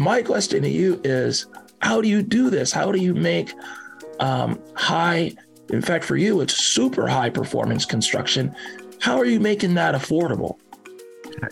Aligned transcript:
my 0.00 0.22
question 0.22 0.62
to 0.62 0.68
you 0.68 1.00
is 1.04 1.46
how 1.80 2.00
do 2.00 2.08
you 2.08 2.22
do 2.22 2.50
this? 2.50 2.72
How 2.72 2.90
do 2.90 3.00
you 3.00 3.14
make 3.14 3.52
um, 4.18 4.58
high, 4.74 5.32
in 5.68 5.82
fact, 5.82 6.04
for 6.04 6.16
you, 6.16 6.40
it's 6.40 6.54
super 6.54 7.06
high 7.06 7.30
performance 7.30 7.84
construction. 7.84 8.54
How 9.00 9.18
are 9.18 9.24
you 9.24 9.40
making 9.40 9.74
that 9.74 9.94
affordable? 9.94 10.58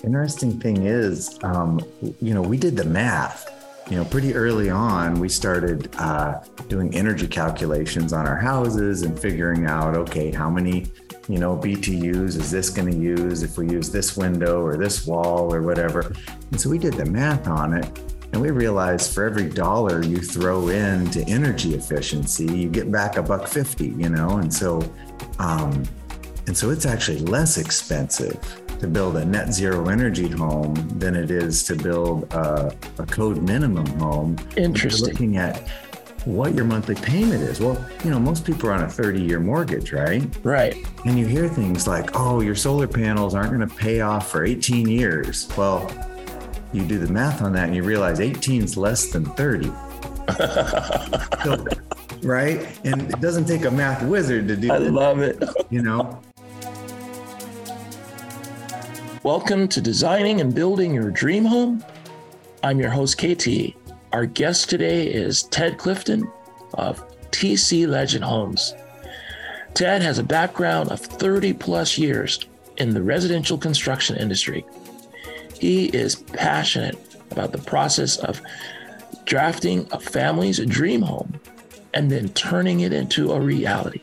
Interesting 0.03 0.59
thing 0.61 0.85
is, 0.85 1.39
um, 1.43 1.81
you 2.21 2.35
know, 2.35 2.43
we 2.43 2.57
did 2.57 2.77
the 2.77 2.85
math. 2.85 3.55
You 3.91 3.97
know, 3.97 4.05
pretty 4.05 4.35
early 4.35 4.69
on, 4.69 5.19
we 5.19 5.31
started 5.31 5.95
uh, 5.97 6.41
doing 6.69 6.95
energy 6.95 7.27
calculations 7.27 8.13
on 8.13 8.27
our 8.27 8.37
houses 8.37 9.03
and 9.03 9.19
figuring 9.19 9.65
out, 9.65 9.95
okay, 9.95 10.31
how 10.31 10.51
many, 10.51 10.87
you 11.27 11.39
know, 11.39 11.57
BTUs 11.57 12.37
is 12.37 12.51
this 12.51 12.69
going 12.69 12.91
to 12.91 12.97
use 12.99 13.43
if 13.43 13.57
we 13.57 13.71
use 13.71 13.91
this 13.91 14.15
window 14.15 14.61
or 14.61 14.77
this 14.77 15.07
wall 15.07 15.55
or 15.55 15.63
whatever. 15.63 16.13
And 16.51 16.61
so 16.61 16.69
we 16.69 16.79
did 16.79 16.95
the 16.95 17.07
math 17.07 17.49
on 17.49 17.73
it. 17.73 18.18
And 18.33 18.43
we 18.43 18.51
realized 18.51 19.15
for 19.15 19.25
every 19.25 19.49
dollar 19.49 20.03
you 20.03 20.19
throw 20.19 20.69
into 20.69 21.23
energy 21.27 21.75
efficiency, 21.75 22.45
you 22.45 22.69
get 22.69 22.91
back 22.93 23.17
a 23.17 23.23
buck 23.23 23.49
fifty, 23.49 23.89
you 23.89 24.09
know? 24.09 24.39
And 24.39 24.53
so, 24.53 24.83
um, 25.39 25.83
and 26.47 26.57
so 26.57 26.71
it's 26.71 26.87
actually 26.87 27.21
less 27.21 27.59
expensive 27.59 28.39
to 28.81 28.87
build 28.87 29.17
a 29.17 29.25
net 29.25 29.53
zero 29.53 29.89
energy 29.89 30.29
home 30.29 30.75
than 30.99 31.17
it 31.17 31.31
is 31.31 31.63
to 31.65 31.75
build 31.75 32.33
a, 32.33 32.75
a 32.99 33.07
code 33.07 33.43
minimum 33.43 33.87
home. 33.99 34.37
Interesting. 34.57 35.07
You're 35.07 35.13
looking 35.13 35.37
at 35.37 35.69
what 36.25 36.55
your 36.55 36.65
monthly 36.65 36.95
payment 36.95 37.43
is. 37.43 37.61
Well, 37.61 37.83
you 38.05 38.11
know, 38.11 38.19
most 38.19 38.45
people 38.45 38.69
are 38.69 38.73
on 38.73 38.83
a 38.83 38.89
30 38.89 39.21
year 39.21 39.41
mortgage, 39.41 39.93
right? 39.93 40.23
Right. 40.43 40.77
And 41.05 41.19
you 41.19 41.27
hear 41.27 41.49
things 41.49 41.87
like, 41.87 42.11
oh, 42.15 42.41
your 42.41 42.55
solar 42.55 42.87
panels 42.87 43.35
aren't 43.35 43.51
going 43.53 43.67
to 43.67 43.75
pay 43.75 44.01
off 44.01 44.31
for 44.31 44.45
18 44.45 44.89
years. 44.89 45.49
Well, 45.57 45.91
you 46.73 46.85
do 46.85 46.99
the 46.99 47.13
math 47.13 47.43
on 47.43 47.53
that 47.55 47.65
and 47.65 47.75
you 47.75 47.83
realize 47.83 48.21
18 48.21 48.63
is 48.63 48.77
less 48.77 49.11
than 49.11 49.25
30. 49.25 49.67
so, 51.45 51.65
right? 52.23 52.67
And 52.85 53.03
it 53.03 53.21
doesn't 53.21 53.47
take 53.47 53.65
a 53.65 53.71
math 53.71 54.03
wizard 54.03 54.49
to 54.49 54.57
do 54.57 54.71
I 54.71 54.79
love 54.79 55.21
it. 55.21 55.43
You 55.71 55.83
know, 55.83 56.21
Welcome 59.25 59.67
to 59.69 59.81
Designing 59.81 60.41
and 60.41 60.55
Building 60.55 60.95
Your 60.95 61.11
Dream 61.11 61.45
Home. 61.45 61.85
I'm 62.63 62.79
your 62.79 62.91
host, 62.91 63.19
KT. 63.19 63.75
Our 64.13 64.27
guest 64.27 64.71
today 64.71 65.07
is 65.07 65.43
Ted 65.43 65.77
Clifton 65.77 66.31
of 66.75 67.03
TC 67.31 67.89
Legend 67.89 68.25
Homes. 68.25 68.75
Ted 69.75 70.03
has 70.03 70.19
a 70.19 70.23
background 70.23 70.91
of 70.91 71.01
30 71.01 71.53
plus 71.55 71.99
years 71.99 72.47
in 72.77 72.95
the 72.95 73.03
residential 73.03 73.59
construction 73.59 74.17
industry. 74.17 74.65
He 75.59 75.87
is 75.87 76.17
passionate 76.17 76.99
about 77.31 77.53
the 77.53 77.59
process 77.59 78.17
of 78.19 78.41
drafting 79.25 79.87
a 79.93 80.01
family's 80.01 80.59
dream 80.59 81.03
home 81.03 81.41
and 81.95 82.11
then 82.11 82.29
turning 82.31 82.81
it 82.81 82.93
into 82.93 83.33
a 83.33 83.41
reality. 83.41 84.01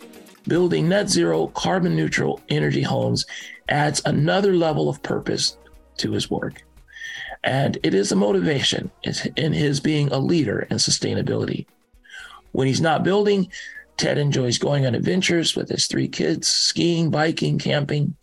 Building 0.47 0.87
net 0.89 1.09
zero 1.09 1.47
carbon 1.47 1.95
neutral 1.95 2.39
energy 2.49 2.81
homes 2.81 3.25
adds 3.69 4.01
another 4.05 4.53
level 4.53 4.89
of 4.89 5.01
purpose 5.01 5.57
to 5.97 6.11
his 6.11 6.29
work. 6.29 6.63
And 7.43 7.77
it 7.83 7.93
is 7.93 8.11
a 8.11 8.15
motivation 8.15 8.91
in 9.35 9.53
his 9.53 9.79
being 9.79 10.11
a 10.11 10.19
leader 10.19 10.61
in 10.69 10.77
sustainability. 10.77 11.65
When 12.51 12.67
he's 12.67 12.81
not 12.81 13.03
building, 13.03 13.51
Ted 13.97 14.17
enjoys 14.17 14.57
going 14.57 14.85
on 14.85 14.95
adventures 14.95 15.55
with 15.55 15.69
his 15.69 15.87
three 15.87 16.07
kids, 16.07 16.47
skiing, 16.47 17.09
biking, 17.09 17.59
camping. 17.59 18.15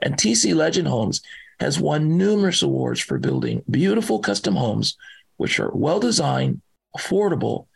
And 0.00 0.14
TC 0.14 0.54
Legend 0.54 0.88
Homes 0.88 1.20
has 1.60 1.78
won 1.78 2.16
numerous 2.16 2.62
awards 2.62 3.00
for 3.00 3.18
building 3.18 3.62
beautiful 3.70 4.18
custom 4.18 4.56
homes, 4.56 4.96
which 5.36 5.60
are 5.60 5.70
well 5.72 6.00
designed, 6.00 6.62
affordable, 6.96 7.66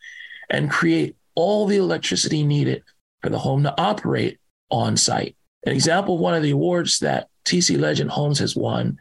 and 0.49 0.71
create 0.71 1.17
all 1.35 1.67
the 1.67 1.77
electricity 1.77 2.43
needed 2.43 2.83
for 3.23 3.29
the 3.29 3.39
home 3.39 3.63
to 3.63 3.81
operate 3.81 4.39
on 4.71 4.97
site. 4.97 5.37
An 5.67 5.73
example 5.73 6.15
of 6.15 6.21
one 6.21 6.35
of 6.35 6.43
the 6.43 6.51
awards 6.51 6.99
that 7.01 7.29
TC 7.45 7.79
Legend 7.79 8.11
Homes 8.11 8.39
has 8.39 8.57
won 8.57 8.99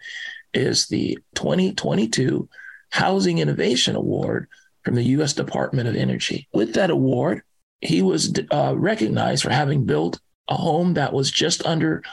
is 0.54 0.88
the 0.88 1.18
2022 1.36 2.48
Housing 2.92 3.40
Innovation 3.40 3.96
Award 3.96 4.48
from 4.84 4.96
the 4.96 5.04
U.S. 5.04 5.34
Department 5.34 5.88
of 5.88 5.96
Energy. 5.96 6.48
With 6.54 6.74
that 6.74 6.90
award, 6.90 7.42
he 7.82 8.02
was 8.02 8.34
uh, 8.52 8.74
recognized 8.78 9.44
for 9.44 9.50
having 9.50 9.86
built 9.86 10.20
a 10.50 10.56
home 10.56 10.96
that 10.96 11.14
was 11.14 11.32
just 11.32 11.66
under 11.66 12.04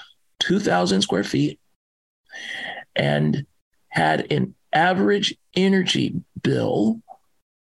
2,000 0.41 1.03
square 1.03 1.25
feet 1.25 1.61
and 2.95 3.47
had 3.89 4.33
an 4.33 4.55
average 4.73 5.35
energy 5.55 6.15
bill 6.43 7.01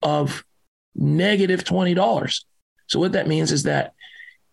of 0.02 0.44
negative 0.94 1.64
$20. 1.64 2.44
So, 2.86 2.98
what 2.98 3.12
that 3.12 3.28
means 3.28 3.52
is 3.52 3.64
that 3.64 3.94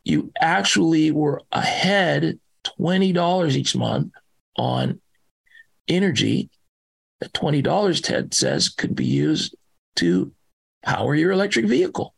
you 0.03 0.31
actually 0.39 1.11
were 1.11 1.41
ahead 1.51 2.39
$20 2.79 3.55
each 3.55 3.75
month 3.75 4.13
on 4.57 5.01
energy. 5.87 6.49
That 7.21 7.33
$20, 7.33 8.03
Ted 8.03 8.33
says, 8.33 8.69
could 8.69 8.93
be 8.93 9.05
used 9.05 9.55
to 9.97 10.33
power 10.83 11.15
your 11.15 11.31
electric 11.31 11.65
vehicle. 11.65 12.13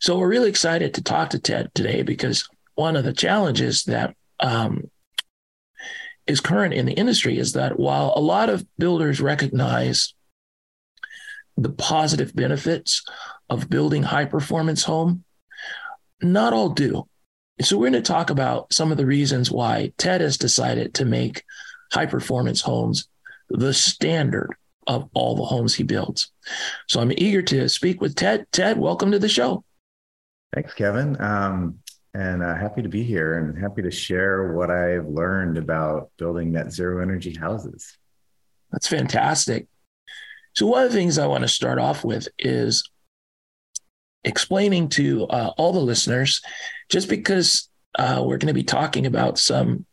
So 0.00 0.18
we're 0.18 0.28
really 0.28 0.48
excited 0.48 0.94
to 0.94 1.02
talk 1.02 1.30
to 1.30 1.38
Ted 1.38 1.70
today 1.74 2.02
because 2.02 2.48
one 2.74 2.96
of 2.96 3.04
the 3.04 3.12
challenges 3.12 3.84
that 3.84 4.14
um, 4.40 4.90
is 6.26 6.40
current 6.40 6.74
in 6.74 6.86
the 6.86 6.92
industry 6.92 7.38
is 7.38 7.52
that 7.52 7.78
while 7.78 8.12
a 8.16 8.20
lot 8.20 8.48
of 8.48 8.66
builders 8.78 9.20
recognize 9.20 10.14
the 11.56 11.70
positive 11.70 12.34
benefits 12.34 13.04
of 13.48 13.70
building 13.70 14.02
high 14.02 14.24
performance 14.24 14.82
home, 14.82 15.24
not 16.20 16.52
all 16.52 16.70
do. 16.70 17.06
So, 17.62 17.78
we're 17.78 17.90
going 17.90 18.02
to 18.02 18.02
talk 18.02 18.28
about 18.28 18.72
some 18.72 18.90
of 18.90 18.98
the 18.98 19.06
reasons 19.06 19.50
why 19.50 19.92
Ted 19.96 20.20
has 20.20 20.36
decided 20.36 20.94
to 20.94 21.06
make 21.06 21.42
high 21.90 22.04
performance 22.04 22.60
homes 22.60 23.08
the 23.48 23.72
standard 23.72 24.54
of 24.86 25.08
all 25.14 25.36
the 25.36 25.44
homes 25.44 25.74
he 25.74 25.82
builds. 25.82 26.30
So, 26.86 27.00
I'm 27.00 27.12
eager 27.12 27.40
to 27.42 27.68
speak 27.70 28.02
with 28.02 28.14
Ted. 28.14 28.46
Ted, 28.52 28.76
welcome 28.76 29.10
to 29.12 29.18
the 29.18 29.28
show. 29.28 29.64
Thanks, 30.52 30.74
Kevin. 30.74 31.18
Um, 31.20 31.78
and 32.16 32.42
uh, 32.42 32.54
happy 32.54 32.80
to 32.80 32.88
be 32.88 33.02
here 33.02 33.38
and 33.38 33.58
happy 33.58 33.82
to 33.82 33.90
share 33.90 34.54
what 34.54 34.70
I've 34.70 35.06
learned 35.06 35.58
about 35.58 36.10
building 36.16 36.52
net 36.52 36.72
zero 36.72 37.02
energy 37.02 37.34
houses. 37.34 37.98
That's 38.72 38.88
fantastic. 38.88 39.66
So, 40.54 40.66
one 40.66 40.84
of 40.84 40.90
the 40.90 40.96
things 40.96 41.18
I 41.18 41.26
want 41.26 41.42
to 41.42 41.48
start 41.48 41.78
off 41.78 42.04
with 42.04 42.26
is 42.38 42.88
explaining 44.24 44.88
to 44.90 45.26
uh, 45.26 45.52
all 45.58 45.74
the 45.74 45.80
listeners, 45.80 46.40
just 46.88 47.10
because 47.10 47.68
uh, 47.98 48.22
we're 48.24 48.38
going 48.38 48.48
to 48.48 48.54
be 48.54 48.64
talking 48.64 49.04
about 49.04 49.38
some 49.38 49.84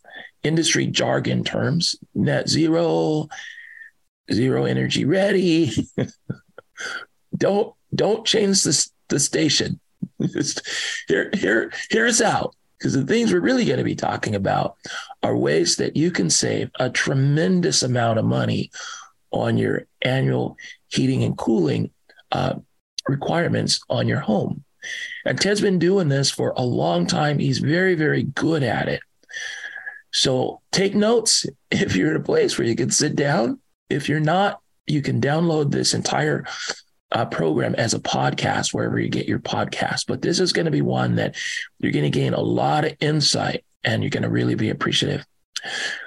industry 0.44 0.88
jargon 0.88 1.44
terms, 1.44 1.98
net 2.16 2.48
zero, 2.48 3.28
zero 4.32 4.64
energy 4.64 5.04
ready. 5.04 5.72
don't 7.38 7.74
don't 7.94 8.26
change 8.26 8.64
the 8.64 8.90
the 9.10 9.20
station. 9.20 9.82
Just 10.34 10.68
here 11.08 11.30
here 11.34 11.72
here's 11.90 12.22
out 12.22 12.56
because 12.78 12.94
the 12.94 13.06
things 13.06 13.32
we're 13.32 13.40
really 13.40 13.66
going 13.66 13.78
to 13.78 13.84
be 13.84 13.96
talking 13.96 14.36
about 14.36 14.76
are 15.22 15.38
ways 15.38 15.78
that 15.78 15.96
you 15.96 16.12
can 16.12 16.30
save 16.30 16.70
a 16.80 16.90
tremendous 16.90 17.84
amount 17.84 18.20
of 18.20 18.26
money 18.26 18.72
on 19.32 19.58
your 19.58 19.88
annual 20.02 20.58
heating 20.88 21.24
and 21.24 21.38
cooling 21.38 21.92
uh, 22.32 22.56
requirements 23.08 23.82
on 23.90 24.08
your 24.08 24.20
home. 24.20 24.64
And 25.26 25.40
Ted's 25.40 25.62
been 25.62 25.80
doing 25.80 26.10
this 26.10 26.30
for 26.30 26.54
a 26.56 26.64
long 26.64 27.08
time. 27.08 27.40
He's 27.40 27.60
very, 27.60 27.96
very 27.96 28.24
good 28.24 28.64
at 28.64 28.90
it. 28.90 29.02
So 30.12 30.62
take 30.72 30.94
notes 30.94 31.46
if 31.72 31.96
you're 31.96 32.12
in 32.12 32.22
a 32.22 32.24
place 32.24 32.58
where 32.58 32.68
you 32.68 32.76
can 32.76 32.92
sit 32.92 33.16
down. 33.16 33.60
If 33.90 34.10
you're 34.10 34.20
not, 34.20 34.60
you 34.88 35.02
can 35.02 35.22
download 35.22 35.72
this 35.72 35.94
entire 35.94 36.46
uh, 37.14 37.26
program 37.26 37.76
as 37.76 37.94
a 37.94 38.00
podcast 38.00 38.74
wherever 38.74 39.00
you 39.00 39.10
get 39.10 39.28
your 39.28 39.40
podcast. 39.40 40.06
But 40.08 40.22
this 40.22 40.40
is 40.40 40.54
going 40.54 40.66
to 40.66 40.72
be 40.72 40.82
one 40.82 41.16
that 41.16 41.36
you're 41.80 41.92
going 41.92 42.04
to 42.04 42.10
gain 42.10 42.34
a 42.34 42.42
lot 42.42 42.86
of 42.86 42.98
insight 43.00 43.64
and 43.84 44.04
you're 44.04 44.10
going 44.10 44.24
to 44.24 44.30
really 44.30 44.56
be 44.56 44.70
appreciative. 44.70 45.26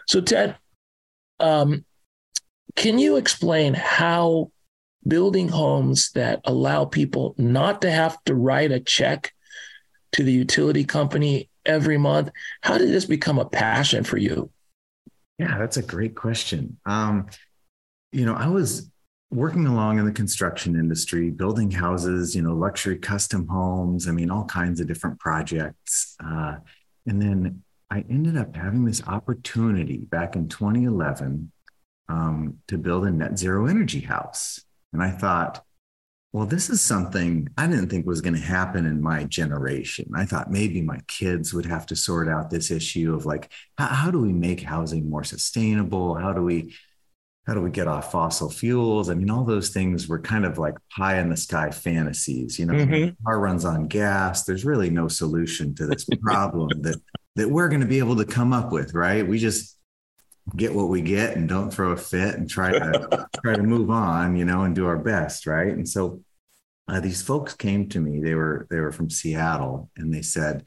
So, 0.06 0.20
Ted, 0.20 0.56
um, 1.40 1.84
can 2.74 2.98
you 2.98 3.16
explain 3.16 3.74
how 3.74 4.50
building 5.06 5.48
homes 5.48 6.10
that 6.12 6.40
allow 6.44 6.84
people 6.84 7.34
not 7.38 7.82
to 7.82 7.90
have 7.90 8.22
to 8.24 8.34
write 8.34 8.72
a 8.72 8.80
check 8.80 9.32
to 10.12 10.22
the 10.22 10.32
utility 10.32 10.84
company 10.84 11.48
every 11.64 11.98
month. 11.98 12.30
How 12.62 12.78
did 12.78 12.88
this 12.88 13.04
become 13.04 13.38
a 13.38 13.44
passion 13.44 14.04
for 14.04 14.16
you? 14.16 14.50
Yeah, 15.38 15.58
that's 15.58 15.76
a 15.76 15.82
great 15.82 16.14
question. 16.14 16.78
Um, 16.86 17.26
you 18.12 18.24
know, 18.24 18.34
I 18.34 18.48
was 18.48 18.90
working 19.30 19.66
along 19.66 19.98
in 19.98 20.06
the 20.06 20.12
construction 20.12 20.76
industry, 20.76 21.30
building 21.30 21.70
houses, 21.70 22.34
you 22.34 22.42
know, 22.42 22.54
luxury 22.54 22.96
custom 22.96 23.48
homes. 23.48 24.08
I 24.08 24.12
mean, 24.12 24.30
all 24.30 24.44
kinds 24.44 24.80
of 24.80 24.86
different 24.86 25.18
projects. 25.18 26.16
Uh, 26.24 26.56
and 27.06 27.20
then 27.20 27.62
I 27.90 28.04
ended 28.08 28.36
up 28.36 28.54
having 28.54 28.84
this 28.84 29.02
opportunity 29.06 29.98
back 29.98 30.36
in 30.36 30.48
2011 30.48 31.50
um, 32.08 32.58
to 32.68 32.78
build 32.78 33.04
a 33.06 33.10
net 33.10 33.38
zero 33.38 33.66
energy 33.66 34.00
house. 34.00 34.60
And 34.92 35.02
I 35.02 35.10
thought, 35.10 35.62
well, 36.32 36.46
this 36.46 36.68
is 36.68 36.80
something 36.82 37.48
I 37.56 37.66
didn't 37.66 37.88
think 37.88 38.06
was 38.06 38.20
going 38.20 38.34
to 38.34 38.40
happen 38.40 38.84
in 38.84 39.00
my 39.00 39.24
generation. 39.24 40.10
I 40.14 40.26
thought 40.26 40.50
maybe 40.50 40.82
my 40.82 41.00
kids 41.08 41.54
would 41.54 41.66
have 41.66 41.86
to 41.86 41.96
sort 41.96 42.28
out 42.28 42.50
this 42.50 42.70
issue 42.70 43.14
of 43.14 43.24
like, 43.24 43.50
how, 43.78 43.86
how 43.86 44.10
do 44.10 44.20
we 44.20 44.32
make 44.32 44.60
housing 44.60 45.08
more 45.08 45.24
sustainable? 45.24 46.14
How 46.14 46.32
do 46.32 46.42
we 46.42 46.74
how 47.46 47.54
do 47.54 47.60
we 47.60 47.70
get 47.70 47.86
off 47.86 48.10
fossil 48.10 48.50
fuels? 48.50 49.08
I 49.08 49.14
mean, 49.14 49.30
all 49.30 49.44
those 49.44 49.70
things 49.70 50.08
were 50.08 50.18
kind 50.18 50.44
of 50.44 50.58
like 50.58 50.74
pie 50.90 51.20
in 51.20 51.30
the 51.30 51.36
sky 51.36 51.70
fantasies. 51.70 52.58
You 52.58 52.66
know, 52.66 52.74
mm-hmm. 52.74 53.24
car 53.24 53.38
runs 53.38 53.64
on 53.64 53.86
gas. 53.86 54.44
There's 54.44 54.64
really 54.64 54.90
no 54.90 55.06
solution 55.06 55.74
to 55.76 55.86
this 55.86 56.04
problem 56.22 56.70
that 56.82 57.00
that 57.36 57.48
we're 57.48 57.68
going 57.68 57.82
to 57.82 57.86
be 57.86 57.98
able 57.98 58.16
to 58.16 58.24
come 58.24 58.52
up 58.52 58.72
with, 58.72 58.94
right? 58.94 59.26
We 59.26 59.38
just 59.38 59.76
get 60.54 60.74
what 60.74 60.88
we 60.88 61.02
get 61.02 61.36
and 61.36 61.48
don't 61.48 61.72
throw 61.72 61.92
a 61.92 61.96
fit 61.96 62.34
and 62.34 62.48
try 62.48 62.72
to 62.72 63.28
try 63.42 63.54
to 63.54 63.62
move 63.62 63.90
on, 63.90 64.36
you 64.36 64.44
know, 64.44 64.62
and 64.62 64.74
do 64.74 64.86
our 64.86 64.98
best, 64.98 65.46
right? 65.46 65.72
And 65.72 65.88
so 65.88 66.22
uh, 66.88 67.00
these 67.00 67.22
folks 67.22 67.54
came 67.54 67.88
to 67.90 68.00
me. 68.00 68.20
They 68.20 68.34
were 68.34 68.66
they 68.70 68.80
were 68.80 68.92
from 68.92 69.08
Seattle, 69.08 69.90
and 69.96 70.12
they 70.12 70.22
said, 70.22 70.64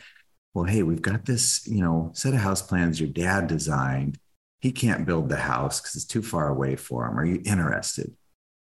"Well, 0.54 0.66
hey, 0.66 0.84
we've 0.84 1.02
got 1.02 1.26
this, 1.26 1.68
you 1.68 1.82
know, 1.82 2.12
set 2.14 2.34
of 2.34 2.40
house 2.40 2.62
plans 2.62 3.02
your 3.02 3.10
dad 3.10 3.48
designed." 3.48 4.18
He 4.60 4.72
can't 4.72 5.06
build 5.06 5.30
the 5.30 5.38
house 5.38 5.80
because 5.80 5.96
it's 5.96 6.06
too 6.06 6.22
far 6.22 6.50
away 6.50 6.76
for 6.76 7.08
him. 7.08 7.18
Are 7.18 7.26
you 7.26 7.42
interested? 7.46 8.14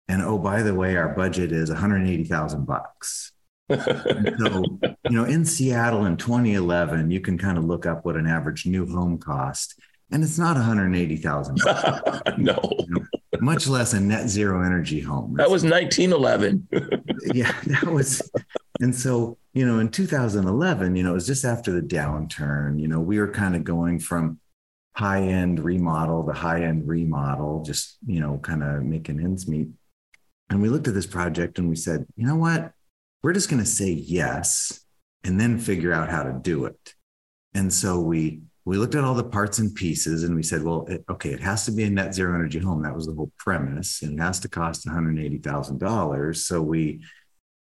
And 0.09 0.23
oh, 0.23 0.39
by 0.39 0.63
the 0.63 0.75
way, 0.75 0.97
our 0.97 1.09
budget 1.09 1.53
is 1.53 1.71
180,000 1.71 2.65
bucks. 2.65 3.33
so, 3.69 4.63
you 5.11 5.11
know, 5.11 5.25
in 5.25 5.45
Seattle 5.45 6.07
in 6.07 6.17
2011, 6.17 7.11
you 7.11 7.21
can 7.21 7.37
kind 7.37 7.59
of 7.59 7.65
look 7.65 7.85
up 7.85 8.05
what 8.05 8.17
an 8.17 8.27
average 8.27 8.65
new 8.67 8.87
home 8.87 9.19
cost, 9.19 9.81
and 10.13 10.23
it's 10.23 10.39
not 10.39 10.55
180,000. 10.55 11.57
no, 12.39 12.59
you 12.79 12.87
know, 12.89 13.05
much 13.41 13.67
less 13.67 13.93
a 13.93 13.99
net 13.99 14.29
zero 14.29 14.63
energy 14.63 15.01
home. 15.01 15.35
That 15.37 15.51
was 15.51 15.65
1911. 15.65 16.69
yeah, 17.35 17.53
that 17.67 17.87
was. 17.87 18.23
And 18.81 18.95
so, 18.95 19.39
you 19.53 19.67
know, 19.67 19.81
in 19.81 19.89
2011, 19.89 20.95
you 20.95 21.03
know, 21.03 21.11
it 21.11 21.15
was 21.15 21.27
just 21.27 21.45
after 21.45 21.73
the 21.73 21.83
downturn. 21.83 22.81
You 22.81 22.87
know, 22.87 23.01
we 23.01 23.19
were 23.19 23.33
kind 23.33 23.57
of 23.57 23.65
going 23.65 23.99
from 23.99 24.39
high 24.97 25.21
end 25.21 25.63
remodel 25.63 26.23
the 26.23 26.33
high 26.33 26.63
end 26.63 26.89
remodel, 26.89 27.63
just, 27.63 27.99
you 28.07 28.21
know, 28.21 28.39
kind 28.39 28.63
of 28.63 28.83
making 28.83 29.21
ends 29.21 29.47
meet. 29.47 29.69
And 30.49 30.63
we 30.63 30.69
looked 30.69 30.89
at 30.89 30.95
this 30.95 31.07
project 31.07 31.59
and 31.59 31.69
we 31.69 31.77
said, 31.77 32.07
you 32.17 32.27
know 32.27 32.37
what? 32.37 32.73
We're 33.23 33.35
just 33.35 33.51
going 33.51 33.63
to 33.63 33.69
say 33.69 33.91
yes 33.91 34.85
and 35.23 35.39
then 35.41 35.59
figure 35.59 35.93
out 35.93 36.09
how 36.09 36.23
to 36.23 36.33
do 36.33 36.65
it. 36.65 36.95
And 37.55 37.73
so 37.73 38.01
we 38.01 38.43
we 38.65 38.79
looked 38.79 38.97
at 38.97 39.05
all 39.05 39.15
the 39.15 39.23
parts 39.23 39.59
and 39.59 39.73
pieces 39.75 40.25
and 40.25 40.35
we 40.35 40.43
said, 40.43 40.63
well, 40.63 40.87
it, 40.89 41.05
okay, 41.09 41.31
it 41.31 41.41
has 41.41 41.65
to 41.67 41.73
be 41.73 41.85
a 41.85 41.91
net 41.91 42.15
zero 42.15 42.35
energy 42.35 42.59
home. 42.59 42.83
That 42.83 42.97
was 42.97 43.07
the 43.07 43.15
whole 43.15 43.31
premise. 43.39 44.03
And 44.03 44.19
it 44.19 44.23
has 44.23 44.41
to 44.41 44.49
cost 44.49 44.87
$180,000. 44.89 46.37
So 46.37 46.61
we 46.61 47.05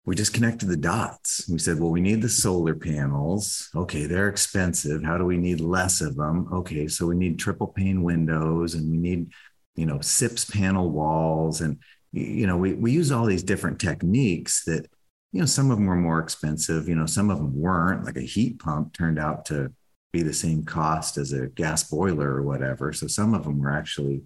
we 0.08 0.16
just 0.16 0.34
connected 0.34 0.68
the 0.68 0.78
dots. 0.78 1.50
We 1.50 1.60
said, 1.60 1.82
well, 1.82 1.92
we 1.92 2.00
need 2.00 2.22
the 2.22 2.30
solar 2.30 2.74
panels. 2.74 3.70
Okay, 3.76 4.06
they're 4.06 4.30
expensive. 4.30 5.04
How 5.04 5.18
do 5.18 5.26
we 5.26 5.36
need 5.36 5.60
less 5.60 6.00
of 6.00 6.16
them? 6.16 6.48
Okay, 6.54 6.88
so 6.88 7.06
we 7.06 7.16
need 7.18 7.38
triple 7.38 7.68
pane 7.68 8.02
windows 8.02 8.74
and 8.74 8.90
we 8.90 8.98
need, 8.98 9.34
you 9.76 9.86
know, 9.86 10.00
SIPS 10.00 10.46
panel 10.46 10.90
walls. 10.90 11.60
And, 11.60 11.80
you 12.14 12.48
know, 12.48 12.56
we, 12.56 12.74
we 12.74 12.94
use 12.94 13.12
all 13.12 13.26
these 13.26 13.44
different 13.44 13.82
techniques 13.82 14.64
that, 14.64 14.88
you 15.34 15.42
know, 15.42 15.46
some 15.46 15.72
of 15.72 15.78
them 15.78 15.88
were 15.88 15.96
more 15.98 16.20
expensive, 16.20 16.88
you 16.88 16.96
know, 16.96 17.06
some 17.06 17.30
of 17.30 17.38
them 17.40 17.54
weren't. 17.60 18.06
Like 18.06 18.16
a 18.16 18.22
heat 18.22 18.60
pump 18.60 18.94
turned 18.94 19.20
out 19.20 19.44
to 19.48 19.74
be 20.14 20.24
the 20.24 20.34
same 20.34 20.64
cost 20.64 21.18
as 21.18 21.34
a 21.34 21.48
gas 21.48 21.84
boiler 21.84 22.30
or 22.30 22.44
whatever. 22.44 22.94
So 22.94 23.08
some 23.08 23.34
of 23.34 23.44
them 23.44 23.60
were 23.60 23.74
actually 23.74 24.22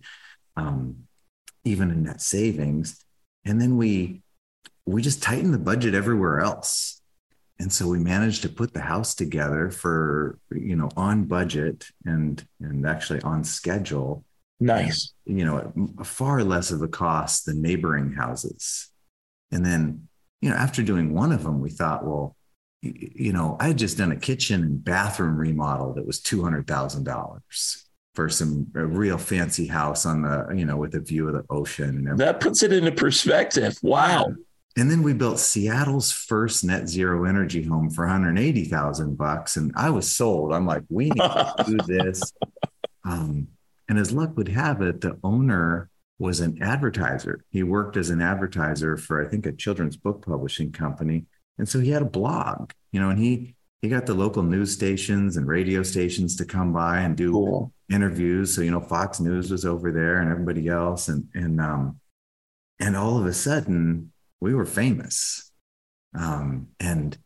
um, 0.55 1.07
even 1.63 1.89
in 1.89 2.03
net 2.03 2.21
savings. 2.21 3.03
And 3.45 3.59
then 3.59 3.77
we, 3.77 4.21
we 4.85 5.01
just 5.01 5.21
tightened 5.21 5.53
the 5.53 5.59
budget 5.59 5.93
everywhere 5.93 6.39
else. 6.39 7.01
And 7.59 7.71
so 7.71 7.87
we 7.87 7.99
managed 7.99 8.41
to 8.41 8.49
put 8.49 8.73
the 8.73 8.81
house 8.81 9.13
together 9.13 9.69
for, 9.69 10.39
you 10.51 10.75
know, 10.75 10.89
on 10.97 11.25
budget 11.25 11.85
and 12.05 12.43
and 12.59 12.87
actually 12.87 13.21
on 13.21 13.43
schedule. 13.43 14.25
Nice. 14.59 15.13
And, 15.27 15.37
you 15.37 15.45
know, 15.45 15.71
far 16.03 16.43
less 16.43 16.71
of 16.71 16.81
a 16.81 16.87
cost 16.87 17.45
than 17.45 17.61
neighboring 17.61 18.13
houses. 18.13 18.89
And 19.51 19.65
then, 19.65 20.07
you 20.41 20.49
know, 20.49 20.55
after 20.55 20.81
doing 20.81 21.13
one 21.13 21.31
of 21.31 21.43
them, 21.43 21.59
we 21.59 21.69
thought, 21.69 22.03
well, 22.03 22.35
you 22.81 23.31
know, 23.31 23.57
I 23.59 23.67
had 23.67 23.77
just 23.77 23.97
done 23.97 24.11
a 24.11 24.15
kitchen 24.15 24.63
and 24.63 24.83
bathroom 24.83 25.37
remodel 25.37 25.93
that 25.93 26.07
was 26.07 26.19
two 26.19 26.43
hundred 26.43 26.65
thousand 26.65 27.03
dollars 27.03 27.85
for 28.15 28.27
some 28.27 28.67
a 28.75 28.85
real 28.85 29.19
fancy 29.19 29.67
house 29.67 30.05
on 30.05 30.23
the, 30.23 30.47
you 30.55 30.65
know, 30.65 30.77
with 30.77 30.95
a 30.95 30.99
view 30.99 31.27
of 31.27 31.35
the 31.35 31.45
ocean. 31.51 31.89
And 31.89 32.07
everything. 32.07 32.17
that 32.17 32.39
puts 32.39 32.63
it 32.63 32.73
into 32.73 32.91
perspective. 32.91 33.77
Wow. 33.83 34.33
And 34.77 34.89
then 34.89 35.03
we 35.03 35.13
built 35.13 35.39
Seattle's 35.39 36.11
first 36.11 36.63
net 36.63 36.87
zero 36.87 37.25
energy 37.25 37.63
home 37.63 37.89
for 37.89 38.05
180,000 38.05 39.17
bucks. 39.17 39.57
And 39.57 39.73
I 39.75 39.89
was 39.89 40.09
sold. 40.09 40.53
I'm 40.53 40.65
like, 40.65 40.83
we 40.89 41.05
need 41.05 41.17
to 41.17 41.53
do 41.67 41.77
this. 41.85 42.33
Um, 43.03 43.47
and 43.89 43.99
as 43.99 44.13
luck 44.13 44.37
would 44.37 44.47
have 44.47 44.81
it, 44.81 45.01
the 45.01 45.19
owner 45.23 45.89
was 46.19 46.39
an 46.39 46.61
advertiser. 46.61 47.43
He 47.49 47.63
worked 47.63 47.97
as 47.97 48.09
an 48.09 48.21
advertiser 48.21 48.95
for, 48.95 49.25
I 49.25 49.27
think, 49.27 49.45
a 49.45 49.51
children's 49.51 49.97
book 49.97 50.25
publishing 50.25 50.71
company. 50.71 51.25
And 51.57 51.67
so 51.67 51.79
he 51.79 51.89
had 51.89 52.01
a 52.01 52.05
blog, 52.05 52.71
you 52.91 52.99
know, 52.99 53.09
and 53.09 53.19
he 53.19 53.55
he 53.81 53.89
got 53.89 54.05
the 54.05 54.13
local 54.13 54.43
news 54.43 54.71
stations 54.71 55.37
and 55.37 55.47
radio 55.47 55.81
stations 55.81 56.35
to 56.35 56.45
come 56.45 56.71
by 56.71 56.99
and 56.99 57.17
do 57.17 57.31
cool. 57.31 57.73
interviews. 57.89 58.53
So, 58.53 58.61
you 58.61 58.69
know, 58.69 58.79
Fox 58.79 59.19
News 59.19 59.49
was 59.49 59.65
over 59.65 59.91
there 59.91 60.17
and 60.17 60.31
everybody 60.31 60.67
else. 60.67 61.07
And 61.07 61.27
and 61.33 61.59
um 61.59 61.99
and 62.79 62.95
all 62.95 63.17
of 63.17 63.25
a 63.25 63.33
sudden 63.33 64.11
we 64.41 64.53
were 64.53 64.65
famous. 64.65 65.51
Um, 66.17 66.67
and 66.79 67.17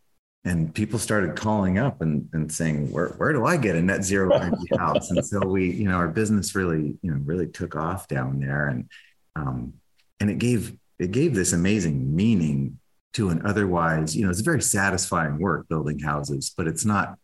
and 0.43 0.75
people 0.75 0.99
started 0.99 1.35
calling 1.35 1.79
up 1.79 2.01
and, 2.01 2.29
and 2.31 2.51
saying, 2.51 2.91
where, 2.91 3.09
where 3.17 3.33
do 3.33 3.47
I 3.47 3.57
get 3.57 3.75
a 3.75 3.81
net 3.81 4.03
zero 4.03 4.31
energy 4.31 4.67
house? 4.77 5.09
And 5.09 5.25
so 5.25 5.39
we, 5.39 5.71
you 5.71 5.85
know, 5.85 5.95
our 5.95 6.07
business 6.07 6.53
really, 6.53 6.99
you 7.01 7.11
know, 7.11 7.19
really 7.25 7.47
took 7.47 7.75
off 7.75 8.07
down 8.07 8.39
there. 8.39 8.67
And 8.67 8.87
um, 9.35 9.73
and 10.19 10.29
it 10.29 10.37
gave 10.37 10.77
it 10.99 11.11
gave 11.11 11.33
this 11.33 11.51
amazing 11.51 12.15
meaning 12.15 12.79
to 13.13 13.29
an 13.29 13.41
otherwise, 13.43 14.15
you 14.15 14.23
know, 14.23 14.29
it's 14.29 14.41
very 14.41 14.61
satisfying 14.61 15.39
work 15.39 15.67
building 15.67 15.99
houses, 15.99 16.53
but 16.55 16.67
it's 16.67 16.85
not 16.85 17.17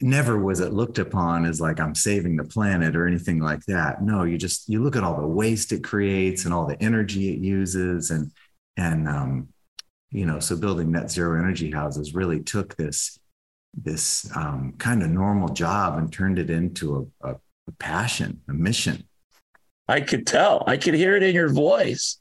never 0.00 0.36
was 0.36 0.58
it 0.58 0.72
looked 0.72 0.98
upon 0.98 1.44
as 1.44 1.60
like 1.60 1.78
I'm 1.78 1.94
saving 1.94 2.34
the 2.34 2.44
planet 2.44 2.96
or 2.96 3.06
anything 3.06 3.38
like 3.38 3.64
that. 3.66 4.02
No, 4.02 4.24
you 4.24 4.36
just 4.36 4.68
you 4.68 4.82
look 4.82 4.96
at 4.96 5.04
all 5.04 5.20
the 5.20 5.26
waste 5.28 5.70
it 5.70 5.84
creates 5.84 6.44
and 6.44 6.52
all 6.52 6.66
the 6.66 6.82
energy 6.82 7.32
it 7.32 7.38
uses 7.38 8.10
and 8.10 8.32
and 8.76 9.08
um, 9.08 9.48
you 10.10 10.26
know 10.26 10.40
so 10.40 10.56
building 10.56 10.90
net 10.92 11.10
zero 11.10 11.38
energy 11.38 11.70
houses 11.70 12.14
really 12.14 12.40
took 12.40 12.76
this 12.76 13.18
this 13.74 14.30
um, 14.36 14.74
kind 14.78 15.02
of 15.02 15.10
normal 15.10 15.48
job 15.48 15.98
and 15.98 16.12
turned 16.12 16.38
it 16.38 16.50
into 16.50 17.10
a, 17.22 17.30
a, 17.30 17.34
a 17.68 17.72
passion 17.78 18.40
a 18.48 18.52
mission. 18.52 19.06
I 19.88 20.00
could 20.00 20.26
tell. 20.26 20.64
I 20.66 20.76
could 20.76 20.94
hear 20.94 21.16
it 21.16 21.22
in 21.22 21.34
your 21.34 21.52
voice. 21.52 22.18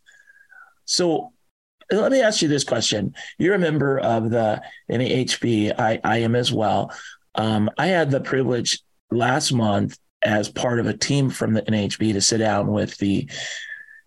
So 0.86 1.32
let 1.92 2.12
me 2.12 2.22
ask 2.22 2.42
you 2.42 2.48
this 2.48 2.64
question. 2.64 3.14
You're 3.38 3.56
a 3.56 3.60
member 3.60 4.00
of 4.00 4.30
the 4.30 4.62
NAHB 4.90 5.80
i, 5.80 6.00
I 6.04 6.18
am 6.20 6.36
as 6.36 6.52
well. 6.52 6.92
Um, 7.36 7.70
i 7.78 7.88
had 7.88 8.12
the 8.12 8.20
privilege 8.20 8.82
last 9.10 9.52
month 9.54 9.98
as 10.22 10.50
part 10.50 10.80
of 10.80 10.88
a 10.88 10.96
team 10.96 11.30
from 11.30 11.54
the 11.54 11.62
nhb 11.64 12.14
to 12.14 12.22
sit 12.22 12.38
down 12.38 12.68
with 12.68 12.98
the 12.98 13.30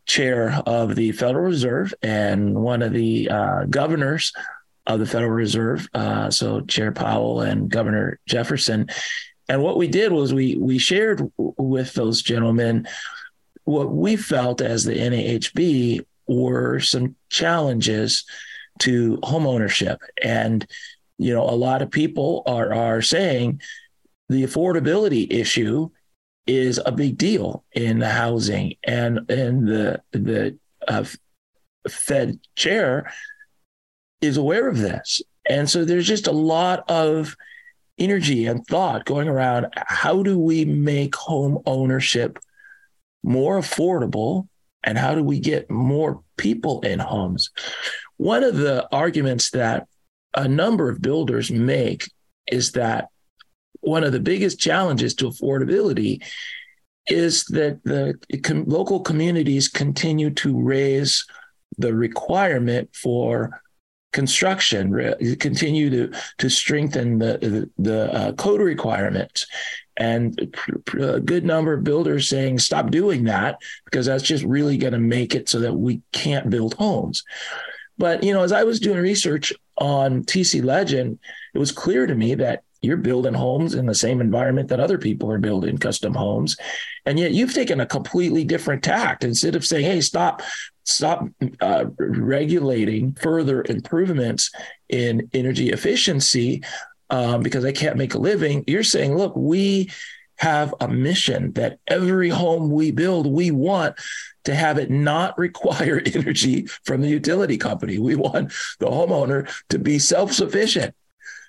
chair 0.07 0.61
of 0.67 0.95
the 0.95 1.13
Federal 1.13 1.45
Reserve 1.45 1.95
and 2.03 2.55
one 2.55 2.83
of 2.83 2.93
the 2.93 3.29
uh, 3.31 3.65
governors 3.65 4.33
of 4.87 5.01
the 5.01 5.07
Federal 5.07 5.31
Reserve. 5.31 5.89
Uh, 5.95 6.31
so 6.31 6.61
Chair 6.63 6.93
Powell 6.93 7.41
and 7.41 7.71
Governor 7.71 8.21
Jefferson. 8.27 8.89
And 9.49 9.63
what 9.63 9.77
we 9.77 9.89
did 9.89 10.13
was 10.13 10.33
we 10.33 10.57
we 10.57 10.79
shared 10.79 11.31
with 11.37 11.93
those 11.95 12.23
gentlemen 12.23 12.87
what 13.65 13.93
we 13.93 14.17
felt 14.17 14.61
as 14.61 14.85
the 14.85 14.95
NAHB 14.95 16.05
were 16.27 16.81
some 16.81 17.17
challenges 17.31 18.25
to 18.81 19.19
homeownership. 19.19 19.99
And 20.23 20.67
you 21.19 21.33
know, 21.33 21.45
a 21.45 21.53
lot 21.53 21.83
of 21.83 21.91
people 21.91 22.43
are 22.47 22.73
are 22.73 23.03
saying 23.03 23.61
the 24.29 24.43
affordability 24.43 25.31
issue 25.31 25.91
is 26.47 26.81
a 26.85 26.93
big 26.93 27.17
deal 27.17 27.65
in 27.73 27.99
the 27.99 28.09
housing, 28.09 28.75
and 28.85 29.31
and 29.31 29.67
the 29.67 30.03
the 30.13 30.59
uh, 30.87 31.05
Fed 31.89 32.39
chair 32.55 33.13
is 34.21 34.37
aware 34.37 34.69
of 34.69 34.79
this, 34.79 35.23
and 35.49 35.69
so 35.69 35.85
there's 35.85 36.07
just 36.07 36.27
a 36.27 36.33
lot 36.33 36.89
of 36.91 37.37
energy 37.99 38.47
and 38.47 38.67
thought 38.67 39.05
going 39.05 39.29
around. 39.29 39.67
How 39.77 40.23
do 40.23 40.39
we 40.39 40.65
make 40.65 41.15
home 41.15 41.63
ownership 41.67 42.39
more 43.23 43.59
affordable, 43.59 44.49
and 44.83 44.99
how 44.99 45.15
do 45.15 45.23
we 45.23 45.41
get 45.41 45.71
more 45.71 46.23
people 46.37 46.81
in 46.83 46.99
homes? 46.99 47.51
One 48.17 48.45
of 48.45 48.57
the 48.57 48.87
arguments 48.93 49.51
that 49.51 49.87
a 50.35 50.49
number 50.49 50.91
of 50.91 51.01
builders 51.01 51.51
make 51.51 52.11
is 52.47 52.73
that 52.73 53.09
one 53.85 54.05
of 54.05 54.13
the 54.13 54.21
biggest 54.21 54.59
challenges 54.59 55.15
to 55.15 55.27
affordability 55.27 56.23
is 57.07 57.45
that 57.47 57.83
the 57.85 58.19
local 58.67 59.01
communities 59.01 59.69
continue 59.69 60.31
to 60.31 60.59
raise 60.59 61.27
the 61.77 61.95
requirement 61.95 62.89
for 62.95 63.61
construction, 64.13 64.93
continue 65.39 65.91
to 65.91 66.19
to 66.39 66.49
strengthen 66.49 67.19
the 67.19 67.39
the, 67.39 67.71
the 67.79 68.13
uh, 68.13 68.33
code 68.33 68.61
requirements. 68.61 69.47
And 69.97 70.57
a 70.99 71.21
good 71.21 71.45
number 71.45 71.73
of 71.73 71.85
builders 71.85 72.29
saying 72.29 72.59
stop 72.59 72.91
doing 72.91 73.25
that 73.25 73.59
because 73.85 74.07
that's 74.07 74.25
just 74.25 74.43
really 74.43 74.77
going 74.77 74.93
to 74.93 74.99
make 74.99 75.37
it 75.37 75.49
so 75.49 75.61
that 75.61 75.75
we 75.75 76.03
can't 76.13 76.51
build 76.51 76.75
homes. 76.75 77.23
But 77.97 78.25
you 78.25 78.33
know, 78.33 78.43
as 78.43 78.51
I 78.51 78.65
was 78.65 78.81
doing 78.81 78.99
research 78.99 79.53
on 79.77 80.25
TC 80.25 80.65
Legend, 80.65 81.19
it 81.55 81.59
was 81.59 81.71
clear 81.71 82.07
to 82.07 82.15
me 82.15 82.35
that 82.37 82.65
you're 82.85 82.97
building 82.97 83.35
homes 83.35 83.75
in 83.75 83.87
the 83.87 83.95
same 83.95 84.21
environment 84.21 84.69
that 84.69 84.81
other 84.81 84.99
people 84.99 85.31
are 85.31 85.39
building 85.39 85.79
custom 85.79 86.15
homes. 86.15 86.57
And 87.07 87.19
yet 87.19 87.33
you've 87.33 87.55
taken 87.55 87.81
a 87.81 87.87
completely 87.87 88.45
different 88.45 88.83
tact. 88.83 89.25
Instead 89.25 89.57
of 89.57 89.67
saying 89.67 89.85
hey 89.85 90.01
stop 90.01 90.43
stop 90.85 91.27
uh, 91.61 91.87
regulating 91.99 93.15
further 93.15 93.65
improvements 93.69 94.51
in 94.89 95.29
energy 95.33 95.71
efficiency 95.71 96.63
um, 97.09 97.43
because 97.43 97.65
i 97.65 97.73
can't 97.73 97.97
make 97.97 98.13
a 98.13 98.19
living 98.19 98.63
you're 98.67 98.83
saying 98.83 99.17
look 99.17 99.35
we 99.35 99.91
have 100.37 100.75
a 100.81 100.89
mission 100.89 101.53
that 101.53 101.79
every 101.87 102.29
home 102.29 102.71
we 102.71 102.91
build 102.91 103.27
we 103.27 103.51
want 103.51 103.97
to 104.45 104.55
have 104.55 104.79
it 104.79 104.91
not 104.91 105.37
require 105.39 106.01
energy 106.15 106.67
from 106.85 107.01
the 107.01 107.09
utility 107.09 107.57
company. 107.57 107.99
We 107.99 108.15
want 108.15 108.53
the 108.79 108.87
homeowner 108.87 109.51
to 109.71 109.79
be 109.79 109.99
self-sufficient. 109.99 110.95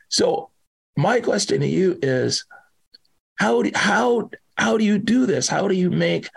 So 0.10 0.50
my 0.96 1.20
question 1.20 1.62
to 1.62 1.68
you 1.68 1.98
is 2.02 2.46
how 3.36 3.64
do, 3.64 3.72
how 3.76 4.30
how 4.58 4.78
do 4.78 4.86
you 4.86 4.98
do 4.98 5.26
this? 5.26 5.48
How 5.48 5.68
do 5.68 5.76
you 5.76 5.90
make 5.90 6.30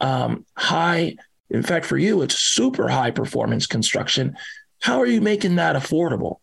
um, 0.00 0.46
high? 0.56 1.16
In 1.50 1.62
fact, 1.62 1.84
for 1.84 1.98
you, 1.98 2.22
it's 2.22 2.38
super 2.38 2.88
high 2.88 3.10
performance 3.10 3.66
construction. 3.66 4.36
How 4.80 5.00
are 5.00 5.06
you 5.06 5.20
making 5.20 5.56
that 5.56 5.76
affordable? 5.76 6.36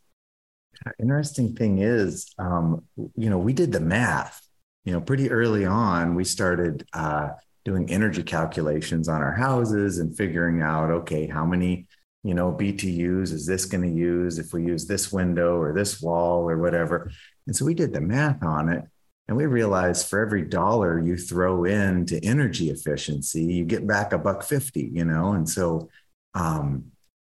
Interesting 1.00 1.56
thing 1.56 1.80
is, 1.80 2.34
um, 2.38 2.84
you 3.16 3.30
know, 3.30 3.40
we 3.40 3.54
did 3.54 3.72
the 3.72 3.80
math. 3.80 4.42
You 4.86 4.94
know, 4.94 5.02
pretty 5.02 5.32
early 5.32 5.66
on, 5.66 6.16
we 6.16 6.24
started 6.24 6.86
uh, 6.94 7.30
doing 7.66 7.90
energy 7.90 8.24
calculations 8.24 9.10
on 9.10 9.22
our 9.22 9.34
houses 9.34 9.98
and 9.98 10.16
figuring 10.16 10.62
out, 10.62 10.92
okay, 10.92 11.28
how 11.28 11.46
many 11.46 11.88
you 12.28 12.34
know, 12.34 12.52
BTUs 12.52 13.32
is 13.32 13.46
this 13.46 13.64
going 13.64 13.84
to 13.84 13.98
use 13.98 14.38
if 14.38 14.52
we 14.52 14.66
use 14.66 14.86
this 14.86 15.14
window 15.14 15.56
or 15.62 15.74
this 15.74 16.02
wall 16.02 16.50
or 16.50 16.58
whatever. 16.58 17.10
And 17.46 17.56
so 17.56 17.64
we 17.64 17.74
did 17.74 17.94
the 17.94 18.02
math 18.02 18.44
on 18.44 18.68
it. 18.68 18.84
And 19.30 19.38
we 19.38 19.46
realized 19.46 20.10
for 20.10 20.20
every 20.20 20.42
dollar 20.42 21.00
you 21.00 21.16
throw 21.16 21.64
in 21.64 22.06
to 22.08 22.20
energy 22.26 22.70
efficiency, 22.70 23.44
you 23.46 23.64
get 23.64 23.88
back 23.88 24.12
a 24.12 24.18
buck 24.18 24.44
50, 24.44 24.92
you 24.94 25.06
know? 25.06 25.32
And 25.32 25.48
so, 25.48 25.88
um, 26.34 26.92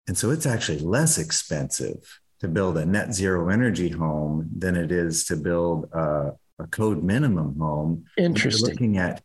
and 0.06 0.16
so 0.16 0.30
it's 0.30 0.44
actually 0.44 0.80
less 0.80 1.16
expensive 1.16 2.20
to 2.40 2.48
build 2.48 2.76
a 2.76 2.84
net 2.84 3.14
zero 3.14 3.48
energy 3.48 3.88
home 3.88 4.50
than 4.54 4.76
it 4.76 4.92
is 4.92 5.24
to 5.26 5.36
build 5.36 5.88
a, 5.94 6.32
a 6.58 6.66
code 6.66 7.02
minimum 7.02 7.58
home. 7.58 8.04
Interesting. 8.18 8.68
Looking 8.68 8.98
at 8.98 9.22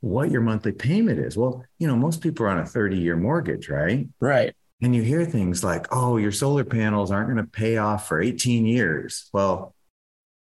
what 0.00 0.30
your 0.30 0.42
monthly 0.42 0.72
payment 0.72 1.18
is. 1.18 1.34
Well, 1.34 1.64
you 1.78 1.86
know, 1.86 1.96
most 1.96 2.20
people 2.20 2.44
are 2.44 2.50
on 2.50 2.58
a 2.58 2.66
30 2.66 2.98
year 2.98 3.16
mortgage, 3.16 3.70
right? 3.70 4.06
Right. 4.20 4.54
And 4.80 4.94
you 4.94 5.02
hear 5.02 5.24
things 5.24 5.64
like, 5.64 5.86
oh, 5.90 6.18
your 6.18 6.30
solar 6.30 6.64
panels 6.64 7.10
aren't 7.10 7.28
going 7.28 7.44
to 7.44 7.50
pay 7.50 7.78
off 7.78 8.06
for 8.06 8.20
18 8.20 8.64
years. 8.64 9.28
Well, 9.32 9.74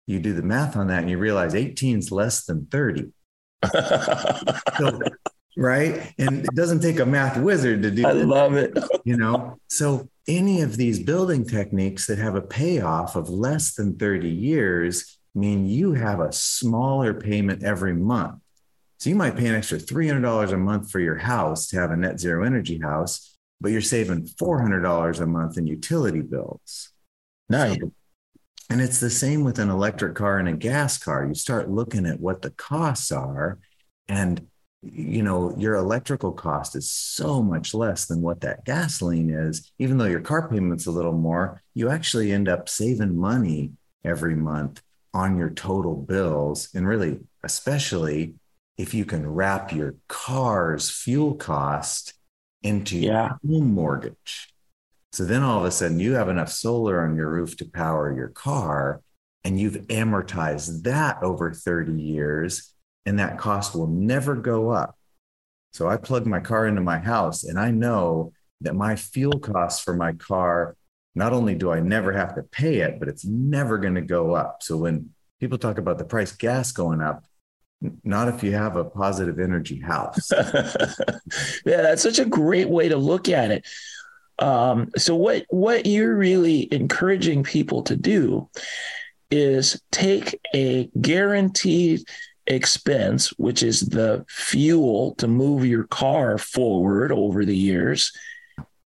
you 0.06 0.20
do 0.20 0.34
the 0.34 0.42
math 0.42 0.76
on 0.76 0.88
that 0.88 1.00
and 1.00 1.10
you 1.10 1.18
realize 1.18 1.54
18 1.54 1.98
is 1.98 2.12
less 2.12 2.44
than 2.44 2.66
30. 2.66 3.12
so, 4.78 5.00
right? 5.56 6.12
And 6.18 6.44
it 6.44 6.54
doesn't 6.54 6.80
take 6.80 6.98
a 6.98 7.06
math 7.06 7.38
wizard 7.38 7.82
to 7.82 7.90
do 7.90 8.06
I 8.06 8.12
that, 8.12 8.26
love 8.26 8.54
it. 8.54 8.76
you 9.04 9.16
know, 9.16 9.58
so 9.68 10.08
any 10.28 10.60
of 10.60 10.76
these 10.76 11.02
building 11.02 11.46
techniques 11.46 12.06
that 12.06 12.18
have 12.18 12.34
a 12.34 12.42
payoff 12.42 13.16
of 13.16 13.28
less 13.30 13.74
than 13.74 13.96
30 13.96 14.28
years 14.28 15.18
mean 15.34 15.66
you 15.66 15.92
have 15.92 16.20
a 16.20 16.32
smaller 16.32 17.14
payment 17.14 17.62
every 17.62 17.94
month. 17.94 18.40
So 18.98 19.10
you 19.10 19.16
might 19.16 19.36
pay 19.36 19.46
an 19.46 19.54
extra 19.54 19.78
$300 19.78 20.52
a 20.52 20.56
month 20.56 20.90
for 20.90 21.00
your 21.00 21.18
house 21.18 21.68
to 21.68 21.76
have 21.78 21.90
a 21.90 21.96
net 21.96 22.18
zero 22.18 22.44
energy 22.44 22.78
house, 22.78 23.35
but 23.60 23.72
you're 23.72 23.80
saving 23.80 24.26
$400 24.26 25.20
a 25.20 25.26
month 25.26 25.58
in 25.58 25.66
utility 25.66 26.20
bills. 26.20 26.90
Nice. 27.48 27.78
So 27.80 27.92
and 28.68 28.80
it's 28.80 28.98
the 28.98 29.10
same 29.10 29.44
with 29.44 29.58
an 29.58 29.70
electric 29.70 30.14
car 30.14 30.38
and 30.38 30.48
a 30.48 30.52
gas 30.52 30.98
car. 30.98 31.24
You 31.24 31.34
start 31.34 31.70
looking 31.70 32.06
at 32.06 32.20
what 32.20 32.42
the 32.42 32.50
costs 32.50 33.12
are, 33.12 33.58
and 34.08 34.46
you 34.82 35.22
know 35.22 35.56
your 35.56 35.74
electrical 35.74 36.32
cost 36.32 36.74
is 36.74 36.90
so 36.90 37.42
much 37.42 37.74
less 37.74 38.06
than 38.06 38.22
what 38.22 38.40
that 38.40 38.64
gasoline 38.64 39.30
is. 39.30 39.70
Even 39.78 39.98
though 39.98 40.06
your 40.06 40.20
car 40.20 40.48
payment's 40.48 40.86
a 40.86 40.90
little 40.90 41.12
more, 41.12 41.62
you 41.74 41.88
actually 41.88 42.32
end 42.32 42.48
up 42.48 42.68
saving 42.68 43.16
money 43.16 43.72
every 44.04 44.34
month 44.34 44.82
on 45.14 45.38
your 45.38 45.50
total 45.50 45.94
bills, 45.94 46.68
and 46.74 46.88
really, 46.88 47.20
especially 47.44 48.34
if 48.76 48.92
you 48.92 49.04
can 49.04 49.26
wrap 49.26 49.72
your 49.72 49.94
car's 50.08 50.90
fuel 50.90 51.34
cost 51.34 52.14
into 52.66 52.98
yeah. 52.98 53.36
your 53.42 53.60
home 53.60 53.72
mortgage. 53.72 54.52
So 55.12 55.24
then 55.24 55.42
all 55.42 55.60
of 55.60 55.64
a 55.64 55.70
sudden 55.70 56.00
you 56.00 56.14
have 56.14 56.28
enough 56.28 56.50
solar 56.50 57.02
on 57.02 57.16
your 57.16 57.30
roof 57.30 57.56
to 57.58 57.64
power 57.64 58.14
your 58.14 58.28
car 58.28 59.00
and 59.44 59.58
you've 59.58 59.86
amortized 59.86 60.82
that 60.82 61.22
over 61.22 61.52
30 61.52 61.92
years 61.92 62.74
and 63.06 63.18
that 63.18 63.38
cost 63.38 63.74
will 63.74 63.86
never 63.86 64.34
go 64.34 64.70
up. 64.70 64.98
So 65.72 65.88
I 65.88 65.96
plug 65.96 66.26
my 66.26 66.40
car 66.40 66.66
into 66.66 66.80
my 66.80 66.98
house 66.98 67.44
and 67.44 67.58
I 67.58 67.70
know 67.70 68.32
that 68.62 68.74
my 68.74 68.96
fuel 68.96 69.38
costs 69.38 69.82
for 69.82 69.94
my 69.94 70.12
car, 70.14 70.76
not 71.14 71.32
only 71.32 71.54
do 71.54 71.70
I 71.70 71.80
never 71.80 72.12
have 72.12 72.34
to 72.34 72.42
pay 72.42 72.78
it, 72.78 72.98
but 72.98 73.08
it's 73.08 73.24
never 73.24 73.78
going 73.78 73.94
to 73.94 74.02
go 74.02 74.34
up. 74.34 74.62
So 74.62 74.76
when 74.76 75.10
people 75.38 75.58
talk 75.58 75.78
about 75.78 75.98
the 75.98 76.04
price 76.04 76.32
gas 76.32 76.72
going 76.72 77.00
up, 77.00 77.24
not 77.80 78.28
if 78.28 78.42
you 78.42 78.52
have 78.52 78.76
a 78.76 78.84
positive 78.84 79.38
energy 79.38 79.80
house. 79.80 80.30
yeah, 80.32 81.82
that's 81.82 82.02
such 82.02 82.18
a 82.18 82.24
great 82.24 82.68
way 82.68 82.88
to 82.88 82.96
look 82.96 83.28
at 83.28 83.50
it. 83.50 83.66
Um, 84.38 84.90
so 84.96 85.16
what 85.16 85.46
what 85.48 85.86
you're 85.86 86.14
really 86.14 86.72
encouraging 86.72 87.42
people 87.42 87.82
to 87.84 87.96
do 87.96 88.48
is 89.30 89.80
take 89.90 90.38
a 90.54 90.90
guaranteed 91.00 92.02
expense, 92.46 93.30
which 93.38 93.62
is 93.62 93.80
the 93.80 94.24
fuel 94.28 95.14
to 95.16 95.26
move 95.26 95.64
your 95.64 95.84
car 95.84 96.38
forward 96.38 97.12
over 97.12 97.44
the 97.44 97.56
years, 97.56 98.12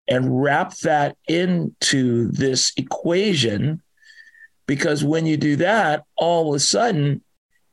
and 0.08 0.42
wrap 0.42 0.76
that 0.78 1.16
into 1.28 2.28
this 2.32 2.72
equation. 2.76 3.82
Because 4.66 5.02
when 5.02 5.24
you 5.24 5.36
do 5.36 5.56
that, 5.56 6.04
all 6.16 6.50
of 6.50 6.56
a 6.56 6.60
sudden 6.60 7.22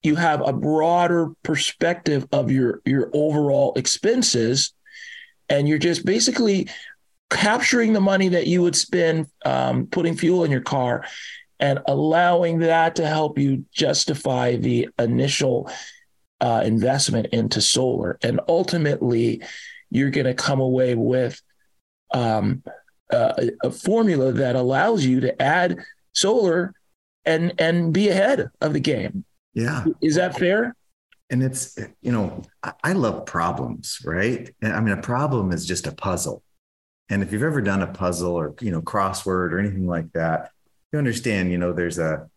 you 0.06 0.16
have 0.16 0.42
a 0.42 0.54
broader 0.54 1.30
perspective 1.44 2.28
of 2.32 2.52
your 2.52 2.82
your 2.86 3.10
overall 3.14 3.74
expenses 3.76 4.74
and 5.50 5.68
you're 5.68 5.78
just 5.78 6.06
basically 6.06 6.70
capturing 7.30 7.94
the 7.94 8.02
money 8.02 8.30
that 8.30 8.48
you 8.48 8.62
would 8.62 8.76
spend 8.76 9.28
um, 9.46 9.88
putting 9.88 10.16
fuel 10.16 10.44
in 10.44 10.52
your 10.52 10.62
car 10.62 11.06
and 11.60 11.80
allowing 11.88 12.60
that 12.60 12.96
to 12.98 13.08
help 13.08 13.40
you 13.40 13.66
justify 13.72 14.56
the 14.56 14.90
initial 15.00 15.70
uh, 16.42 16.62
investment 16.66 17.28
into 17.28 17.62
solar. 17.62 18.18
And 18.22 18.42
ultimately, 18.48 19.42
you're 19.90 20.10
going 20.10 20.26
to 20.26 20.34
come 20.34 20.60
away 20.60 20.96
with 20.96 21.42
um, 22.14 22.64
a, 23.10 23.52
a 23.64 23.72
formula 23.72 24.34
that 24.34 24.56
allows 24.56 25.06
you 25.06 25.22
to 25.22 25.42
add 25.42 25.80
solar 26.14 26.74
and 27.26 27.54
and 27.60 27.94
be 27.94 28.10
ahead 28.10 28.50
of 28.62 28.74
the 28.74 28.80
game. 28.80 29.26
Yeah. 29.56 29.86
Is 30.02 30.16
that 30.16 30.38
fair? 30.38 30.76
And 31.32 31.42
it's, 31.42 31.76
you 32.02 32.12
know, 32.12 32.44
I 32.84 32.94
love 32.94 33.26
problems, 33.26 33.98
right? 34.06 34.54
I 34.62 34.80
mean, 34.80 34.96
a 34.96 35.02
problem 35.02 35.52
is 35.52 35.66
just 35.66 35.88
a 35.88 35.92
puzzle. 35.92 36.44
And 37.10 37.24
if 37.24 37.32
you've 37.32 37.44
ever 37.44 37.62
done 37.62 37.82
a 37.82 37.88
puzzle 37.88 38.34
or 38.34 38.56
you 38.62 38.72
know 38.72 38.82
crossword 38.82 39.52
or 39.52 39.60
anything 39.60 39.88
like 39.88 40.12
that, 40.14 40.52
you 40.92 41.00
understand. 41.00 41.52
You 41.52 41.58
know, 41.58 41.72
there's 41.74 42.00
a 42.00 42.28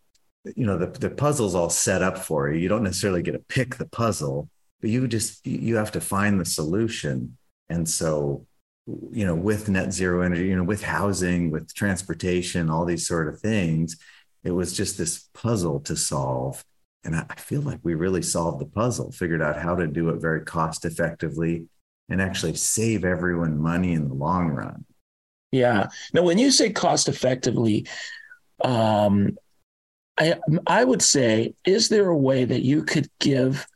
you 0.57 0.67
know 0.67 0.79
the 0.79 0.87
the 0.87 1.11
puzzle's 1.11 1.55
all 1.55 1.71
set 1.71 2.03
up 2.03 2.19
for 2.19 2.51
you. 2.51 2.61
You 2.61 2.69
don't 2.69 2.83
necessarily 2.83 3.23
get 3.23 3.33
to 3.33 3.39
pick 3.39 3.77
the 3.77 3.87
puzzle, 3.87 4.49
but 4.81 4.91
you 4.91 5.07
just 5.09 5.47
you 5.47 5.77
have 5.77 5.93
to 5.93 6.01
find 6.01 6.39
the 6.39 6.45
solution. 6.45 7.37
And 7.71 7.89
so, 7.89 8.47
you 8.87 9.27
know, 9.27 9.35
with 9.35 9.69
net 9.69 9.93
zero 9.93 10.23
energy, 10.23 10.47
you 10.47 10.57
know, 10.57 10.65
with 10.65 10.83
housing, 10.83 11.51
with 11.51 11.75
transportation, 11.75 12.71
all 12.71 12.85
these 12.85 13.07
sort 13.07 13.29
of 13.29 13.41
things, 13.41 13.97
it 14.45 14.51
was 14.51 14.77
just 14.77 14.99
this 14.99 15.29
puzzle 15.35 15.81
to 15.81 15.97
solve. 15.97 16.65
And 17.05 17.17
I 17.17 17.35
feel 17.37 17.63
like 17.63 17.81
we 17.83 17.95
really 17.95 18.23
solved 18.23 18.61
the 18.61 18.67
puzzle, 18.67 19.13
figured 19.13 19.41
out 19.41 19.59
how 19.59 19.77
to 19.77 19.87
do 19.87 20.11
it 20.11 20.21
very 20.21 20.43
cost 20.45 20.85
effectively 20.85 21.67
and 22.09 22.21
actually 22.21 22.55
save 22.55 23.05
everyone 23.05 23.61
money 23.61 23.93
in 23.93 24.09
the 24.09 24.15
long 24.15 24.49
run. 24.49 24.85
Yeah. 25.53 25.89
Now, 26.13 26.23
when 26.23 26.39
you 26.39 26.51
say 26.51 26.71
cost 26.71 27.09
effectively, 27.09 27.87
um, 28.63 29.37
I 30.19 30.35
I 30.67 30.85
would 30.85 31.03
say, 31.03 31.55
is 31.65 31.89
there 31.89 32.09
a 32.09 32.17
way 32.17 32.45
that 32.45 32.63
you 32.63 32.83
could 32.83 33.09
give 33.21 33.67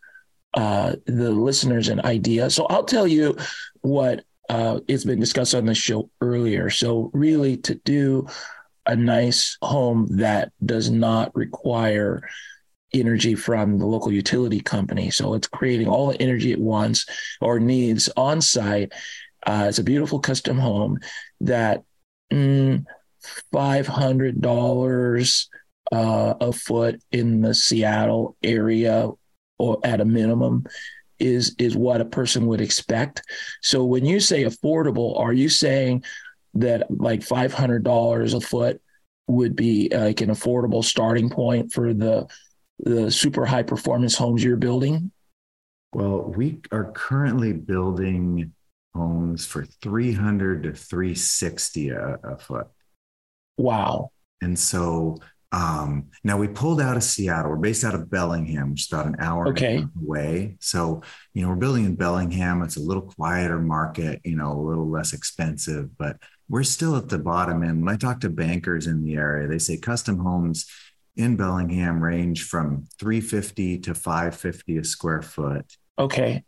uh, 0.54 0.96
the 1.06 1.30
listeners 1.30 1.88
an 1.88 2.04
idea? 2.04 2.50
So 2.50 2.66
I'll 2.66 2.84
tell 2.84 3.06
you 3.06 3.36
what 3.80 4.24
uh, 4.48 4.80
it's 4.88 5.04
been 5.04 5.20
discussed 5.20 5.54
on 5.54 5.64
the 5.64 5.74
show 5.74 6.10
earlier. 6.20 6.68
So, 6.68 7.10
really, 7.14 7.56
to 7.58 7.76
do 7.76 8.26
a 8.86 8.96
nice 8.96 9.56
home 9.62 10.08
that 10.18 10.52
does 10.64 10.90
not 10.90 11.34
require 11.34 12.28
energy 12.92 13.34
from 13.34 13.78
the 13.78 13.86
local 13.86 14.12
utility 14.12 14.60
company. 14.60 15.10
So, 15.10 15.34
it's 15.34 15.48
creating 15.48 15.88
all 15.88 16.08
the 16.08 16.20
energy 16.20 16.52
it 16.52 16.60
wants 16.60 17.06
or 17.40 17.60
needs 17.60 18.08
on 18.16 18.40
site. 18.40 18.92
Uh, 19.46 19.66
it's 19.68 19.78
a 19.78 19.84
beautiful 19.84 20.20
custom 20.20 20.58
home 20.58 20.98
that 21.40 21.82
mm, 22.32 22.84
$500 23.52 25.46
uh, 25.92 26.34
a 26.40 26.52
foot 26.52 27.02
in 27.10 27.40
the 27.40 27.54
Seattle 27.54 28.36
area 28.42 29.08
or 29.58 29.78
at 29.84 30.00
a 30.00 30.04
minimum 30.04 30.66
is 31.18 31.54
is 31.58 31.76
what 31.76 32.00
a 32.00 32.06
person 32.06 32.46
would 32.46 32.60
expect. 32.60 33.22
So 33.62 33.84
when 33.84 34.04
you 34.04 34.18
say 34.18 34.44
affordable, 34.44 35.18
are 35.18 35.32
you 35.32 35.48
saying 35.48 36.02
that 36.54 36.86
like 36.90 37.22
five 37.22 37.52
hundred 37.52 37.84
dollars 37.84 38.34
a 38.34 38.40
foot 38.40 38.80
would 39.28 39.54
be 39.54 39.88
like 39.92 40.20
an 40.20 40.30
affordable 40.30 40.84
starting 40.84 41.30
point 41.30 41.72
for 41.72 41.94
the 41.94 42.26
the 42.78 43.10
super 43.10 43.44
high 43.44 43.62
performance 43.62 44.16
homes 44.16 44.42
you're 44.42 44.56
building? 44.56 45.10
Well, 45.92 46.22
we 46.22 46.60
are 46.70 46.90
currently 46.92 47.52
building 47.52 48.52
homes 48.94 49.46
for 49.46 49.64
300 49.64 50.62
to 50.64 50.72
360 50.72 51.90
a, 51.90 52.18
a 52.22 52.38
foot. 52.38 52.68
Wow. 53.58 54.10
And 54.40 54.58
so 54.58 55.18
um, 55.52 56.06
now 56.24 56.38
we 56.38 56.48
pulled 56.48 56.80
out 56.80 56.96
of 56.96 57.02
Seattle. 57.02 57.50
We're 57.50 57.56
based 57.56 57.84
out 57.84 57.94
of 57.94 58.10
Bellingham, 58.10 58.70
which 58.70 58.82
is 58.82 58.92
about 58.92 59.06
an 59.06 59.16
hour 59.18 59.48
okay. 59.48 59.84
away. 60.02 60.56
So, 60.60 61.02
you 61.34 61.42
know, 61.42 61.50
we're 61.50 61.56
building 61.56 61.84
in 61.84 61.94
Bellingham. 61.94 62.62
It's 62.62 62.76
a 62.76 62.82
little 62.82 63.02
quieter 63.02 63.58
market, 63.58 64.20
you 64.24 64.36
know, 64.36 64.52
a 64.52 64.60
little 64.60 64.88
less 64.88 65.12
expensive, 65.12 65.96
but 65.98 66.16
we're 66.48 66.62
still 66.62 66.96
at 66.96 67.10
the 67.10 67.18
bottom 67.18 67.62
end. 67.62 67.84
When 67.84 67.94
I 67.94 67.98
talk 67.98 68.20
to 68.20 68.30
bankers 68.30 68.86
in 68.86 69.04
the 69.04 69.14
area, 69.14 69.46
they 69.46 69.58
say 69.58 69.76
custom 69.76 70.18
homes 70.18 70.66
in 71.16 71.36
Bellingham 71.36 72.02
range 72.02 72.44
from 72.44 72.86
350 72.98 73.78
to 73.80 73.94
550 73.94 74.78
a 74.78 74.84
square 74.84 75.22
foot. 75.22 75.76
Okay 75.98 76.44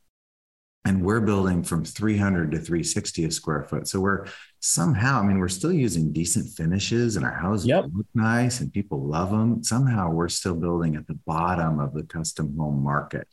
and 0.85 1.03
we're 1.03 1.21
building 1.21 1.63
from 1.63 1.85
300 1.85 2.51
to 2.51 2.59
360 2.59 3.25
a 3.25 3.31
square 3.31 3.63
foot. 3.63 3.89
So 3.89 4.01
we're 4.01 4.27
somehow, 4.61 5.21
I 5.21 5.23
mean, 5.25 5.39
we're 5.39 5.49
still 5.49 5.73
using 5.73 6.13
decent 6.13 6.51
finishes 6.51 7.17
and 7.17 7.25
our 7.25 7.35
houses 7.35 7.67
yep. 7.67 7.87
look 7.95 8.07
nice 8.15 8.61
and 8.61 8.73
people 8.73 9.03
love 9.03 9.31
them. 9.31 9.65
Somehow 9.65 10.11
we're 10.11 10.29
still 10.29 10.55
building 10.55 10.97
at 10.97 11.07
the 11.07 11.19
bottom 11.27 11.81
of 11.81 11.95
the 11.95 12.03
custom 12.03 12.55
home 12.59 12.83
market. 12.83 13.29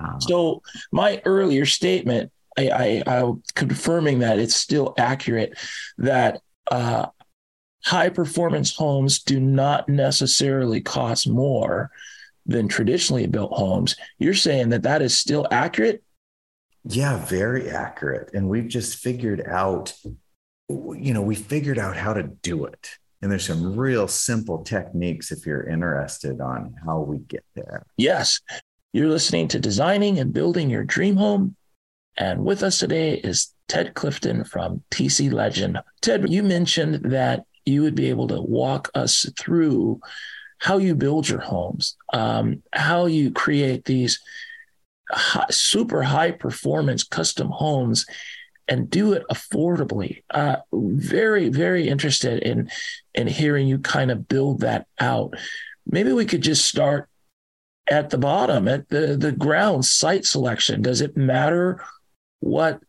Um, 0.00 0.20
so 0.20 0.62
my 0.90 1.22
earlier 1.24 1.64
statement, 1.64 2.32
I, 2.58 3.02
I, 3.06 3.18
I 3.18 3.32
confirming 3.54 4.20
that 4.20 4.40
it's 4.40 4.56
still 4.56 4.94
accurate 4.98 5.56
that 5.98 6.40
uh, 6.70 7.06
high 7.84 8.08
performance 8.08 8.74
homes 8.74 9.22
do 9.22 9.40
not 9.40 9.88
necessarily 9.88 10.80
cost 10.80 11.28
more 11.28 11.90
than 12.46 12.68
traditionally 12.68 13.26
built 13.26 13.52
homes. 13.52 13.96
You're 14.18 14.34
saying 14.34 14.70
that 14.70 14.82
that 14.82 15.02
is 15.02 15.18
still 15.18 15.46
accurate 15.50 16.02
yeah, 16.84 17.24
very 17.24 17.70
accurate. 17.70 18.30
And 18.34 18.48
we've 18.48 18.68
just 18.68 18.98
figured 18.98 19.42
out, 19.46 19.94
you 20.68 21.14
know, 21.14 21.22
we 21.22 21.34
figured 21.34 21.78
out 21.78 21.96
how 21.96 22.12
to 22.12 22.22
do 22.22 22.66
it. 22.66 22.90
And 23.22 23.32
there's 23.32 23.46
some 23.46 23.74
real 23.74 24.06
simple 24.06 24.62
techniques 24.62 25.32
if 25.32 25.46
you're 25.46 25.66
interested 25.66 26.40
on 26.42 26.74
how 26.84 27.00
we 27.00 27.18
get 27.18 27.44
there. 27.54 27.86
Yes. 27.96 28.40
You're 28.92 29.08
listening 29.08 29.48
to 29.48 29.58
Designing 29.58 30.18
and 30.18 30.32
Building 30.32 30.68
Your 30.68 30.84
Dream 30.84 31.16
Home. 31.16 31.56
And 32.18 32.44
with 32.44 32.62
us 32.62 32.78
today 32.78 33.14
is 33.14 33.54
Ted 33.66 33.94
Clifton 33.94 34.44
from 34.44 34.82
TC 34.90 35.32
Legend. 35.32 35.80
Ted, 36.02 36.30
you 36.30 36.42
mentioned 36.42 36.96
that 37.10 37.44
you 37.66 37.82
would 37.82 37.94
be 37.94 38.10
able 38.10 38.28
to 38.28 38.40
walk 38.40 38.90
us 38.94 39.28
through 39.38 40.00
how 40.58 40.78
you 40.78 40.94
build 40.94 41.28
your 41.28 41.40
homes, 41.40 41.96
um, 42.12 42.62
how 42.72 43.06
you 43.06 43.30
create 43.30 43.84
these 43.84 44.20
high, 45.10 45.46
super 45.50 46.02
high 46.02 46.30
performance 46.30 47.04
custom 47.04 47.50
homes 47.50 48.06
and 48.66 48.88
do 48.88 49.12
it 49.12 49.24
affordably. 49.30 50.22
Uh, 50.30 50.56
very, 50.72 51.48
very 51.48 51.88
interested 51.88 52.42
in 52.42 52.70
in 53.14 53.26
hearing 53.26 53.66
you 53.68 53.78
kind 53.78 54.10
of 54.10 54.28
build 54.28 54.60
that 54.60 54.86
out. 54.98 55.34
Maybe 55.86 56.12
we 56.12 56.24
could 56.24 56.42
just 56.42 56.64
start 56.64 57.08
at 57.90 58.10
the 58.10 58.18
bottom, 58.18 58.66
at 58.68 58.88
the 58.88 59.16
the 59.16 59.32
ground 59.32 59.84
site 59.84 60.24
selection. 60.24 60.82
Does 60.82 61.00
it 61.00 61.16
matter 61.16 61.84
what 62.40 62.80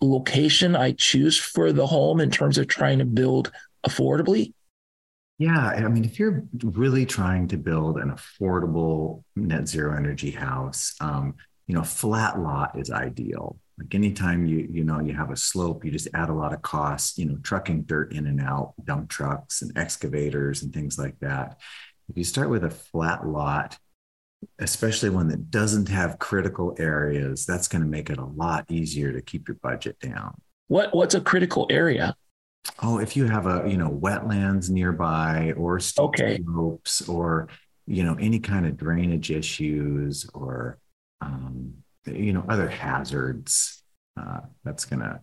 location 0.00 0.74
I 0.76 0.92
choose 0.92 1.36
for 1.36 1.72
the 1.72 1.86
home 1.86 2.20
in 2.20 2.30
terms 2.30 2.56
of 2.58 2.68
trying 2.68 2.98
to 3.00 3.04
build 3.04 3.52
affordably? 3.86 4.52
Yeah, 5.38 5.68
I 5.68 5.88
mean, 5.88 6.04
if 6.04 6.18
you're 6.18 6.44
really 6.62 7.06
trying 7.06 7.48
to 7.48 7.56
build 7.56 7.96
an 7.96 8.10
affordable 8.10 9.24
net 9.36 9.66
zero 9.66 9.96
energy 9.96 10.30
house, 10.30 10.94
um, 11.00 11.34
you 11.66 11.74
know, 11.74 11.82
flat 11.82 12.38
lot 12.38 12.78
is 12.78 12.90
ideal. 12.90 13.58
Like 13.78 13.94
anytime 13.94 14.44
you 14.44 14.68
you 14.70 14.84
know 14.84 15.00
you 15.00 15.14
have 15.14 15.30
a 15.30 15.36
slope, 15.36 15.82
you 15.82 15.90
just 15.90 16.08
add 16.12 16.28
a 16.28 16.34
lot 16.34 16.52
of 16.52 16.60
costs. 16.60 17.16
You 17.16 17.24
know, 17.24 17.38
trucking 17.42 17.84
dirt 17.84 18.12
in 18.12 18.26
and 18.26 18.38
out, 18.40 18.74
dump 18.84 19.08
trucks 19.08 19.62
and 19.62 19.76
excavators 19.78 20.62
and 20.62 20.74
things 20.74 20.98
like 20.98 21.18
that. 21.20 21.58
If 22.10 22.18
you 22.18 22.24
start 22.24 22.50
with 22.50 22.64
a 22.64 22.70
flat 22.70 23.26
lot, 23.26 23.78
especially 24.58 25.08
one 25.08 25.28
that 25.28 25.50
doesn't 25.50 25.88
have 25.88 26.18
critical 26.18 26.76
areas, 26.78 27.46
that's 27.46 27.68
going 27.68 27.82
to 27.82 27.88
make 27.88 28.10
it 28.10 28.18
a 28.18 28.24
lot 28.24 28.66
easier 28.70 29.12
to 29.12 29.22
keep 29.22 29.48
your 29.48 29.56
budget 29.62 29.98
down. 30.00 30.34
What 30.66 30.94
what's 30.94 31.14
a 31.14 31.20
critical 31.20 31.66
area? 31.70 32.14
Oh, 32.82 32.98
if 32.98 33.16
you 33.16 33.26
have 33.26 33.46
a 33.46 33.68
you 33.68 33.76
know 33.76 33.90
wetlands 33.90 34.70
nearby 34.70 35.52
or 35.56 35.80
steep 35.80 36.04
okay. 36.04 36.42
slopes 36.42 37.08
or 37.08 37.48
you 37.86 38.04
know 38.04 38.16
any 38.20 38.38
kind 38.38 38.66
of 38.66 38.76
drainage 38.76 39.30
issues 39.30 40.28
or 40.34 40.78
um, 41.20 41.74
you 42.06 42.32
know 42.32 42.44
other 42.48 42.68
hazards 42.68 43.82
uh, 44.18 44.40
that's 44.64 44.84
gonna 44.84 45.20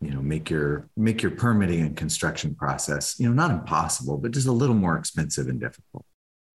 you 0.00 0.10
know 0.10 0.20
make 0.20 0.50
your 0.50 0.88
make 0.96 1.22
your 1.22 1.30
permitting 1.30 1.80
and 1.80 1.96
construction 1.96 2.54
process 2.54 3.18
you 3.18 3.28
know 3.28 3.34
not 3.34 3.50
impossible 3.50 4.18
but 4.18 4.32
just 4.32 4.48
a 4.48 4.52
little 4.52 4.74
more 4.74 4.96
expensive 4.96 5.48
and 5.48 5.60
difficult 5.60 6.04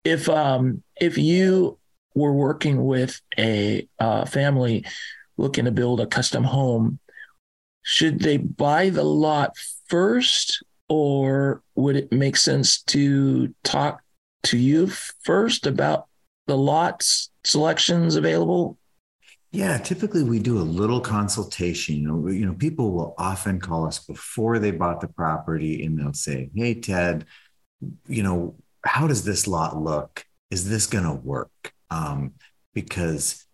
if 0.03 0.29
um 0.29 0.81
if 0.99 1.17
you 1.17 1.77
were 2.15 2.33
working 2.33 2.83
with 2.85 3.19
a 3.37 3.87
uh, 3.99 4.23
family 4.25 4.85
looking 5.37 5.65
to 5.65 5.71
build 5.71 5.99
a 5.99 6.07
custom 6.07 6.43
home 6.43 6.99
should 7.81 8.19
they 8.19 8.37
buy 8.37 8.89
the 8.89 9.03
lot 9.03 9.51
first 9.87 10.63
or 10.89 11.61
would 11.75 11.95
it 11.95 12.11
make 12.11 12.37
sense 12.37 12.81
to 12.83 13.53
talk 13.63 14.01
to 14.43 14.57
you 14.57 14.87
first 14.87 15.65
about 15.65 16.07
the 16.47 16.57
lots 16.57 17.29
selections 17.43 18.15
available 18.15 18.77
yeah, 19.53 19.77
typically 19.77 20.23
we 20.23 20.39
do 20.39 20.57
a 20.57 20.63
little 20.63 20.99
consultation. 20.99 21.95
You 21.95 22.07
know, 22.07 22.27
you 22.27 22.43
know, 22.43 22.55
people 22.55 22.91
will 22.91 23.13
often 23.19 23.59
call 23.59 23.85
us 23.85 23.99
before 23.99 24.57
they 24.57 24.71
bought 24.71 24.99
the 24.99 25.07
property 25.07 25.85
and 25.85 25.97
they'll 25.97 26.11
say, 26.11 26.49
"Hey 26.55 26.73
Ted, 26.73 27.25
you 28.07 28.23
know, 28.23 28.55
how 28.83 29.05
does 29.05 29.23
this 29.23 29.45
lot 29.45 29.77
look? 29.77 30.25
Is 30.49 30.67
this 30.67 30.87
going 30.87 31.03
to 31.03 31.13
work?" 31.13 31.71
Um, 31.91 32.33
because 32.73 33.45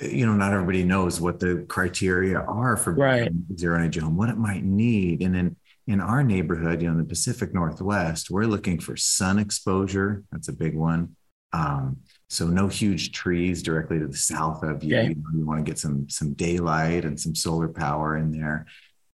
you 0.00 0.26
know, 0.26 0.34
not 0.34 0.52
everybody 0.52 0.82
knows 0.82 1.20
what 1.20 1.38
the 1.38 1.64
criteria 1.68 2.40
are 2.40 2.76
for 2.76 2.92
right. 2.94 3.30
zero 3.56 3.76
energy 3.76 4.00
home, 4.00 4.16
what 4.16 4.30
it 4.30 4.36
might 4.36 4.64
need, 4.64 5.22
and 5.22 5.32
then 5.32 5.56
in 5.86 6.00
our 6.00 6.24
neighborhood, 6.24 6.80
you 6.80 6.88
know, 6.88 6.92
in 6.92 6.98
the 6.98 7.04
Pacific 7.04 7.52
Northwest, 7.52 8.30
we're 8.30 8.44
looking 8.44 8.78
for 8.78 8.96
sun 8.96 9.38
exposure. 9.38 10.24
That's 10.32 10.48
a 10.48 10.52
big 10.52 10.74
one. 10.74 11.16
Um, 11.52 11.98
so 12.28 12.46
no 12.46 12.66
huge 12.66 13.12
trees 13.12 13.62
directly 13.62 13.98
to 13.98 14.08
the 14.08 14.16
south 14.16 14.62
of 14.64 14.82
you. 14.82 14.96
Okay. 14.96 15.08
You, 15.08 15.14
know, 15.14 15.38
you, 15.38 15.46
want 15.46 15.64
to 15.64 15.70
get 15.70 15.78
some 15.78 16.08
some 16.08 16.32
daylight 16.32 17.04
and 17.04 17.20
some 17.20 17.34
solar 17.34 17.68
power 17.68 18.16
in 18.16 18.32
there, 18.32 18.66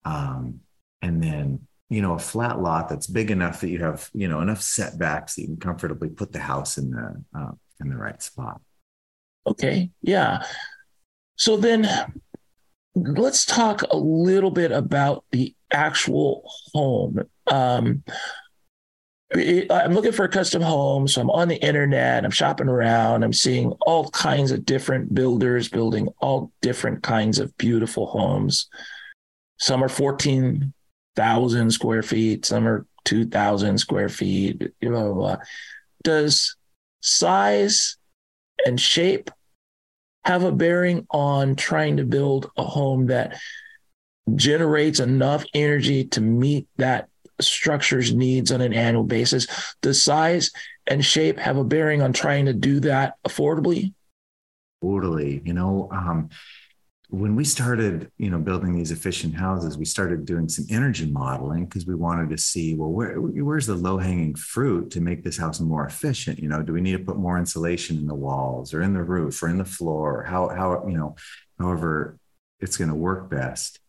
um, 0.07 0.61
and 1.03 1.23
then 1.23 1.67
you 1.91 2.01
know 2.01 2.15
a 2.15 2.19
flat 2.19 2.61
lot 2.61 2.89
that's 2.89 3.07
big 3.07 3.31
enough 3.31 3.61
that 3.61 3.69
you 3.69 3.81
have 3.81 4.09
you 4.15 4.27
know 4.27 4.41
enough 4.41 4.63
setbacks 4.63 5.35
that 5.35 5.43
you 5.43 5.49
can 5.49 5.59
comfortably 5.59 6.09
put 6.09 6.33
the 6.33 6.39
house 6.39 6.79
in 6.79 6.91
the 6.91 7.23
uh, 7.39 7.53
in 7.81 7.91
the 7.91 7.97
right 7.97 8.23
spot. 8.23 8.61
Okay, 9.47 9.91
yeah. 10.01 10.43
So 11.37 11.59
then 11.59 11.87
let's 12.95 13.45
talk 13.45 13.83
a 13.91 13.97
little 13.97 14.51
bit 14.51 14.73
about 14.73 15.25
the 15.31 15.55
actual 15.73 16.43
home. 16.73 17.21
Um, 17.47 18.03
I'm 19.33 19.95
looking 19.95 20.11
for 20.13 20.25
a 20.25 20.29
custom 20.29 20.61
home. 20.61 21.07
So 21.07 21.21
I'm 21.21 21.31
on 21.31 21.49
the 21.49 21.63
internet, 21.63 22.25
I'm 22.25 22.33
shopping 22.33 22.69
around, 22.69 23.23
I'm 23.23 23.33
seeing 23.33 23.71
all 23.83 24.11
kinds 24.11 24.51
of 24.51 24.65
different 24.65 25.15
builders 25.15 25.69
building 25.69 26.09
all 26.21 26.51
different 26.63 27.03
kinds 27.03 27.39
of 27.39 27.57
beautiful 27.57 28.07
homes. 28.07 28.69
Some 29.59 29.85
are 29.85 29.89
14,000 29.89 31.71
square 31.71 32.03
feet, 32.03 32.45
some 32.45 32.67
are 32.67 32.87
2,000 33.05 33.79
square 33.79 34.09
feet, 34.09 34.73
blah, 34.81 34.91
blah, 34.91 35.13
blah. 35.13 35.37
Does 36.03 36.57
size 37.01 37.99
and 38.67 38.81
shape 38.81 39.31
have 40.25 40.45
a 40.45 40.53
bearing 40.53 41.07
on 41.11 41.57
trying 41.57 41.97
to 41.97 42.05
build 42.05 42.51
a 42.57 42.63
home 42.63 43.07
that 43.07 43.41
generates 44.35 45.01
enough 45.01 45.45
energy 45.55 46.05
to 46.05 46.21
meet 46.21 46.69
that 46.77 47.09
structure's 47.41 48.15
needs 48.15 48.53
on 48.53 48.61
an 48.61 48.75
annual 48.75 49.05
basis. 49.05 49.47
Does 49.81 50.03
size 50.03 50.51
and 50.87 51.05
shape 51.05 51.39
have 51.39 51.57
a 51.57 51.65
bearing 51.65 52.03
on 52.03 52.13
trying 52.13 52.47
to 52.47 52.53
do 52.53 52.81
that 52.81 53.15
affordably? 53.27 53.95
Totally. 54.83 55.41
You 55.45 55.53
know, 55.53 55.89
um, 55.93 56.31
when 57.11 57.35
we 57.35 57.45
started, 57.45 58.11
you 58.19 58.31
know, 58.31 58.39
building 58.39 58.73
these 58.73 58.93
efficient 58.93 59.35
houses, 59.35 59.77
we 59.77 59.85
started 59.85 60.25
doing 60.25 60.49
some 60.49 60.65
energy 60.71 61.07
modeling 61.07 61.65
because 61.65 61.85
we 61.85 61.95
wanted 61.95 62.31
to 62.31 62.39
see, 62.39 62.75
well, 62.75 62.91
where, 62.91 63.15
where's 63.21 63.67
the 63.67 63.75
low 63.75 63.99
hanging 63.99 64.35
fruit 64.37 64.91
to 64.93 65.01
make 65.01 65.25
this 65.25 65.37
house 65.37 65.61
more 65.61 65.85
efficient? 65.85 66.39
You 66.39 66.49
know, 66.49 66.63
do 66.63 66.73
we 66.73 66.81
need 66.81 66.97
to 66.97 67.05
put 67.05 67.17
more 67.17 67.37
insulation 67.37 67.99
in 67.99 68.07
the 68.07 68.15
walls 68.15 68.73
or 68.73 68.83
in 68.83 68.95
the 68.95 69.03
roof 69.03 69.43
or 69.43 69.49
in 69.49 69.59
the 69.59 69.65
floor? 69.65 70.23
How, 70.23 70.49
how, 70.49 70.87
you 70.87 70.97
know, 70.97 71.17
however 71.59 72.19
it's 72.61 72.77
going 72.77 72.91
to 72.91 72.95
work 72.97 73.29
best. 73.29 73.81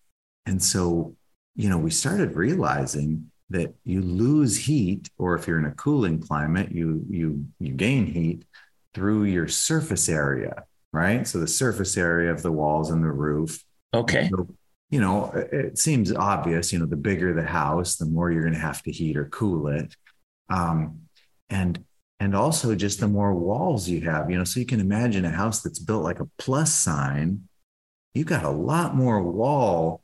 And 0.45 0.62
so, 0.62 1.15
you 1.55 1.69
know, 1.69 1.77
we 1.77 1.91
started 1.91 2.36
realizing 2.36 3.31
that 3.51 3.75
you 3.84 4.01
lose 4.01 4.57
heat, 4.57 5.10
or 5.17 5.36
if 5.36 5.45
you're 5.45 5.60
in 5.60 5.65
a 5.65 5.71
cooling 5.71 6.21
climate, 6.21 6.71
you 6.71 7.05
you 7.10 7.45
you 7.60 7.73
gain 7.73 8.05
heat 8.05 8.45
through 8.93 9.25
your 9.25 9.49
surface 9.49 10.07
area 10.07 10.63
right? 10.93 11.27
So 11.27 11.39
the 11.39 11.47
surface 11.47 11.97
area 11.97 12.32
of 12.32 12.41
the 12.41 12.51
walls 12.51 12.91
and 12.91 13.04
the 13.04 13.12
roof. 13.12 13.63
Okay. 13.93 14.30
So, 14.30 14.47
you 14.89 14.99
know, 14.99 15.32
it 15.34 15.77
seems 15.77 16.12
obvious, 16.12 16.73
you 16.73 16.80
know, 16.80 16.86
the 16.86 16.97
bigger 16.97 17.34
the 17.34 17.43
house, 17.43 17.95
the 17.95 18.06
more 18.06 18.32
you're 18.32 18.43
going 18.43 18.54
to 18.54 18.60
have 18.60 18.84
to 18.84 18.91
heat 18.91 19.17
or 19.17 19.25
cool 19.25 19.67
it. 19.67 19.95
Um, 20.49 21.01
and 21.49 21.84
and 22.19 22.36
also 22.36 22.75
just 22.75 22.99
the 22.99 23.08
more 23.08 23.34
walls 23.34 23.89
you 23.89 24.01
have, 24.01 24.30
you 24.30 24.38
know, 24.38 24.43
so 24.43 24.60
you 24.60 24.65
can 24.65 24.80
imagine 24.80 25.25
a 25.25 25.32
house 25.32 25.62
that's 25.63 25.80
built 25.80 26.04
like 26.04 26.19
a 26.19 26.30
plus 26.38 26.71
sign, 26.71 27.47
you 28.13 28.23
got 28.23 28.45
a 28.45 28.49
lot 28.49 28.95
more 28.95 29.23
wall 29.23 30.04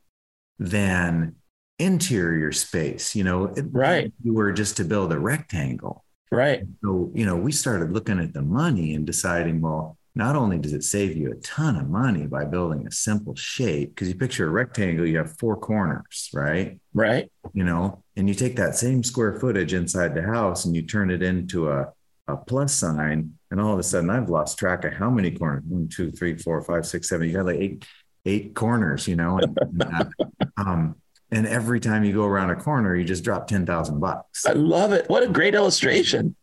than 0.58 1.36
interior 1.78 2.52
space, 2.52 3.15
you 3.15 3.23
know, 3.23 3.54
right. 3.71 4.12
You 4.23 4.34
were 4.34 4.52
just 4.52 4.78
to 4.78 4.84
build 4.84 5.13
a 5.13 5.19
rectangle. 5.19 6.04
Right. 6.32 6.63
So, 6.84 7.12
you 7.13 7.26
know, 7.26 7.36
we 7.36 7.52
started 7.52 7.91
looking 7.91 8.19
at 8.19 8.34
the 8.34 8.41
money 8.41 8.95
and 8.95 9.06
deciding, 9.06 9.62
well, 9.62 9.95
not 10.17 10.36
only 10.36 10.58
does 10.58 10.73
it 10.73 10.84
save 10.84 11.15
you 11.15 11.32
a 11.32 11.36
ton 11.36 11.75
of 11.77 11.89
money 11.89 12.25
by 12.25 12.43
building 12.43 12.88
a 12.88 12.91
simple 12.91 13.36
shape, 13.36 13.93
because 13.93 14.10
you 14.10 14.15
picture 14.15 14.47
a 14.47 14.49
rectangle, 14.49 15.06
you 15.06 15.17
have 15.17 15.38
four 15.38 15.56
corners, 15.56 16.30
right? 16.34 16.80
Right. 16.93 17.32
You 17.53 17.63
know, 17.63 18.03
and 18.15 18.27
you 18.27 18.34
take 18.34 18.56
that 18.56 18.75
same 18.75 19.03
square 19.03 19.39
footage 19.39 19.73
inside 19.73 20.15
the 20.15 20.23
house 20.23 20.65
and 20.65 20.75
you 20.75 20.82
turn 20.82 21.12
it 21.12 21.21
into 21.21 21.69
a, 21.69 21.93
a 22.27 22.36
plus 22.36 22.73
sign, 22.73 23.38
and 23.51 23.62
all 23.62 23.73
of 23.73 23.80
a 23.80 23.84
sudden 23.84 24.10
I've 24.10 24.30
lost 24.30 24.58
track 24.58 24.84
of 24.84 24.93
how 24.93 25.10
many 25.10 25.32
corners. 25.32 25.63
One, 25.65 25.88
two, 25.88 26.12
three, 26.12 26.36
four, 26.36 26.62
five, 26.63 26.86
six, 26.86 27.08
seven. 27.08 27.27
You 27.27 27.36
got 27.36 27.45
like 27.45 27.60
eight, 27.60 27.86
eight 28.25 28.56
corners, 28.56 29.08
you 29.08 29.15
know. 29.15 29.38
And, 29.38 29.58
and, 29.82 30.13
um, 30.58 30.95
and 31.32 31.47
every 31.47 31.80
time 31.80 32.03
you 32.03 32.13
go 32.13 32.25
around 32.25 32.49
a 32.49 32.56
corner, 32.56 32.95
you 32.95 33.06
just 33.06 33.23
drop 33.23 33.47
ten 33.47 33.65
thousand 33.65 33.99
bucks. 33.99 34.45
I 34.45 34.53
love 34.53 34.91
it. 34.91 35.08
What 35.10 35.23
a 35.23 35.27
great 35.27 35.56
illustration. 35.56 36.36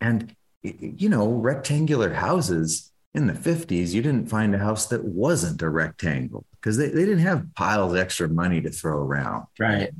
And 0.00 0.36
you 0.62 1.08
know, 1.08 1.28
rectangular 1.28 2.12
houses 2.12 2.90
in 3.14 3.26
the 3.26 3.32
50s, 3.32 3.92
you 3.92 4.02
didn't 4.02 4.28
find 4.28 4.54
a 4.54 4.58
house 4.58 4.86
that 4.86 5.04
wasn't 5.04 5.62
a 5.62 5.68
rectangle 5.68 6.44
because 6.60 6.76
they, 6.76 6.88
they 6.88 7.04
didn't 7.04 7.20
have 7.20 7.54
piles 7.54 7.92
of 7.92 7.98
extra 7.98 8.28
money 8.28 8.60
to 8.60 8.70
throw 8.70 8.98
around. 8.98 9.46
Right. 9.58 9.90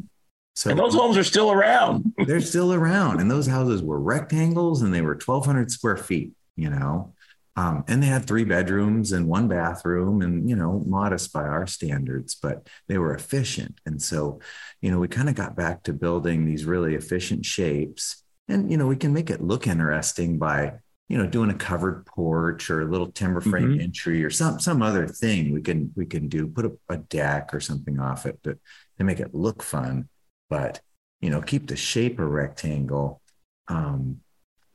So 0.57 0.70
and 0.70 0.79
those 0.79 0.94
homes 0.94 1.16
are 1.16 1.24
still 1.24 1.53
around. 1.53 2.12
they're 2.27 2.40
still 2.40 2.72
around. 2.72 3.20
And 3.20 3.31
those 3.31 3.46
houses 3.46 3.83
were 3.83 4.00
rectangles 4.00 4.83
and 4.83 4.92
they 4.92 5.00
were 5.00 5.14
1,200 5.14 5.70
square 5.70 5.96
feet, 5.96 6.33
you 6.57 6.70
know. 6.70 7.14
Um, 7.57 7.85
and 7.87 8.03
they 8.03 8.09
had 8.09 8.27
three 8.27 8.44
bedrooms 8.44 9.12
and 9.12 9.29
one 9.29 9.46
bathroom 9.46 10.22
and, 10.22 10.48
you 10.48 10.57
know, 10.57 10.83
modest 10.87 11.33
by 11.33 11.42
our 11.42 11.68
standards, 11.68 12.35
but 12.35 12.68
they 12.88 12.98
were 12.98 13.14
efficient. 13.14 13.79
And 13.87 14.03
so, 14.03 14.40
you 14.81 14.90
know, 14.90 14.98
we 14.98 15.07
kind 15.07 15.29
of 15.29 15.37
got 15.37 15.55
back 15.55 15.85
to 15.85 15.92
building 15.92 16.46
these 16.46 16.64
really 16.64 16.96
efficient 16.96 17.46
shapes. 17.46 18.24
And, 18.48 18.72
you 18.72 18.77
know, 18.77 18.88
we 18.88 18.96
can 18.96 19.12
make 19.12 19.31
it 19.31 19.40
look 19.40 19.68
interesting 19.68 20.38
by 20.38 20.74
you 21.09 21.19
know 21.19 21.27
doing 21.27 21.51
a 21.51 21.55
covered 21.55 22.07
porch 22.07 22.71
or 22.71 22.83
a 22.83 22.90
little 22.90 23.11
timber 23.12 23.40
frame 23.40 23.71
mm-hmm. 23.71 23.81
entry 23.81 24.25
or 24.25 24.31
some 24.31 24.59
some 24.59 24.83
other 24.83 25.07
thing 25.07 25.53
we 25.53 25.61
can 25.61 25.93
we 25.97 26.07
can 26.07 26.29
do 26.29 26.47
put 26.47 26.64
a, 26.64 26.73
a 26.88 26.97
deck 26.97 27.53
or 27.53 27.61
something 27.61 28.01
off 28.01 28.27
it 28.27 28.43
to, 28.43 28.59
to 28.97 29.05
make 29.05 29.21
it 29.21 29.35
look 29.35 29.62
fun 29.62 30.09
but 30.49 30.81
you 31.21 31.31
know 31.31 31.43
keep 31.43 31.67
the 31.67 31.77
shape 31.77 32.19
a 32.19 32.25
rectangle 32.25 33.21
um, 33.69 34.21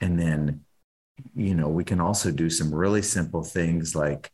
and 0.02 0.20
then 0.20 0.62
you 1.36 1.56
know 1.56 1.68
we 1.68 1.84
can 1.84 2.00
also 2.00 2.32
do 2.32 2.50
some 2.50 2.74
really 2.74 3.02
simple 3.02 3.44
things 3.44 3.96
like 3.96 4.32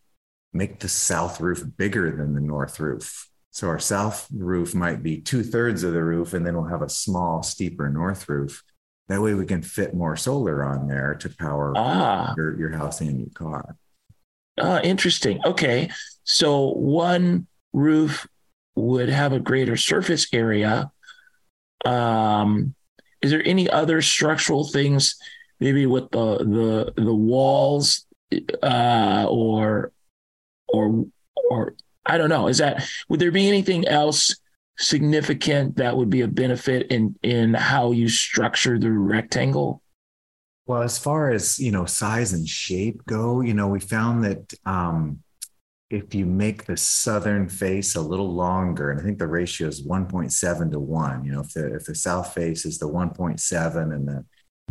make 0.54 0.80
the 0.80 0.90
south 0.90 1.40
roof 1.42 1.64
bigger 1.78 2.16
than 2.16 2.34
the 2.34 2.42
north 2.42 2.80
roof 2.80 3.30
so 3.52 3.70
our 3.70 3.80
south 3.80 4.28
roof 4.34 4.76
might 4.76 5.02
be 5.02 5.20
two 5.22 5.44
thirds 5.44 5.84
of 5.84 5.94
the 5.94 6.04
roof 6.04 6.34
and 6.34 6.46
then 6.46 6.56
we'll 6.56 6.70
have 6.70 6.82
a 6.82 6.90
small 6.90 7.42
steeper 7.42 7.90
north 7.90 8.28
roof 8.28 8.64
that 9.08 9.22
way 9.22 9.34
we 9.34 9.46
can 9.46 9.62
fit 9.62 9.94
more 9.94 10.16
solar 10.16 10.64
on 10.64 10.88
there 10.88 11.16
to 11.16 11.30
power 11.30 11.74
ah. 11.76 12.34
your, 12.36 12.58
your 12.58 12.70
house 12.72 13.02
and 13.02 13.20
your 13.20 13.30
car. 13.34 13.76
Ah, 14.60 14.82
interesting. 14.82 15.40
Okay. 15.46 15.90
So 16.24 16.72
one 16.72 17.48
roof 17.74 18.28
would 18.76 19.10
have 19.10 19.34
a 19.34 19.40
greater 19.40 19.78
surface 19.78 20.28
area. 20.34 20.92
Um, 21.84 22.74
is 23.22 23.32
there 23.32 23.46
any 23.46 23.70
other 23.70 24.02
structural 24.02 24.68
things, 24.68 25.16
maybe 25.60 25.86
with 25.86 26.10
the 26.12 26.38
the 26.38 26.94
the 27.02 27.14
walls, 27.14 28.06
uh, 28.64 29.26
or 29.30 29.92
or 30.68 31.06
or 31.50 31.76
I 32.06 32.18
don't 32.18 32.30
know. 32.30 32.48
Is 32.48 32.60
that 32.60 32.88
would 33.10 33.20
there 33.20 33.32
be 33.32 33.48
anything 33.48 33.88
else 33.88 34.36
significant 34.78 35.78
that 35.78 35.96
would 35.96 36.10
be 36.10 36.22
a 36.22 36.28
benefit 36.28 36.92
in 36.92 37.16
in 37.24 37.54
how 37.54 37.92
you 37.92 38.10
structure 38.10 38.78
the 38.78 38.92
rectangle? 38.92 39.82
Well, 40.68 40.82
as 40.82 40.98
far 40.98 41.32
as 41.32 41.60
you 41.60 41.72
know, 41.72 41.86
size 41.86 42.34
and 42.34 42.48
shape 42.48 43.06
go, 43.06 43.42
you 43.42 43.54
know, 43.54 43.68
we 43.68 43.80
found 43.80 44.24
that 44.24 44.54
um, 44.66 45.20
if 45.90 46.16
you 46.16 46.26
make 46.26 46.66
the 46.66 46.78
southern 46.78 47.48
face 47.48 47.96
a 47.96 48.02
little 48.02 48.34
longer, 48.34 48.92
and 48.92 49.00
I 49.00 49.04
think 49.04 49.20
the 49.20 49.28
ratio 49.28 49.68
is 49.68 49.86
1.7 49.86 50.72
to 50.72 50.80
one. 50.80 51.24
You 51.24 51.34
know, 51.34 51.42
if 51.42 51.54
the 51.54 51.76
if 51.76 51.86
the 51.86 51.96
south 51.96 52.34
face 52.34 52.66
is 52.66 52.80
the 52.80 52.90
1.7 52.90 53.94
and 53.94 54.08
the 54.08 54.26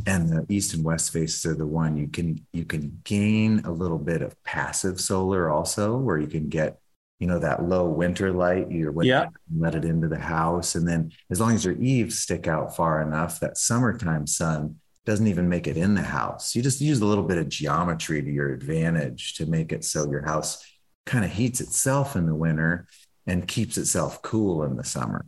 and 0.07 0.29
the 0.29 0.45
east 0.49 0.75
and 0.75 0.85
west 0.85 1.13
faces 1.13 1.47
are 1.47 1.55
the 1.55 1.67
one, 1.67 1.97
you 1.97 2.09
can 2.09 2.45
you 2.53 2.65
can 2.65 3.01
gain 3.05 3.61
a 3.65 3.71
little 3.71 3.99
bit 3.99 4.23
of 4.23 4.43
passive 4.43 5.01
solar 5.01 5.51
also, 5.51 5.97
where 5.97 6.19
you 6.19 6.27
can 6.27 6.49
get 6.49 6.79
you 7.19 7.27
know 7.27 7.39
that 7.39 7.65
low 7.69 7.89
winter 7.89 8.33
light 8.33 8.71
you 8.71 8.93
yeah. 9.03 9.27
let 9.57 9.75
it 9.75 9.85
into 9.85 10.09
the 10.09 10.19
house. 10.19 10.75
And 10.75 10.87
then 10.87 11.13
as 11.31 11.41
long 11.41 11.55
as 11.55 11.65
your 11.65 11.77
eaves 11.81 12.19
stick 12.19 12.47
out 12.47 12.77
far 12.77 13.01
enough 13.03 13.41
that 13.41 13.57
summertime 13.57 14.27
sun 14.27 14.77
doesn't 15.07 15.27
even 15.27 15.49
make 15.49 15.67
it 15.67 15.77
in 15.77 15.95
the 15.95 16.03
house. 16.03 16.55
You 16.55 16.63
just 16.63 16.81
use 16.81 17.01
a 17.01 17.07
little 17.07 17.25
bit 17.25 17.39
of 17.39 17.49
geometry 17.49 18.23
to 18.23 18.31
your 18.31 18.53
advantage 18.53 19.35
to 19.35 19.47
make 19.47 19.71
it 19.71 19.85
so 19.85 20.11
your 20.11 20.25
house 20.25 20.65
kind 21.07 21.25
of 21.25 21.31
heats 21.31 21.61
itself 21.61 22.17
in 22.17 22.27
the 22.27 22.35
winter 22.35 22.87
and 23.27 23.47
keeps 23.47 23.77
itself 23.77 24.23
cool 24.23 24.65
in 24.65 24.77
the 24.77 24.85
summer. 24.85 25.25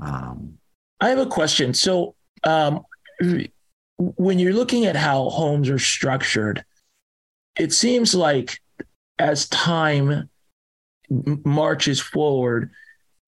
Um, 0.00 0.54
i 1.00 1.08
have 1.08 1.18
a 1.18 1.26
question. 1.26 1.74
So 1.74 2.14
um, 2.44 2.84
when 3.96 4.38
you're 4.38 4.52
looking 4.52 4.86
at 4.86 4.96
how 4.96 5.28
homes 5.28 5.68
are 5.68 5.78
structured 5.78 6.64
it 7.58 7.72
seems 7.72 8.14
like 8.14 8.60
as 9.18 9.48
time 9.48 10.30
marches 11.08 12.00
forward, 12.00 12.70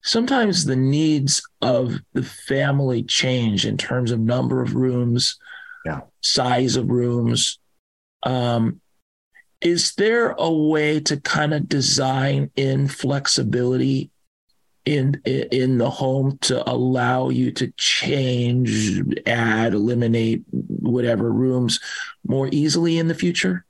sometimes 0.02 0.64
the 0.64 0.76
needs 0.76 1.42
of 1.62 2.00
the 2.12 2.22
family 2.22 3.02
change 3.02 3.66
in 3.66 3.76
terms 3.76 4.10
of 4.10 4.20
number 4.20 4.62
of 4.62 4.74
rooms, 4.74 5.38
yeah. 5.84 6.00
size 6.20 6.76
of 6.76 6.88
rooms. 6.88 7.58
Um, 8.22 8.80
is 9.60 9.94
there 9.94 10.34
a 10.38 10.50
way 10.50 11.00
to 11.00 11.20
kind 11.20 11.52
of 11.52 11.68
design 11.68 12.50
in 12.56 12.88
flexibility 12.88 14.10
in 14.86 15.20
in 15.24 15.76
the 15.76 15.90
home 15.90 16.38
to 16.38 16.68
allow 16.68 17.28
you 17.28 17.52
to 17.52 17.70
change, 17.76 19.02
add, 19.26 19.74
eliminate 19.74 20.42
whatever 20.50 21.30
rooms 21.30 21.78
more 22.26 22.48
easily 22.50 22.98
in 22.98 23.08
the 23.08 23.14
future? 23.14 23.66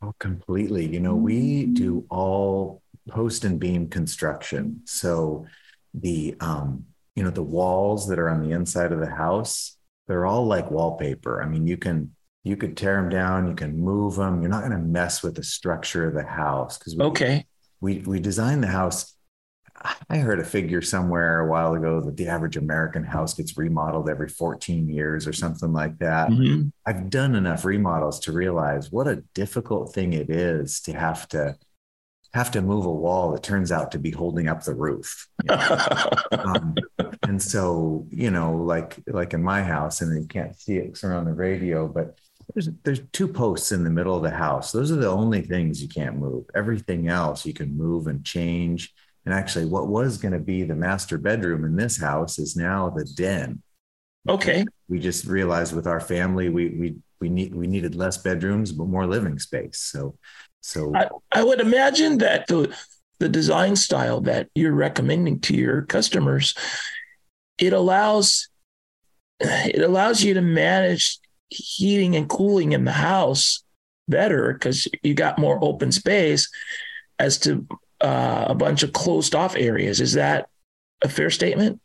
Oh, 0.00 0.14
completely. 0.18 0.86
You 0.86 1.00
know, 1.00 1.16
we 1.16 1.66
do 1.66 2.04
all 2.10 2.81
post 3.08 3.44
and 3.44 3.58
beam 3.58 3.88
construction. 3.88 4.82
So 4.84 5.46
the 5.94 6.36
um, 6.40 6.86
you 7.14 7.22
know 7.22 7.30
the 7.30 7.42
walls 7.42 8.08
that 8.08 8.18
are 8.18 8.28
on 8.28 8.42
the 8.42 8.54
inside 8.54 8.92
of 8.92 9.00
the 9.00 9.10
house, 9.10 9.76
they're 10.08 10.26
all 10.26 10.46
like 10.46 10.70
wallpaper. 10.70 11.42
I 11.42 11.46
mean, 11.46 11.66
you 11.66 11.76
can 11.76 12.14
you 12.44 12.56
could 12.56 12.76
tear 12.76 12.96
them 12.96 13.08
down, 13.08 13.48
you 13.48 13.54
can 13.54 13.78
move 13.78 14.16
them. 14.16 14.40
You're 14.40 14.50
not 14.50 14.60
going 14.60 14.72
to 14.72 14.78
mess 14.78 15.22
with 15.22 15.36
the 15.36 15.44
structure 15.44 16.08
of 16.08 16.14
the 16.14 16.24
house 16.24 16.78
because 16.78 16.98
okay, 16.98 17.46
we 17.80 17.98
we 17.98 18.20
designed 18.20 18.62
the 18.62 18.68
house. 18.68 19.14
I 20.08 20.18
heard 20.18 20.38
a 20.38 20.44
figure 20.44 20.82
somewhere 20.82 21.40
a 21.40 21.50
while 21.50 21.74
ago 21.74 22.00
that 22.02 22.16
the 22.16 22.28
average 22.28 22.56
American 22.56 23.02
house 23.02 23.34
gets 23.34 23.58
remodeled 23.58 24.08
every 24.08 24.28
14 24.28 24.88
years 24.88 25.26
or 25.26 25.32
something 25.32 25.72
like 25.72 25.98
that. 25.98 26.28
Mm-hmm. 26.28 26.68
I've 26.86 27.10
done 27.10 27.34
enough 27.34 27.64
remodels 27.64 28.20
to 28.20 28.32
realize 28.32 28.92
what 28.92 29.08
a 29.08 29.24
difficult 29.34 29.92
thing 29.92 30.12
it 30.12 30.30
is 30.30 30.80
to 30.82 30.92
have 30.92 31.26
to 31.28 31.56
have 32.34 32.50
to 32.52 32.62
move 32.62 32.86
a 32.86 32.92
wall 32.92 33.32
that 33.32 33.42
turns 33.42 33.70
out 33.70 33.92
to 33.92 33.98
be 33.98 34.10
holding 34.10 34.48
up 34.48 34.64
the 34.64 34.74
roof. 34.74 35.28
You 35.44 35.56
know? 35.56 35.86
um, 36.32 36.74
and 37.24 37.42
so, 37.42 38.06
you 38.10 38.30
know, 38.30 38.54
like 38.54 38.98
like 39.06 39.34
in 39.34 39.42
my 39.42 39.62
house, 39.62 40.00
and 40.00 40.20
you 40.20 40.26
can't 40.26 40.58
see 40.58 40.78
it 40.78 40.86
because 40.86 41.02
we're 41.02 41.14
on 41.14 41.26
the 41.26 41.32
radio, 41.32 41.86
but 41.86 42.18
there's 42.54 42.70
there's 42.84 43.00
two 43.12 43.28
posts 43.28 43.72
in 43.72 43.84
the 43.84 43.90
middle 43.90 44.16
of 44.16 44.22
the 44.22 44.30
house. 44.30 44.72
Those 44.72 44.90
are 44.90 44.96
the 44.96 45.10
only 45.10 45.42
things 45.42 45.82
you 45.82 45.88
can't 45.88 46.16
move. 46.16 46.44
Everything 46.54 47.08
else 47.08 47.44
you 47.44 47.52
can 47.52 47.76
move 47.76 48.06
and 48.06 48.24
change. 48.24 48.92
And 49.24 49.34
actually, 49.34 49.66
what 49.66 49.88
was 49.88 50.18
going 50.18 50.32
to 50.32 50.40
be 50.40 50.64
the 50.64 50.74
master 50.74 51.18
bedroom 51.18 51.64
in 51.64 51.76
this 51.76 52.00
house 52.00 52.38
is 52.38 52.56
now 52.56 52.90
the 52.90 53.04
den. 53.04 53.62
Okay. 54.28 54.64
We 54.88 54.98
just 54.98 55.26
realized 55.26 55.74
with 55.74 55.86
our 55.86 56.00
family, 56.00 56.48
we 56.48 56.68
we 56.70 56.96
we 57.20 57.28
need 57.28 57.54
we 57.54 57.66
needed 57.66 57.94
less 57.94 58.18
bedrooms 58.18 58.72
but 58.72 58.88
more 58.88 59.06
living 59.06 59.38
space. 59.38 59.78
So 59.78 60.16
so 60.62 60.94
I, 60.94 61.08
I 61.32 61.44
would 61.44 61.60
imagine 61.60 62.18
that 62.18 62.46
the 62.46 62.74
the 63.18 63.28
design 63.28 63.76
style 63.76 64.20
that 64.22 64.48
you're 64.54 64.72
recommending 64.72 65.38
to 65.40 65.54
your 65.54 65.82
customers, 65.82 66.54
it 67.58 67.72
allows 67.72 68.48
it 69.40 69.82
allows 69.82 70.22
you 70.22 70.34
to 70.34 70.40
manage 70.40 71.18
heating 71.48 72.16
and 72.16 72.28
cooling 72.28 72.72
in 72.72 72.84
the 72.84 72.92
house 72.92 73.62
better 74.08 74.52
because 74.52 74.88
you 75.02 75.14
got 75.14 75.38
more 75.38 75.58
open 75.62 75.92
space 75.92 76.48
as 77.18 77.38
to 77.38 77.66
uh, 78.00 78.46
a 78.48 78.54
bunch 78.54 78.82
of 78.82 78.92
closed 78.92 79.34
off 79.34 79.56
areas. 79.56 80.00
Is 80.00 80.14
that 80.14 80.48
a 81.02 81.08
fair 81.08 81.30
statement? 81.30 81.80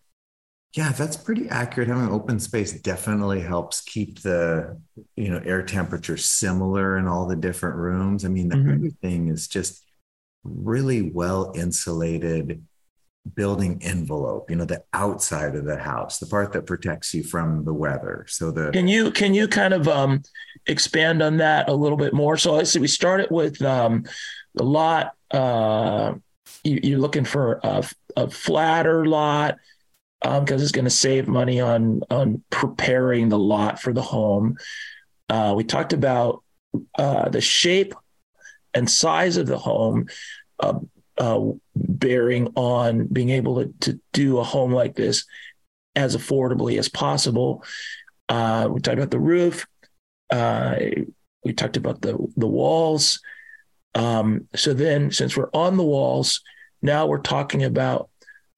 Yeah, 0.73 0.91
that's 0.91 1.17
pretty 1.17 1.49
accurate. 1.49 1.87
Having 1.87 2.09
open 2.09 2.39
space 2.39 2.73
definitely 2.81 3.41
helps 3.41 3.81
keep 3.81 4.21
the 4.21 4.79
you 5.15 5.29
know 5.29 5.41
air 5.43 5.63
temperature 5.63 6.17
similar 6.17 6.97
in 6.97 7.07
all 7.07 7.27
the 7.27 7.35
different 7.35 7.77
rooms. 7.77 8.25
I 8.25 8.27
mean, 8.27 8.49
mm-hmm. 8.49 8.69
everything 8.69 9.27
is 9.29 9.47
just 9.47 9.83
really 10.43 11.11
well 11.11 11.51
insulated 11.55 12.63
building 13.35 13.79
envelope 13.83 14.49
you 14.49 14.55
know 14.55 14.65
the 14.65 14.81
outside 14.93 15.55
of 15.55 15.65
the 15.65 15.77
house 15.77 16.19
the 16.19 16.25
part 16.25 16.53
that 16.53 16.65
protects 16.65 17.13
you 17.13 17.23
from 17.23 17.65
the 17.65 17.73
weather 17.73 18.25
so 18.27 18.51
the 18.51 18.71
can 18.71 18.87
you 18.87 19.11
can 19.11 19.33
you 19.33 19.47
kind 19.47 19.73
of 19.73 19.87
um 19.87 20.21
expand 20.67 21.21
on 21.21 21.37
that 21.37 21.67
a 21.69 21.73
little 21.73 21.97
bit 21.97 22.13
more 22.13 22.37
so 22.37 22.53
let's 22.53 22.71
see 22.71 22.79
we 22.79 22.87
started 22.87 23.29
with 23.29 23.61
um 23.61 24.05
the 24.55 24.63
lot 24.63 25.13
uh 25.31 26.13
you, 26.63 26.95
are 26.95 26.99
looking 26.99 27.25
for 27.25 27.59
a, 27.63 27.83
a 28.15 28.29
flatter 28.29 29.05
lot 29.05 29.57
because 30.21 30.51
um, 30.51 30.61
it's 30.61 30.71
going 30.71 30.85
to 30.85 30.91
save 30.91 31.27
money 31.27 31.59
on 31.61 32.01
on 32.09 32.43
preparing 32.49 33.29
the 33.29 33.37
lot 33.37 33.79
for 33.79 33.93
the 33.93 34.01
home. 34.01 34.57
Uh, 35.29 35.53
we 35.55 35.63
talked 35.63 35.93
about 35.93 36.43
uh, 36.97 37.29
the 37.29 37.41
shape 37.41 37.93
and 38.73 38.89
size 38.89 39.37
of 39.37 39.47
the 39.47 39.57
home 39.57 40.07
uh, 40.59 40.79
uh 41.17 41.39
bearing 41.75 42.47
on 42.55 43.07
being 43.07 43.29
able 43.29 43.63
to, 43.63 43.73
to 43.79 43.99
do 44.13 44.37
a 44.39 44.43
home 44.43 44.71
like 44.71 44.95
this 44.95 45.25
as 45.95 46.15
affordably 46.15 46.77
as 46.77 46.89
possible. 46.89 47.63
Uh, 48.29 48.67
we 48.71 48.79
talked 48.79 48.97
about 48.97 49.11
the 49.11 49.19
roof. 49.19 49.65
Uh, 50.29 50.75
we 51.43 51.53
talked 51.53 51.77
about 51.77 52.01
the 52.01 52.17
the 52.35 52.47
walls. 52.47 53.19
Um, 53.95 54.47
so 54.55 54.73
then, 54.73 55.11
since 55.11 55.35
we're 55.35 55.49
on 55.53 55.77
the 55.77 55.83
walls, 55.83 56.41
now 56.81 57.07
we're 57.07 57.19
talking 57.19 57.63
about 57.63 58.09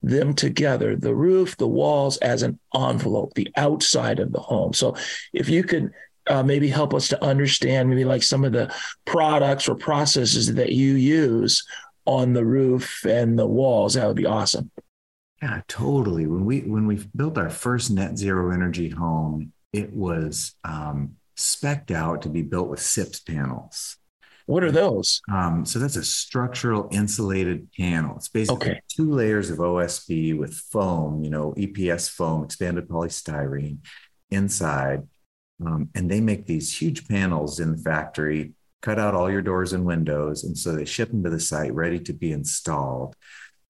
them 0.02 0.34
together 0.34 0.96
the 0.96 1.14
roof, 1.14 1.58
the 1.58 1.68
walls 1.68 2.18
as 2.18 2.42
an 2.42 2.60
envelope, 2.74 3.34
the 3.34 3.50
outside 3.58 4.20
of 4.20 4.32
the 4.32 4.40
home. 4.40 4.74
So 4.74 4.96
if 5.34 5.50
you 5.50 5.64
could 5.64 5.92
uh, 6.28 6.44
maybe 6.44 6.70
help 6.70 6.94
us 6.94 7.08
to 7.10 7.24
understand 7.24 7.90
maybe 7.90 8.06
like 8.06 8.24
some 8.24 8.46
of 8.46 8.54
the 8.54 8.74
products 9.06 9.68
or 9.68 9.76
processes 9.76 10.54
that 10.54 10.72
you 10.72 10.94
use 10.94 11.66
on 12.06 12.34
the 12.34 12.46
roof 12.46 13.04
and 13.06 13.38
the 13.38 13.48
walls, 13.48 13.96
that 13.96 14.08
would 14.08 14.16
be 14.16 14.26
awesome. 14.26 14.72
Yeah, 15.42 15.62
totally. 15.68 16.28
When 16.28 16.46
we 16.46 16.62
when 16.62 16.86
we 16.86 17.06
built 17.16 17.38
our 17.38 17.50
first 17.50 17.92
net 17.92 18.18
zero 18.18 18.52
energy 18.52 18.90
home, 18.90 19.54
it 19.72 19.94
was 19.94 20.56
um, 20.64 21.16
specked 21.36 21.92
out 21.92 22.24
to 22.24 22.30
be 22.30 22.42
built 22.42 22.68
with 22.70 22.82
SIPS 22.82 23.22
panels. 23.22 23.98
What 24.50 24.64
are 24.64 24.72
those? 24.72 25.22
Um, 25.32 25.64
so 25.64 25.78
that's 25.78 25.96
a 25.96 26.04
structural 26.04 26.88
insulated 26.90 27.68
panel. 27.78 28.16
It's 28.16 28.30
basically 28.30 28.72
okay. 28.72 28.82
two 28.88 29.12
layers 29.12 29.52
of 29.52 29.60
OSB 29.60 30.40
with 30.40 30.56
foam, 30.56 31.24
you 31.24 31.30
know, 31.30 31.54
EPS 31.56 32.10
foam, 32.10 32.46
expanded 32.46 32.88
polystyrene 32.88 33.78
inside. 34.32 35.08
Um, 35.64 35.90
and 35.94 36.10
they 36.10 36.20
make 36.20 36.48
these 36.48 36.76
huge 36.76 37.08
panels 37.08 37.60
in 37.60 37.74
the 37.74 37.78
factory, 37.78 38.54
cut 38.82 38.98
out 38.98 39.14
all 39.14 39.30
your 39.30 39.44
doors 39.44 39.74
and 39.74 39.86
windows. 39.86 40.44
And 40.44 40.58
so 40.58 40.74
they 40.74 40.86
ship 40.86 41.12
them 41.12 41.24
to 41.26 41.30
the 41.30 41.40
site 41.40 41.76
ready 41.76 42.00
to 42.00 42.14
be 42.14 42.32
installed. 42.32 43.16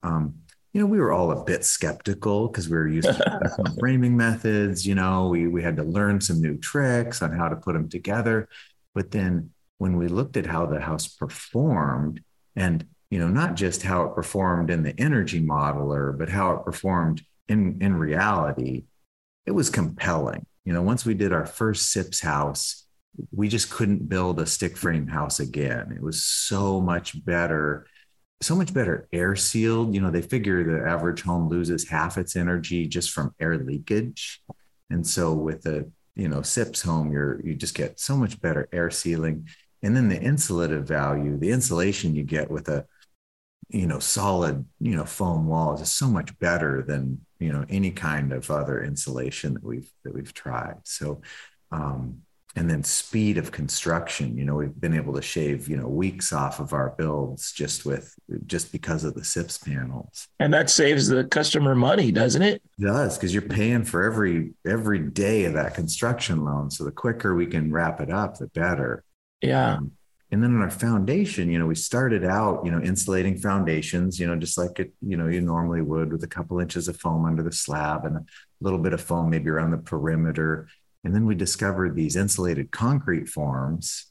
Um, 0.02 0.36
you 0.72 0.80
know, 0.80 0.88
we 0.88 1.02
were 1.02 1.12
all 1.12 1.32
a 1.32 1.44
bit 1.44 1.65
skeptical 1.65 2.48
because 2.48 2.70
we 2.70 2.78
were 2.78 2.88
used 2.88 3.10
to 3.10 3.76
framing 3.82 4.15
methods. 4.15 4.88
You 4.88 4.96
know, 4.96 5.28
we, 5.28 5.46
we 5.46 5.62
had 5.62 5.76
to 5.76 5.84
learn 5.84 6.22
some 6.22 6.39
new 6.39 6.58
tricks 6.58 7.22
on 7.22 7.34
how 7.34 7.50
to 7.50 7.58
put 7.58 7.74
them 7.74 7.89
together. 7.89 8.48
But 8.96 9.12
then 9.12 9.52
when 9.80 9.98
we 9.98 10.08
looked 10.08 10.38
at 10.38 10.46
how 10.46 10.68
the 10.68 10.80
house 10.80 11.08
performed 11.08 12.22
and 12.56 12.86
you 13.10 13.18
know 13.18 13.28
not 13.28 13.56
just 13.56 13.82
how 13.82 14.04
it 14.04 14.13
performed 14.13 14.70
in 14.70 14.84
the 14.84 14.94
energy 15.00 15.42
modeler 15.42 16.15
but 16.15 16.30
how 16.30 16.52
it 16.52 16.63
performed 16.63 17.24
in 17.48 17.80
in 17.82 17.96
reality 17.96 18.84
it 19.48 19.52
was 19.52 19.72
compelling. 19.72 20.46
You 20.65 20.74
know 20.74 20.84
once 20.84 21.06
we 21.06 21.15
did 21.15 21.34
our 21.34 21.48
first 21.48 21.92
sips 21.92 22.20
house 22.20 22.86
we 23.32 23.48
just 23.48 23.72
couldn't 23.72 24.08
build 24.08 24.39
a 24.39 24.46
stick 24.46 24.78
frame 24.78 25.08
house 25.08 25.39
again. 25.39 25.92
It 25.92 26.02
was 26.02 26.24
so 26.24 26.80
much 26.80 27.26
better 27.26 27.88
so 28.42 28.56
much 28.56 28.74
better 28.74 29.08
air 29.12 29.36
sealed. 29.36 29.94
You 29.96 30.02
know 30.02 30.12
they 30.12 30.22
figure 30.22 30.63
the 30.63 30.88
average 30.88 31.22
home 31.22 31.50
loses 31.50 31.89
half 31.89 32.18
its 32.18 32.36
energy 32.36 32.86
just 32.86 33.12
from 33.12 33.34
air 33.39 33.58
leakage. 33.58 34.42
And 34.89 35.08
so 35.08 35.34
with 35.34 35.65
a 35.65 35.89
you 36.15 36.28
know 36.28 36.42
sips 36.42 36.82
home 36.82 37.13
you're 37.13 37.39
you 37.46 37.56
just 37.56 37.76
get 37.76 38.00
so 38.00 38.18
much 38.18 38.42
better 38.42 38.68
air 38.74 38.92
sealing 38.92 39.48
and 39.82 39.96
then 39.96 40.10
the 40.10 40.20
insulative 40.20 40.84
value 40.84 41.38
the 41.38 41.52
insulation 41.52 42.15
you 42.15 42.24
get 42.24 42.50
with 42.50 42.68
a 42.68 42.86
you 43.70 43.86
know 43.86 44.00
solid 44.00 44.65
you 44.80 44.96
know 44.96 45.06
foam 45.06 45.48
walls 45.48 45.82
is 45.82 45.92
so 45.92 46.08
much 46.08 46.38
better 46.39 46.82
than 46.82 47.22
you 47.39 47.54
know 47.54 47.65
any 47.70 47.92
kind 47.92 48.34
of 48.34 48.50
other 48.52 48.84
insulation 48.84 49.54
that 49.54 49.63
we've 49.63 49.92
that 50.04 50.13
we've 50.13 50.34
tried. 50.34 50.76
So 50.84 51.22
um 51.72 52.22
and 52.56 52.68
then 52.68 52.84
speed 52.84 53.38
of 53.38 53.52
construction 53.52 54.36
you 54.36 54.44
know 54.44 54.56
we've 54.56 54.82
been 54.82 54.96
able 54.96 55.13
to 55.13 55.22
shave 55.22 55.70
you 55.70 55.78
know 55.78 55.88
weeks 55.88 56.34
off 56.34 56.60
of 56.60 56.74
our 56.74 56.96
builds 56.98 57.52
just 57.52 57.86
with 57.86 58.15
just 58.48 58.72
because 58.72 59.04
of 59.04 59.13
the 59.13 59.24
sips 59.24 59.60
panels. 59.60 60.28
And 60.39 60.52
that 60.56 60.72
saves 60.72 61.08
the 61.08 61.26
customer 61.26 61.76
money 61.76 62.12
doesn't 62.12 62.42
it, 62.42 62.63
it 62.80 62.84
does 62.84 63.18
because 63.18 63.34
you're 63.34 63.44
paying 63.44 63.84
for 63.84 64.04
every 64.04 64.54
every 64.65 65.00
day 65.00 65.46
of 65.46 65.54
that 65.54 65.76
construction 65.76 66.44
loan. 66.44 66.72
So 66.72 66.86
the 66.86 66.92
quicker 66.92 67.36
we 67.36 67.46
can 67.46 67.72
wrap 67.72 68.02
it 68.02 68.10
up 68.10 68.39
the 68.39 68.48
better 68.48 69.04
yeah. 69.41 69.75
Um, 69.75 69.91
and 70.32 70.43
then 70.43 70.52
in 70.52 70.62
our 70.62 70.69
foundation, 70.69 71.49
you 71.49 71.58
know, 71.58 71.65
we 71.65 71.75
started 71.75 72.23
out, 72.23 72.63
you 72.63 72.71
know, 72.71 72.80
insulating 72.82 73.38
foundations, 73.38 74.19
you 74.19 74.28
know, 74.28 74.36
just 74.36 74.60
like 74.60 74.80
it, 74.80 74.93
you 75.02 75.17
know, 75.17 75.28
you 75.28 75.41
normally 75.41 75.82
would 75.82 76.12
with 76.12 76.23
a 76.23 76.28
couple 76.28 76.60
inches 76.60 76.88
of 76.88 76.97
foam 76.97 77.25
under 77.25 77.41
the 77.41 77.52
slab 77.52 78.06
and 78.06 78.17
a 78.17 78.25
little 78.62 78.78
bit 78.78 78.93
of 78.93 79.02
foam 79.02 79.32
maybe 79.32 79.49
around 79.49 79.71
the 79.71 79.78
perimeter. 79.78 80.67
And 81.04 81.15
then 81.15 81.25
we 81.25 81.34
discovered 81.34 81.95
these 81.95 82.15
insulated 82.15 82.69
concrete 82.69 83.28
forms. 83.28 84.06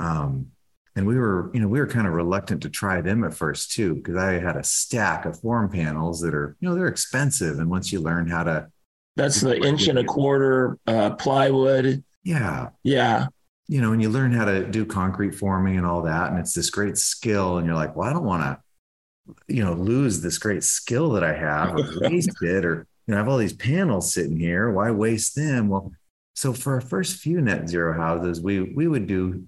Um, 0.00 0.48
and 0.96 1.06
we 1.06 1.16
were, 1.16 1.52
you 1.54 1.60
know, 1.60 1.68
we 1.68 1.78
were 1.78 1.86
kind 1.86 2.08
of 2.08 2.14
reluctant 2.14 2.62
to 2.62 2.68
try 2.68 3.00
them 3.00 3.22
at 3.22 3.34
first 3.34 3.70
too, 3.70 3.94
because 3.94 4.16
I 4.16 4.32
had 4.40 4.56
a 4.56 4.64
stack 4.64 5.24
of 5.24 5.38
form 5.38 5.70
panels 5.70 6.20
that 6.22 6.34
are, 6.34 6.56
you 6.58 6.68
know, 6.68 6.74
they're 6.74 6.88
expensive. 6.88 7.60
And 7.60 7.70
once 7.70 7.92
you 7.92 8.00
learn 8.00 8.28
how 8.28 8.42
to, 8.42 8.68
that's 9.14 9.40
the 9.40 9.56
inch 9.56 9.86
and 9.86 10.00
a 10.00 10.04
quarter 10.04 10.78
uh, 10.88 11.10
plywood. 11.10 12.02
Yeah. 12.24 12.70
Yeah 12.82 13.26
you 13.70 13.80
know, 13.80 13.92
and 13.92 14.02
you 14.02 14.08
learn 14.08 14.32
how 14.32 14.44
to 14.46 14.66
do 14.66 14.84
concrete 14.84 15.32
forming 15.32 15.76
and 15.76 15.86
all 15.86 16.02
that. 16.02 16.30
And 16.30 16.40
it's 16.40 16.54
this 16.54 16.70
great 16.70 16.98
skill. 16.98 17.58
And 17.58 17.66
you're 17.68 17.76
like, 17.76 17.94
well, 17.94 18.10
I 18.10 18.12
don't 18.12 18.24
want 18.24 18.42
to, 18.42 19.34
you 19.46 19.62
know, 19.62 19.74
lose 19.74 20.20
this 20.20 20.38
great 20.38 20.64
skill 20.64 21.10
that 21.12 21.22
I 21.22 21.32
have 21.32 21.76
or 21.76 22.00
waste 22.00 22.42
it. 22.42 22.64
Or, 22.64 22.88
you 23.06 23.12
know, 23.12 23.14
I 23.14 23.18
have 23.18 23.28
all 23.28 23.38
these 23.38 23.52
panels 23.52 24.12
sitting 24.12 24.40
here. 24.40 24.72
Why 24.72 24.90
waste 24.90 25.36
them? 25.36 25.68
Well, 25.68 25.92
so 26.34 26.52
for 26.52 26.74
our 26.74 26.80
first 26.80 27.18
few 27.18 27.40
net 27.40 27.68
zero 27.68 27.96
houses, 27.96 28.40
we 28.40 28.60
we 28.60 28.88
would 28.88 29.06
do 29.06 29.46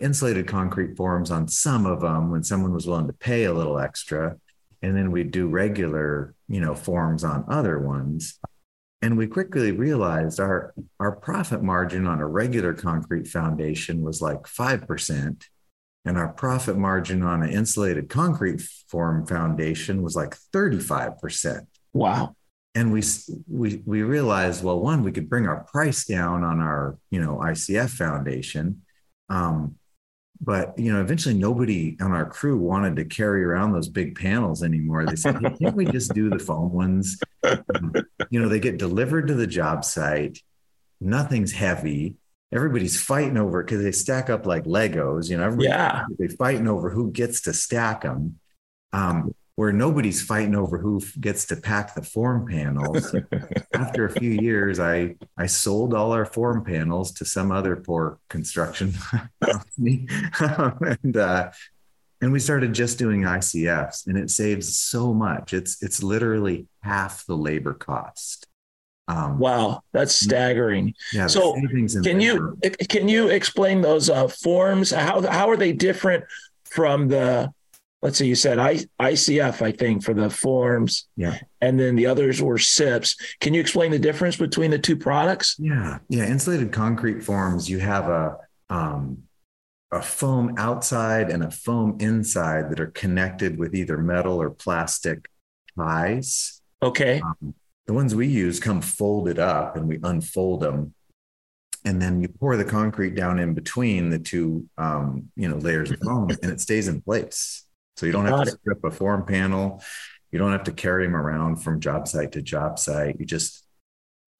insulated 0.00 0.48
concrete 0.48 0.96
forms 0.96 1.30
on 1.30 1.46
some 1.46 1.86
of 1.86 2.00
them 2.00 2.32
when 2.32 2.42
someone 2.42 2.72
was 2.72 2.88
willing 2.88 3.06
to 3.06 3.12
pay 3.12 3.44
a 3.44 3.54
little 3.54 3.78
extra. 3.78 4.36
And 4.82 4.96
then 4.96 5.12
we'd 5.12 5.30
do 5.30 5.46
regular, 5.46 6.34
you 6.48 6.60
know, 6.60 6.74
forms 6.74 7.22
on 7.22 7.44
other 7.46 7.78
ones. 7.78 8.40
And 9.02 9.18
we 9.18 9.26
quickly 9.26 9.72
realized 9.72 10.40
our, 10.40 10.74
our 10.98 11.12
profit 11.12 11.62
margin 11.62 12.06
on 12.06 12.20
a 12.20 12.26
regular 12.26 12.72
concrete 12.72 13.28
foundation 13.28 14.02
was 14.02 14.22
like 14.22 14.42
5%. 14.44 15.44
And 16.04 16.18
our 16.18 16.28
profit 16.28 16.76
margin 16.76 17.22
on 17.22 17.42
an 17.42 17.50
insulated 17.50 18.08
concrete 18.08 18.62
form 18.88 19.26
foundation 19.26 20.02
was 20.02 20.16
like 20.16 20.36
35%. 20.54 21.66
Wow. 21.92 22.36
And 22.74 22.92
we, 22.92 23.02
we, 23.48 23.82
we 23.84 24.02
realized, 24.02 24.62
well, 24.62 24.80
one, 24.80 25.02
we 25.02 25.12
could 25.12 25.28
bring 25.28 25.46
our 25.46 25.64
price 25.64 26.04
down 26.04 26.44
on 26.44 26.60
our, 26.60 26.98
you 27.10 27.20
know, 27.20 27.38
ICF 27.38 27.90
foundation. 27.90 28.82
Um, 29.28 29.76
but 30.40 30.78
you 30.78 30.92
know, 30.92 31.00
eventually 31.00 31.34
nobody 31.34 31.96
on 32.00 32.12
our 32.12 32.26
crew 32.28 32.56
wanted 32.58 32.96
to 32.96 33.04
carry 33.04 33.44
around 33.44 33.72
those 33.72 33.88
big 33.88 34.16
panels 34.18 34.62
anymore. 34.62 35.06
They 35.06 35.16
said, 35.16 35.38
hey, 35.40 35.56
"Can't 35.60 35.76
we 35.76 35.84
just 35.86 36.12
do 36.14 36.28
the 36.30 36.38
foam 36.38 36.72
ones?" 36.72 37.18
You 38.30 38.40
know, 38.40 38.48
they 38.48 38.58
get 38.58 38.78
delivered 38.78 39.28
to 39.28 39.34
the 39.34 39.46
job 39.46 39.84
site. 39.84 40.40
Nothing's 41.00 41.52
heavy. 41.52 42.16
Everybody's 42.52 43.00
fighting 43.00 43.36
over 43.36 43.60
it 43.60 43.64
because 43.66 43.82
they 43.82 43.92
stack 43.92 44.30
up 44.30 44.46
like 44.46 44.64
Legos. 44.64 45.28
You 45.30 45.36
know, 45.36 45.44
everybody, 45.44 45.68
Yeah. 45.68 46.04
they're 46.18 46.28
fighting 46.30 46.66
over 46.66 46.90
who 46.90 47.12
gets 47.12 47.42
to 47.42 47.52
stack 47.52 48.02
them. 48.02 48.38
Um, 48.92 49.32
where 49.56 49.72
nobody's 49.72 50.22
fighting 50.22 50.54
over 50.54 50.78
who 50.78 51.02
gets 51.20 51.46
to 51.46 51.56
pack 51.56 51.94
the 51.94 52.02
form 52.02 52.46
panels. 52.46 53.14
After 53.74 54.04
a 54.04 54.10
few 54.10 54.30
years, 54.30 54.78
I 54.78 55.16
I 55.36 55.46
sold 55.46 55.92
all 55.94 56.12
our 56.12 56.26
form 56.26 56.62
panels 56.64 57.12
to 57.12 57.24
some 57.24 57.50
other 57.50 57.74
poor 57.76 58.18
construction 58.28 58.92
company, 59.44 60.06
and 60.40 61.16
uh, 61.16 61.50
and 62.20 62.32
we 62.32 62.38
started 62.38 62.72
just 62.74 62.98
doing 62.98 63.22
ICFs, 63.22 64.06
and 64.06 64.16
it 64.18 64.30
saves 64.30 64.76
so 64.76 65.12
much. 65.12 65.52
It's 65.52 65.82
it's 65.82 66.02
literally 66.02 66.66
half 66.82 67.24
the 67.26 67.36
labor 67.36 67.74
cost. 67.74 68.46
Um, 69.08 69.38
Wow, 69.38 69.82
that's 69.92 70.14
staggering. 70.14 70.92
yeah, 71.12 71.28
So, 71.28 71.54
Can 71.54 71.62
labor- 72.18 72.56
you 72.62 72.70
can 72.88 73.08
you 73.08 73.28
explain 73.28 73.80
those 73.80 74.10
uh, 74.10 74.28
forms? 74.28 74.90
How 74.90 75.22
how 75.30 75.48
are 75.48 75.56
they 75.56 75.72
different 75.72 76.24
from 76.64 77.08
the? 77.08 77.52
Let's 78.02 78.18
see, 78.18 78.26
you 78.28 78.34
said 78.34 78.58
I, 78.58 78.76
ICF, 79.00 79.62
I 79.62 79.72
think, 79.72 80.04
for 80.04 80.12
the 80.14 80.28
forms, 80.28 81.08
Yeah. 81.16 81.38
and 81.60 81.80
then 81.80 81.96
the 81.96 82.06
others 82.06 82.42
were 82.42 82.58
SIPs. 82.58 83.16
Can 83.40 83.54
you 83.54 83.60
explain 83.60 83.90
the 83.90 83.98
difference 83.98 84.36
between 84.36 84.70
the 84.70 84.78
two 84.78 84.96
products? 84.96 85.56
Yeah, 85.58 85.98
yeah. 86.08 86.26
Insulated 86.26 86.72
concrete 86.72 87.22
forms, 87.22 87.68
you 87.70 87.78
have 87.78 88.08
a 88.08 88.36
um, 88.68 89.22
a 89.92 90.02
foam 90.02 90.54
outside 90.58 91.30
and 91.30 91.44
a 91.44 91.50
foam 91.50 91.96
inside 92.00 92.70
that 92.70 92.80
are 92.80 92.88
connected 92.88 93.56
with 93.56 93.74
either 93.74 93.96
metal 93.96 94.42
or 94.42 94.50
plastic 94.50 95.28
ties. 95.78 96.60
Okay, 96.82 97.20
Um, 97.20 97.54
the 97.86 97.92
ones 97.94 98.14
we 98.14 98.26
use 98.26 98.58
come 98.60 98.82
folded 98.82 99.38
up, 99.38 99.76
and 99.76 99.86
we 99.88 99.98
unfold 100.02 100.60
them, 100.60 100.92
and 101.84 102.02
then 102.02 102.20
you 102.20 102.28
pour 102.28 102.56
the 102.56 102.64
concrete 102.64 103.14
down 103.14 103.38
in 103.38 103.54
between 103.54 104.10
the 104.10 104.18
two, 104.18 104.68
um, 104.76 105.30
you 105.36 105.48
know, 105.48 105.56
layers 105.56 105.90
of 105.92 105.98
foam, 106.00 106.28
and 106.42 106.52
it 106.52 106.60
stays 106.60 106.88
in 106.88 107.00
place. 107.00 107.64
So 107.96 108.06
you 108.06 108.12
don't 108.12 108.26
have 108.26 108.44
to 108.44 108.52
it. 108.52 108.60
strip 108.60 108.84
a 108.84 108.90
form 108.90 109.24
panel. 109.24 109.82
You 110.30 110.38
don't 110.38 110.52
have 110.52 110.64
to 110.64 110.72
carry 110.72 111.06
them 111.06 111.16
around 111.16 111.56
from 111.56 111.80
job 111.80 112.08
site 112.08 112.32
to 112.32 112.42
job 112.42 112.78
site. 112.78 113.18
You 113.18 113.26
just 113.26 113.66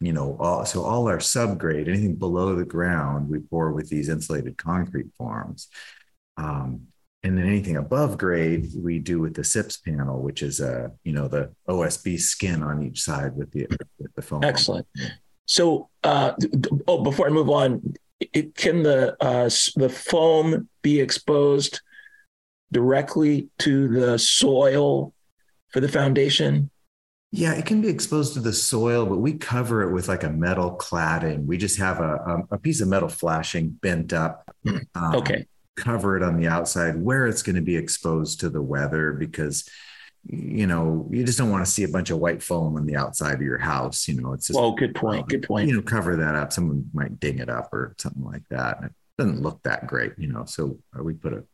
you 0.01 0.13
know, 0.13 0.37
all, 0.39 0.65
so 0.65 0.83
all 0.83 1.09
our 1.09 1.19
subgrade, 1.19 1.89
anything 1.89 2.17
below 2.17 2.55
the 2.55 2.65
ground, 2.65 3.29
we 3.31 3.39
pour 3.39 3.73
with 3.73 3.89
these 3.89 4.09
insulated 4.09 4.59
concrete 4.59 5.07
forms. 5.17 5.69
Um, 6.37 6.89
and 7.23 7.37
then 7.37 7.47
anything 7.47 7.77
above 7.77 8.19
grade, 8.19 8.69
we 8.77 8.99
do 8.99 9.19
with 9.19 9.35
the 9.35 9.43
SIPS 9.43 9.79
panel, 9.79 10.21
which 10.21 10.43
is 10.43 10.61
a, 10.61 10.93
you 11.03 11.13
know, 11.13 11.29
the 11.29 11.51
OSB 11.69 12.21
skin 12.21 12.63
on 12.63 12.83
each 12.83 13.03
side 13.03 13.35
with 13.35 13.51
the, 13.53 13.67
with 13.99 14.15
the 14.15 14.23
foam. 14.23 14.45
excellent. 14.45 14.87
So, 15.47 15.89
uh, 16.05 16.33
oh, 16.87 17.03
before 17.03 17.27
I 17.27 17.31
move 17.31 17.49
on, 17.49 17.95
it, 18.21 18.55
can 18.55 18.83
the 18.83 19.17
uh, 19.21 19.51
the 19.77 19.89
foam 19.89 20.69
be 20.83 21.01
exposed 21.01 21.81
directly 22.73 23.49
to 23.59 23.89
the 23.89 24.19
soil 24.19 25.13
for 25.69 25.81
the 25.81 25.89
foundation? 25.89 26.71
Yeah, 27.33 27.55
it 27.55 27.67
can 27.67 27.83
be 27.83 27.89
exposed 27.89 28.35
to 28.35 28.41
the 28.41 28.53
soil, 28.53 29.05
but 29.05 29.19
we 29.19 29.35
cover 29.35 29.83
it 29.83 29.93
with 29.93 30.09
like 30.09 30.23
a 30.23 30.31
metal 30.31 30.77
cladding. 30.79 31.45
We 31.45 31.59
just 31.59 31.79
have 31.79 32.01
a, 32.01 32.15
a, 32.15 32.55
a 32.55 32.59
piece 32.59 32.81
of 32.81 32.89
metal 32.89 33.09
flashing 33.09 33.71
bent 33.71 34.13
up. 34.13 34.49
Hmm. 34.65 34.79
um, 34.95 35.17
Okay, 35.17 35.47
cover 35.77 36.17
it 36.17 36.23
on 36.23 36.39
the 36.39 36.49
outside 36.49 37.01
where 37.01 37.27
it's 37.27 37.43
going 37.43 37.57
to 37.57 37.63
be 37.63 37.77
exposed 37.77 38.41
to 38.41 38.49
the 38.49 38.63
weather 38.63 39.13
because 39.13 39.69
you 40.25 40.67
know 40.67 41.07
you 41.11 41.23
just 41.23 41.39
don't 41.39 41.51
want 41.51 41.65
to 41.65 41.71
see 41.71 41.85
a 41.85 41.89
bunch 41.89 42.11
of 42.11 42.19
white 42.19 42.43
foam 42.43 42.77
on 42.77 42.87
the 42.87 42.97
outside 42.97 43.35
of 43.35 43.43
your 43.43 43.59
house 43.59 44.09
you 44.09 44.21
know 44.21 44.33
it's 44.33 44.49
just 44.49 44.59
well, 44.59 44.73
good 44.73 44.95
point. 44.95 45.29
Good 45.29 45.43
point. 45.43 45.69
you 45.69 45.77
know 45.77 45.83
cover 45.83 46.17
that 46.17 46.35
up 46.35 46.53
someone 46.53 46.91
might 46.93 47.21
ding 47.21 47.39
it 47.39 47.49
up 47.49 47.73
or 47.73 47.95
something 47.99 48.25
like 48.25 48.43
that 48.51 48.79
and 48.79 48.87
it 48.87 48.93
doesn't 49.19 49.43
look 49.43 49.63
that 49.63 49.87
great 49.87 50.15
you 50.19 50.27
know 50.27 50.45
so 50.45 50.79
we 51.01 51.13
put 51.13 51.35
a 51.35 51.45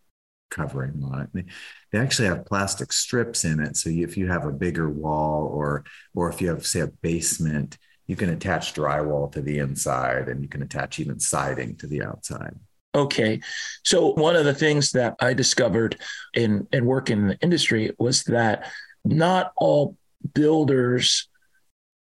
covering 0.52 1.02
on 1.02 1.22
it 1.34 1.46
they, 1.90 1.98
actually 1.98 2.28
have 2.28 2.46
plastic 2.46 2.92
strips 2.92 3.44
in 3.44 3.58
it 3.58 3.76
so 3.76 3.88
if 3.90 4.16
you 4.16 4.28
have 4.28 4.44
a 4.44 4.52
bigger 4.52 4.88
wall 4.88 5.50
or 5.52 5.84
or 6.14 6.28
if 6.28 6.40
you 6.40 6.48
have 6.48 6.66
say 6.66 6.80
a 6.80 6.86
basement 6.86 7.78
you 8.06 8.16
can 8.16 8.28
attach 8.28 8.74
drywall 8.74 9.30
to 9.32 9.40
the 9.40 9.58
inside 9.58 10.28
and 10.28 10.42
you 10.42 10.48
can 10.48 10.62
attach 10.62 11.00
even 11.00 11.18
siding 11.18 11.74
to 11.76 11.86
the 11.86 12.02
outside 12.02 12.54
Okay. 12.94 13.40
So 13.84 14.12
one 14.12 14.36
of 14.36 14.44
the 14.44 14.54
things 14.54 14.92
that 14.92 15.16
I 15.20 15.32
discovered 15.32 15.98
in 16.34 16.66
in 16.72 16.84
working 16.84 17.20
in 17.20 17.28
the 17.28 17.38
industry 17.40 17.92
was 17.98 18.24
that 18.24 18.70
not 19.04 19.52
all 19.56 19.96
builders 20.34 21.28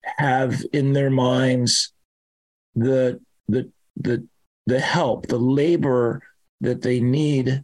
have 0.03 0.62
in 0.72 0.92
their 0.92 1.11
minds 1.11 1.92
the 2.74 3.20
the 3.48 3.70
the 3.96 4.26
the 4.66 4.81
help, 4.81 5.26
the 5.26 5.38
labor 5.38 6.22
that 6.62 6.83
they 6.83 7.00
need 7.00 7.62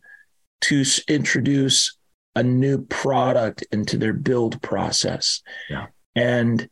to 0.62 0.84
introduce 1.08 1.96
a 2.34 2.42
new 2.42 2.84
product 2.84 3.64
into 3.72 3.96
their 3.96 4.12
build 4.12 4.60
process. 4.62 5.42
Yeah. 5.70 5.86
And 6.14 6.68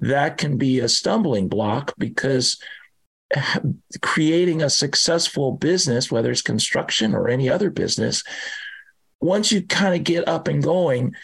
that 0.00 0.38
can 0.38 0.58
be 0.58 0.80
a 0.80 0.88
stumbling 0.88 1.48
block 1.48 1.94
because 1.98 2.60
creating 4.00 4.62
a 4.62 4.70
successful 4.70 5.52
business, 5.52 6.10
whether 6.10 6.30
it's 6.30 6.42
construction 6.42 7.14
or 7.14 7.28
any 7.28 7.48
other 7.48 7.70
business, 7.70 8.22
once 9.20 9.50
you 9.50 9.62
kind 9.62 9.94
of 9.94 10.04
get 10.04 10.28
up 10.28 10.48
and 10.48 10.62
going, 10.62 11.14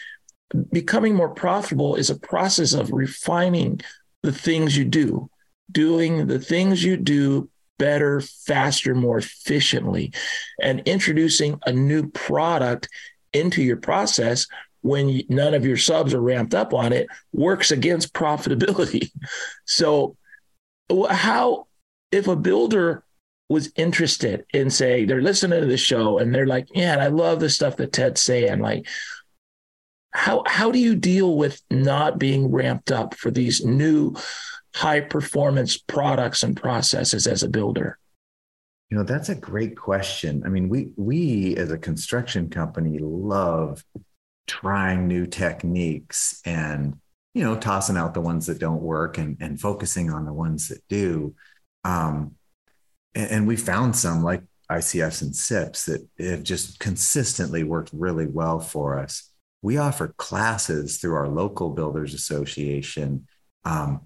becoming 0.71 1.15
more 1.15 1.33
profitable 1.33 1.95
is 1.95 2.09
a 2.09 2.19
process 2.19 2.73
of 2.73 2.91
refining 2.91 3.79
the 4.23 4.33
things 4.33 4.77
you 4.77 4.85
do, 4.85 5.29
doing 5.71 6.27
the 6.27 6.39
things 6.39 6.83
you 6.83 6.97
do 6.97 7.49
better, 7.77 8.21
faster, 8.21 8.95
more 8.95 9.17
efficiently, 9.17 10.13
and 10.61 10.81
introducing 10.85 11.59
a 11.65 11.71
new 11.71 12.09
product 12.09 12.87
into 13.33 13.61
your 13.61 13.77
process 13.77 14.47
when 14.81 15.21
none 15.29 15.53
of 15.53 15.65
your 15.65 15.77
subs 15.77 16.13
are 16.13 16.21
ramped 16.21 16.53
up 16.53 16.73
on 16.73 16.93
it 16.93 17.07
works 17.33 17.71
against 17.71 18.13
profitability. 18.13 19.11
So, 19.67 20.15
how 21.09 21.65
if 22.11 22.27
a 22.27 22.35
builder 22.35 23.03
was 23.49 23.71
interested 23.75 24.45
in 24.53 24.69
say 24.69 25.05
they're 25.05 25.21
listening 25.21 25.61
to 25.61 25.65
the 25.65 25.77
show 25.77 26.19
and 26.19 26.33
they're 26.33 26.45
like, 26.45 26.67
man, 26.75 26.99
I 26.99 27.07
love 27.07 27.39
the 27.39 27.49
stuff 27.49 27.77
that 27.77 27.93
Ted's 27.93 28.21
saying. 28.21 28.59
Like, 28.59 28.87
how 30.11 30.43
how 30.47 30.71
do 30.71 30.79
you 30.79 30.95
deal 30.95 31.35
with 31.35 31.61
not 31.69 32.17
being 32.17 32.51
ramped 32.51 32.91
up 32.91 33.15
for 33.15 33.31
these 33.31 33.65
new 33.65 34.15
high 34.75 34.99
performance 34.99 35.77
products 35.77 36.43
and 36.43 36.57
processes 36.57 37.27
as 37.27 37.43
a 37.43 37.49
builder? 37.49 37.97
You 38.89 38.97
know, 38.97 39.03
that's 39.03 39.29
a 39.29 39.35
great 39.35 39.77
question. 39.77 40.43
I 40.45 40.49
mean, 40.49 40.67
we 40.67 40.91
we 40.97 41.55
as 41.55 41.71
a 41.71 41.77
construction 41.77 42.49
company 42.49 42.99
love 42.99 43.83
trying 44.47 45.07
new 45.07 45.25
techniques 45.25 46.41
and 46.45 46.99
you 47.33 47.43
know 47.43 47.57
tossing 47.57 47.97
out 47.97 48.13
the 48.13 48.21
ones 48.21 48.45
that 48.45 48.59
don't 48.59 48.81
work 48.81 49.17
and 49.17 49.37
and 49.39 49.59
focusing 49.59 50.11
on 50.11 50.25
the 50.25 50.33
ones 50.33 50.67
that 50.67 50.83
do. 50.89 51.33
Um, 51.85 52.35
and, 53.15 53.31
and 53.31 53.47
we 53.47 53.55
found 53.55 53.95
some 53.95 54.23
like 54.23 54.43
ICFs 54.69 55.21
and 55.21 55.35
SIPs 55.35 55.85
that 55.85 56.05
have 56.19 56.43
just 56.43 56.79
consistently 56.79 57.63
worked 57.63 57.91
really 57.93 58.27
well 58.27 58.59
for 58.59 58.99
us. 58.99 59.31
We 59.61 59.77
offer 59.77 60.13
classes 60.17 60.97
through 60.97 61.15
our 61.15 61.29
local 61.29 61.69
builders 61.69 62.13
association. 62.13 63.27
Um, 63.63 64.01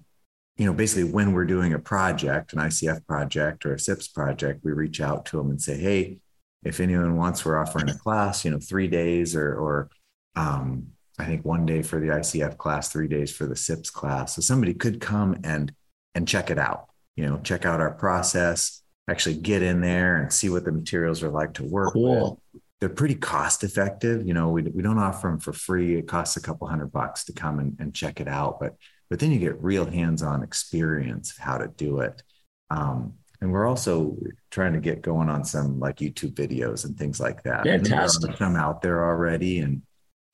you 0.60 0.66
know, 0.66 0.74
basically 0.74 1.10
when 1.10 1.32
we're 1.32 1.46
doing 1.46 1.72
a 1.72 1.78
project, 1.78 2.52
an 2.52 2.58
ICF 2.58 3.06
project 3.06 3.64
or 3.64 3.72
a 3.72 3.78
SIPS 3.78 4.08
project, 4.08 4.62
we 4.62 4.72
reach 4.72 5.00
out 5.00 5.24
to 5.24 5.38
them 5.38 5.48
and 5.48 5.60
say, 5.60 5.78
hey, 5.78 6.18
if 6.62 6.80
anyone 6.80 7.16
wants, 7.16 7.46
we're 7.46 7.56
offering 7.56 7.88
a 7.88 7.96
class, 7.96 8.44
you 8.44 8.50
know, 8.50 8.58
three 8.58 8.86
days 8.86 9.34
or, 9.34 9.54
or 9.54 9.88
um, 10.36 10.88
I 11.18 11.24
think 11.24 11.46
one 11.46 11.64
day 11.64 11.80
for 11.80 11.98
the 11.98 12.08
ICF 12.08 12.58
class, 12.58 12.92
three 12.92 13.08
days 13.08 13.34
for 13.34 13.46
the 13.46 13.56
SIPS 13.56 13.88
class. 13.88 14.34
So 14.34 14.42
somebody 14.42 14.74
could 14.74 15.00
come 15.00 15.34
and 15.44 15.72
and 16.14 16.28
check 16.28 16.50
it 16.50 16.58
out, 16.58 16.88
you 17.16 17.24
know, 17.24 17.40
check 17.42 17.64
out 17.64 17.80
our 17.80 17.92
process, 17.92 18.82
actually 19.08 19.36
get 19.36 19.62
in 19.62 19.80
there 19.80 20.18
and 20.18 20.30
see 20.30 20.50
what 20.50 20.66
the 20.66 20.72
materials 20.72 21.22
are 21.22 21.30
like 21.30 21.54
to 21.54 21.64
work 21.64 21.94
with 21.94 22.02
Cool. 22.02 22.42
they're 22.80 22.90
pretty 22.90 23.14
cost 23.14 23.64
effective. 23.64 24.26
You 24.26 24.34
know, 24.34 24.50
we, 24.50 24.60
we 24.64 24.82
don't 24.82 24.98
offer 24.98 25.28
them 25.28 25.38
for 25.38 25.54
free. 25.54 25.96
It 25.96 26.06
costs 26.06 26.36
a 26.36 26.42
couple 26.42 26.66
hundred 26.66 26.92
bucks 26.92 27.24
to 27.24 27.32
come 27.32 27.60
and, 27.60 27.76
and 27.80 27.94
check 27.94 28.20
it 28.20 28.28
out, 28.28 28.60
but 28.60 28.74
but 29.10 29.18
then 29.18 29.32
you 29.32 29.38
get 29.38 29.62
real 29.62 29.84
hands-on 29.84 30.42
experience 30.42 31.32
of 31.32 31.38
how 31.38 31.58
to 31.58 31.68
do 31.76 32.00
it. 32.00 32.22
Um, 32.70 33.14
and 33.40 33.52
we're 33.52 33.66
also 33.66 34.16
trying 34.50 34.74
to 34.74 34.80
get 34.80 35.02
going 35.02 35.28
on 35.28 35.44
some 35.44 35.80
like 35.80 35.96
YouTube 35.96 36.34
videos 36.34 36.84
and 36.84 36.96
things 36.96 37.18
like 37.18 37.42
that. 37.42 37.66
And 37.66 37.84
there 37.84 37.94
are 37.94 38.08
Fantastic. 38.08 38.36
Some 38.36 38.56
out 38.56 38.82
there 38.82 39.04
already, 39.04 39.58
and 39.58 39.82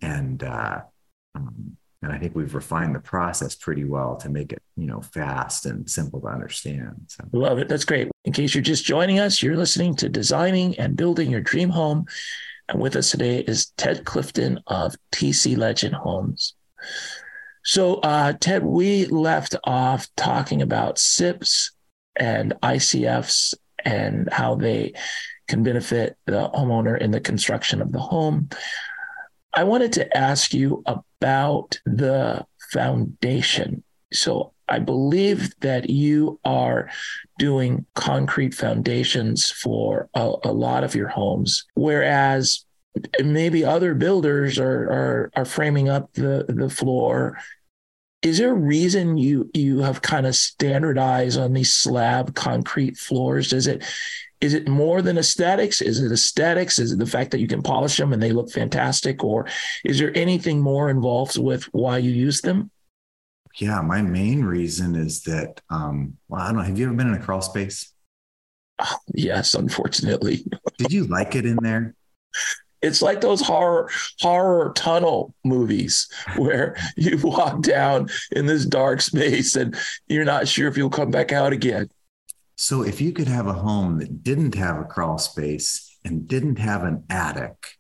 and 0.03 0.43
uh, 0.43 0.83
um, 1.35 1.77
and 2.03 2.13
I 2.13 2.19
think 2.19 2.35
we've 2.35 2.55
refined 2.55 2.95
the 2.95 3.01
process 3.01 3.55
pretty 3.55 3.85
well 3.85 4.17
to 4.17 4.29
make 4.29 4.53
it, 4.53 4.63
you 4.77 4.87
know, 4.87 5.01
fast 5.01 5.67
and 5.67 5.89
simple 5.89 6.21
to 6.21 6.27
understand. 6.27 7.07
So. 7.09 7.25
Love 7.33 7.59
it. 7.59 7.69
That's 7.69 7.85
great. 7.85 8.11
In 8.25 8.33
case 8.33 8.55
you're 8.55 8.63
just 8.63 8.85
joining 8.85 9.19
us, 9.19 9.43
you're 9.43 9.57
listening 9.57 9.97
to 9.97 10.09
Designing 10.09 10.79
and 10.79 10.97
Building 10.97 11.31
Your 11.31 11.41
Dream 11.41 11.71
Home. 11.71 12.07
And 12.69 12.81
with 12.81 12.97
us 12.97 13.11
today 13.11 13.41
is 13.41 13.71
Ted 13.77 14.05
Clifton 14.05 14.61
of 14.67 14.97
TC 15.13 15.57
Legend 15.57 15.95
Homes. 15.95 16.55
So, 17.67 17.97
uh, 17.97 18.33
Ted, 18.35 18.65
we 18.65 19.07
left 19.07 19.57
off 19.65 20.07
talking 20.17 20.63
about 20.63 21.01
SIPs 21.01 21.73
and 22.15 22.55
ICFs 22.63 23.55
and 23.85 24.29
how 24.31 24.55
they 24.55 24.95
can 25.49 25.65
benefit 25.65 26.17
the 26.27 26.49
homeowner 26.51 26.97
in 26.97 27.11
the 27.11 27.21
construction 27.21 27.83
of 27.83 27.91
the 27.91 27.99
home. 27.99 28.51
I 29.53 29.65
wanted 29.65 29.93
to 29.95 30.17
ask 30.17 30.55
you 30.55 30.85
about 30.87 31.81
the 31.85 32.47
foundation. 32.71 33.83
So 34.13 34.53
I 34.69 34.79
believe 34.79 35.53
that 35.59 35.91
you 35.91 36.39
are 36.45 36.89
doing 37.37 37.85
concrete 37.97 38.55
foundations 38.55 39.51
for 39.51 40.09
a, 40.15 40.33
a 40.45 40.53
lot 40.53 40.85
of 40.85 40.95
your 40.95 41.09
homes, 41.09 41.65
whereas 41.75 42.65
maybe 43.23 43.65
other 43.65 43.95
builders 43.95 44.59
are, 44.59 44.85
are 44.85 45.31
are 45.37 45.45
framing 45.45 45.89
up 45.89 46.13
the 46.15 46.47
the 46.49 46.71
floor. 46.71 47.39
Is 48.23 48.39
there 48.39 48.51
a 48.51 48.55
reason 48.55 49.19
you 49.19 49.51
you 49.55 49.81
have 49.81 50.03
kind 50.03 50.27
of 50.27 50.35
standardized 50.35 51.39
on 51.39 51.53
these 51.53 51.73
slab 51.73 52.35
concrete 52.35 52.97
floors? 52.97 53.53
Is 53.53 53.67
it 53.67 53.85
is 54.41 54.53
it 54.53 54.69
more 54.69 55.01
than 55.01 55.19
aesthetics? 55.19 55.81
Is 55.81 56.01
it 56.01 56.13
aesthetics? 56.13 56.79
Is 56.79 56.93
it 56.93 56.99
the 56.99 57.07
fact 57.07 57.31
that 57.31 57.41
you 57.41 57.49
can 57.49 57.63
polish 57.63 57.97
them 57.97 58.13
and 58.13 58.23
they 58.23 58.33
look 58.33 58.51
fantastic? 58.51 59.25
Or 59.25 59.47
is 59.85 59.99
there 59.99 60.17
anything 60.17 60.61
more 60.61 60.91
involved 60.91 61.39
with 61.39 61.65
why 61.73 61.99
you 61.99 62.11
use 62.11 62.41
them? 62.43 62.71
Yeah, 63.59 63.81
my 63.81 64.03
main 64.03 64.45
reason 64.45 64.95
is 64.95 65.23
that, 65.23 65.63
um, 65.71 66.19
well, 66.29 66.43
I 66.43 66.49
don't 66.49 66.57
know. 66.57 66.63
Have 66.63 66.79
you 66.79 66.87
ever 66.87 66.95
been 66.95 67.09
in 67.09 67.15
a 67.15 67.23
crawl 67.23 67.41
space? 67.41 67.93
Oh, 68.79 68.99
yes, 69.15 69.55
unfortunately. 69.55 70.45
Did 70.77 70.93
you 70.93 71.05
like 71.07 71.35
it 71.35 71.47
in 71.47 71.57
there? 71.63 71.95
It's 72.83 73.03
like 73.03 73.21
those 73.21 73.41
horror 73.41 73.91
horror 74.21 74.73
tunnel 74.75 75.35
movies 75.45 76.09
where 76.37 76.77
you 76.97 77.19
walk 77.19 77.63
down 77.63 78.09
in 78.33 78.47
this 78.47 78.65
dark 78.65 79.01
space 79.01 79.57
and 79.57 79.77
you're 80.09 80.25
not 80.25 80.49
sure 80.49 80.69
if 80.69 80.77
you'll 80.77 80.91
come 80.91 81.11
back 81.11 81.33
out 81.33 81.53
again. 81.53 81.89
So 82.57 82.83
if 82.83 83.01
you 83.01 83.13
could 83.13 83.29
have 83.29 83.47
a 83.47 83.53
home 83.53 83.99
that 83.99 84.25
didn't 84.25 84.55
have 84.55 84.79
a 84.79 84.85
crawl 84.85 85.19
space 85.19 85.99
and 86.05 86.27
didn't 86.27 86.59
have 86.59 86.85
an 86.85 87.05
attic, 87.11 87.77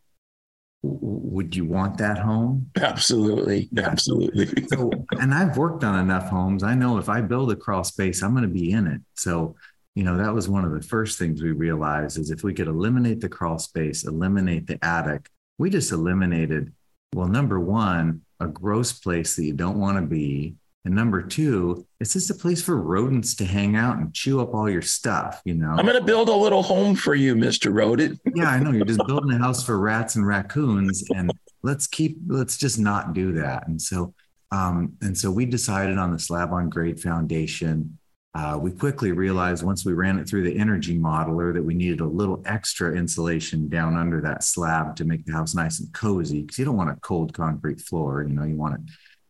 would 0.82 1.56
you 1.56 1.64
want 1.64 1.98
that 1.98 2.18
home? 2.18 2.70
Absolutely. 2.76 3.68
Absolutely. 3.76 4.66
so, 4.66 4.90
and 5.18 5.32
I've 5.34 5.56
worked 5.56 5.82
on 5.82 5.98
enough 5.98 6.28
homes. 6.28 6.62
I 6.62 6.74
know 6.74 6.98
if 6.98 7.08
I 7.08 7.20
build 7.22 7.50
a 7.50 7.56
crawl 7.56 7.84
space, 7.84 8.22
I'm 8.22 8.32
going 8.32 8.42
to 8.42 8.48
be 8.48 8.70
in 8.70 8.86
it. 8.86 9.00
So, 9.14 9.56
you 9.96 10.04
know, 10.04 10.18
that 10.18 10.34
was 10.34 10.46
one 10.46 10.64
of 10.64 10.72
the 10.72 10.82
first 10.82 11.18
things 11.18 11.42
we 11.42 11.52
realized 11.52 12.18
is 12.18 12.30
if 12.30 12.44
we 12.44 12.52
could 12.52 12.68
eliminate 12.68 13.18
the 13.18 13.30
crawl 13.30 13.58
space, 13.58 14.04
eliminate 14.04 14.66
the 14.66 14.78
attic, 14.84 15.30
we 15.56 15.70
just 15.70 15.90
eliminated, 15.90 16.70
well, 17.14 17.26
number 17.26 17.58
one, 17.58 18.20
a 18.38 18.46
gross 18.46 18.92
place 18.92 19.36
that 19.36 19.44
you 19.46 19.54
don't 19.54 19.80
want 19.80 19.96
to 19.96 20.02
be. 20.02 20.54
And 20.84 20.94
number 20.94 21.22
two, 21.22 21.86
it's 21.98 22.12
just 22.12 22.28
a 22.28 22.34
place 22.34 22.60
for 22.60 22.76
rodents 22.76 23.34
to 23.36 23.46
hang 23.46 23.74
out 23.74 23.96
and 23.96 24.12
chew 24.12 24.42
up 24.42 24.52
all 24.52 24.68
your 24.68 24.82
stuff, 24.82 25.40
you 25.46 25.54
know. 25.54 25.70
I'm 25.70 25.86
going 25.86 25.98
to 25.98 26.04
build 26.04 26.28
a 26.28 26.34
little 26.34 26.62
home 26.62 26.94
for 26.94 27.14
you, 27.14 27.34
Mr. 27.34 27.74
Rodent. 27.74 28.20
yeah, 28.34 28.50
I 28.50 28.58
know. 28.58 28.72
You're 28.72 28.84
just 28.84 29.04
building 29.06 29.32
a 29.32 29.38
house 29.38 29.64
for 29.64 29.78
rats 29.78 30.16
and 30.16 30.26
raccoons. 30.26 31.04
And 31.14 31.32
let's 31.62 31.86
keep, 31.86 32.18
let's 32.28 32.58
just 32.58 32.78
not 32.78 33.14
do 33.14 33.32
that. 33.32 33.66
And 33.66 33.80
so, 33.80 34.12
um, 34.52 34.92
and 35.00 35.16
so 35.16 35.30
we 35.30 35.46
decided 35.46 35.96
on 35.96 36.12
the 36.12 36.18
slab 36.18 36.52
on 36.52 36.68
grade 36.68 37.00
foundation. 37.00 37.98
Uh, 38.36 38.58
we 38.58 38.70
quickly 38.70 39.12
realized 39.12 39.64
once 39.64 39.86
we 39.86 39.94
ran 39.94 40.18
it 40.18 40.28
through 40.28 40.42
the 40.42 40.58
energy 40.58 40.98
modeler 40.98 41.54
that 41.54 41.62
we 41.62 41.72
needed 41.72 42.00
a 42.00 42.06
little 42.06 42.42
extra 42.44 42.94
insulation 42.94 43.66
down 43.66 43.96
under 43.96 44.20
that 44.20 44.44
slab 44.44 44.94
to 44.94 45.06
make 45.06 45.24
the 45.24 45.32
house 45.32 45.54
nice 45.54 45.80
and 45.80 45.90
cozy 45.94 46.42
because 46.42 46.58
you 46.58 46.64
don't 46.66 46.76
want 46.76 46.90
a 46.90 47.00
cold 47.00 47.32
concrete 47.32 47.80
floor. 47.80 48.22
You 48.22 48.34
know, 48.34 48.44
you 48.44 48.56
want 48.56 48.74
it 48.74 48.80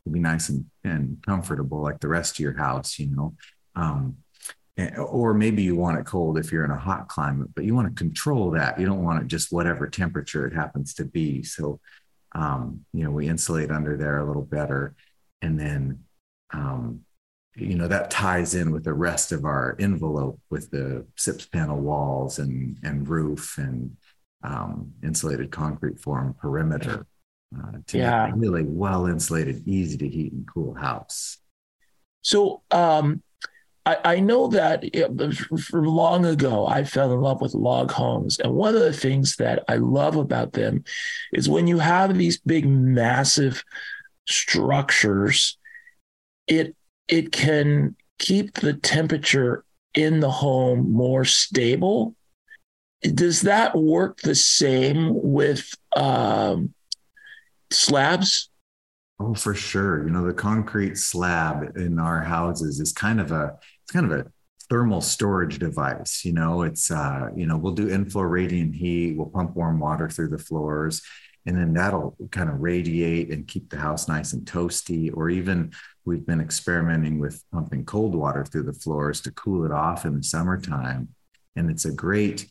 to 0.02 0.10
be 0.10 0.18
nice 0.18 0.48
and, 0.48 0.64
and 0.82 1.22
comfortable 1.24 1.82
like 1.82 2.00
the 2.00 2.08
rest 2.08 2.34
of 2.34 2.40
your 2.40 2.56
house, 2.56 2.98
you 2.98 3.06
know. 3.06 3.36
Um, 3.76 4.16
or 4.98 5.34
maybe 5.34 5.62
you 5.62 5.76
want 5.76 6.00
it 6.00 6.04
cold 6.04 6.36
if 6.36 6.50
you're 6.50 6.64
in 6.64 6.72
a 6.72 6.76
hot 6.76 7.06
climate, 7.06 7.50
but 7.54 7.64
you 7.64 7.76
want 7.76 7.86
to 7.86 7.94
control 7.94 8.50
that. 8.50 8.80
You 8.80 8.86
don't 8.86 9.04
want 9.04 9.22
it 9.22 9.28
just 9.28 9.52
whatever 9.52 9.86
temperature 9.86 10.48
it 10.48 10.52
happens 10.52 10.94
to 10.94 11.04
be. 11.04 11.44
So, 11.44 11.78
um, 12.32 12.84
you 12.92 13.04
know, 13.04 13.12
we 13.12 13.28
insulate 13.28 13.70
under 13.70 13.96
there 13.96 14.18
a 14.18 14.26
little 14.26 14.42
better. 14.42 14.96
And 15.42 15.60
then, 15.60 16.00
um, 16.52 17.05
you 17.56 17.74
know, 17.74 17.88
that 17.88 18.10
ties 18.10 18.54
in 18.54 18.70
with 18.70 18.84
the 18.84 18.92
rest 18.92 19.32
of 19.32 19.44
our 19.44 19.76
envelope 19.78 20.38
with 20.50 20.70
the 20.70 21.06
SIPS 21.16 21.46
panel 21.46 21.78
walls 21.78 22.38
and, 22.38 22.78
and 22.82 23.08
roof 23.08 23.56
and 23.58 23.96
um, 24.42 24.92
insulated 25.02 25.50
concrete 25.50 25.98
form 25.98 26.34
perimeter 26.34 27.06
uh, 27.56 27.78
to 27.86 27.98
yeah. 27.98 28.30
really 28.34 28.64
well 28.64 29.06
insulated, 29.06 29.66
easy 29.66 29.96
to 29.96 30.08
heat 30.08 30.32
and 30.32 30.46
cool 30.52 30.74
house. 30.74 31.38
So 32.20 32.62
um, 32.70 33.22
I, 33.86 33.98
I, 34.04 34.20
know 34.20 34.48
that 34.48 34.84
from 35.60 35.84
long 35.84 36.26
ago, 36.26 36.66
I 36.66 36.84
fell 36.84 37.12
in 37.12 37.20
love 37.20 37.40
with 37.40 37.54
log 37.54 37.90
homes. 37.92 38.38
And 38.38 38.52
one 38.52 38.74
of 38.74 38.82
the 38.82 38.92
things 38.92 39.36
that 39.36 39.64
I 39.68 39.76
love 39.76 40.16
about 40.16 40.52
them 40.52 40.84
is 41.32 41.48
when 41.48 41.66
you 41.66 41.78
have 41.78 42.18
these 42.18 42.38
big, 42.38 42.68
massive 42.68 43.64
structures, 44.28 45.56
it 46.48 46.75
it 47.08 47.32
can 47.32 47.96
keep 48.18 48.54
the 48.54 48.72
temperature 48.72 49.64
in 49.94 50.20
the 50.20 50.30
home 50.30 50.92
more 50.92 51.24
stable. 51.24 52.14
Does 53.02 53.42
that 53.42 53.76
work 53.76 54.20
the 54.20 54.34
same 54.34 55.10
with 55.12 55.70
um, 55.94 56.74
slabs? 57.70 58.50
Oh, 59.18 59.34
for 59.34 59.54
sure. 59.54 60.04
You 60.04 60.10
know, 60.10 60.26
the 60.26 60.34
concrete 60.34 60.98
slab 60.98 61.76
in 61.76 61.98
our 61.98 62.22
houses 62.22 62.80
is 62.80 62.92
kind 62.92 63.20
of 63.20 63.32
a 63.32 63.56
it's 63.82 63.92
kind 63.92 64.10
of 64.10 64.18
a 64.18 64.26
thermal 64.68 65.00
storage 65.00 65.58
device. 65.58 66.24
You 66.24 66.32
know, 66.32 66.62
it's 66.62 66.90
uh, 66.90 67.30
you 67.34 67.46
know, 67.46 67.56
we'll 67.56 67.74
do 67.74 67.88
in-floor 67.88 68.28
radiant 68.28 68.74
heat, 68.74 69.16
we'll 69.16 69.26
pump 69.26 69.56
warm 69.56 69.78
water 69.78 70.08
through 70.08 70.28
the 70.28 70.38
floors, 70.38 71.02
and 71.46 71.56
then 71.56 71.72
that'll 71.72 72.16
kind 72.30 72.50
of 72.50 72.60
radiate 72.60 73.30
and 73.30 73.46
keep 73.46 73.70
the 73.70 73.78
house 73.78 74.08
nice 74.08 74.32
and 74.32 74.46
toasty. 74.46 75.10
Or 75.14 75.30
even 75.30 75.72
we've 76.04 76.26
been 76.26 76.40
experimenting 76.40 77.18
with 77.18 77.42
pumping 77.52 77.84
cold 77.84 78.14
water 78.14 78.44
through 78.44 78.64
the 78.64 78.72
floors 78.72 79.20
to 79.22 79.30
cool 79.30 79.64
it 79.64 79.72
off 79.72 80.04
in 80.04 80.16
the 80.16 80.22
summertime. 80.24 81.08
And 81.54 81.70
it's 81.70 81.84
a 81.84 81.92
great, 81.92 82.50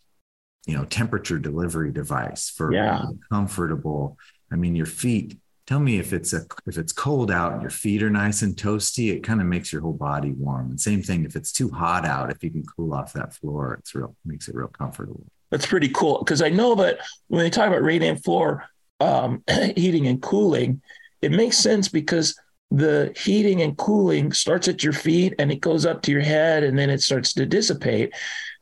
you 0.65 0.77
know, 0.77 0.85
temperature 0.85 1.37
delivery 1.37 1.91
device 1.91 2.49
for 2.49 2.73
yeah. 2.73 3.05
comfortable 3.29 4.17
I 4.51 4.55
mean, 4.55 4.75
your 4.75 4.85
feet. 4.85 5.37
Tell 5.67 5.79
me 5.79 5.97
if 5.97 6.13
it's 6.13 6.31
a 6.31 6.45
if 6.67 6.77
it's 6.77 6.93
cold 6.93 7.31
out 7.31 7.53
and 7.53 7.61
your 7.61 7.71
feet 7.71 8.03
are 8.03 8.09
nice 8.09 8.43
and 8.43 8.55
toasty, 8.55 9.11
it 9.11 9.23
kind 9.23 9.41
of 9.41 9.47
makes 9.47 9.73
your 9.73 9.81
whole 9.81 9.93
body 9.93 10.31
warm. 10.31 10.69
And 10.69 10.79
same 10.79 11.01
thing 11.01 11.25
if 11.25 11.35
it's 11.35 11.51
too 11.51 11.69
hot 11.69 12.05
out, 12.05 12.29
if 12.29 12.43
you 12.43 12.51
can 12.51 12.63
cool 12.63 12.93
off 12.93 13.13
that 13.13 13.33
floor, 13.33 13.75
it's 13.79 13.95
real 13.95 14.15
makes 14.23 14.47
it 14.47 14.55
real 14.55 14.67
comfortable. 14.67 15.25
That's 15.49 15.65
pretty 15.65 15.89
cool 15.89 16.19
because 16.19 16.41
I 16.41 16.49
know 16.49 16.75
that 16.75 16.99
when 17.27 17.41
they 17.41 17.49
talk 17.49 17.67
about 17.67 17.81
radiant 17.81 18.23
floor 18.23 18.63
um, 18.99 19.43
heating 19.75 20.07
and 20.07 20.21
cooling, 20.21 20.81
it 21.21 21.31
makes 21.31 21.57
sense 21.57 21.87
because 21.87 22.39
the 22.71 23.13
heating 23.15 23.61
and 23.61 23.77
cooling 23.77 24.31
starts 24.31 24.67
at 24.67 24.83
your 24.83 24.93
feet 24.93 25.33
and 25.39 25.51
it 25.51 25.61
goes 25.61 25.85
up 25.85 26.01
to 26.01 26.11
your 26.11 26.21
head 26.21 26.63
and 26.63 26.77
then 26.77 26.89
it 26.89 27.01
starts 27.01 27.33
to 27.33 27.45
dissipate, 27.45 28.13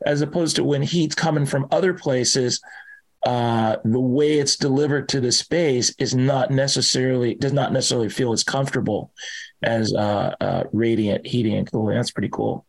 as 0.06 0.20
opposed 0.20 0.56
to 0.56 0.64
when 0.64 0.82
heat's 0.82 1.14
coming 1.14 1.46
from 1.46 1.66
other 1.70 1.94
places 1.94 2.60
uh, 3.24 3.76
the 3.84 4.00
way 4.00 4.38
it's 4.38 4.56
delivered 4.56 5.08
to 5.08 5.20
the 5.20 5.32
space 5.32 5.94
is 5.98 6.14
not 6.14 6.50
necessarily 6.50 7.34
does 7.34 7.54
not 7.54 7.72
necessarily 7.72 8.10
feel 8.10 8.32
as 8.32 8.44
comfortable 8.44 9.12
as 9.64 9.92
uh, 9.94 10.34
uh, 10.40 10.64
radiant 10.72 11.26
heating 11.26 11.54
and 11.54 11.70
cooling. 11.70 11.96
That's 11.96 12.10
pretty 12.10 12.28
cool. 12.28 12.64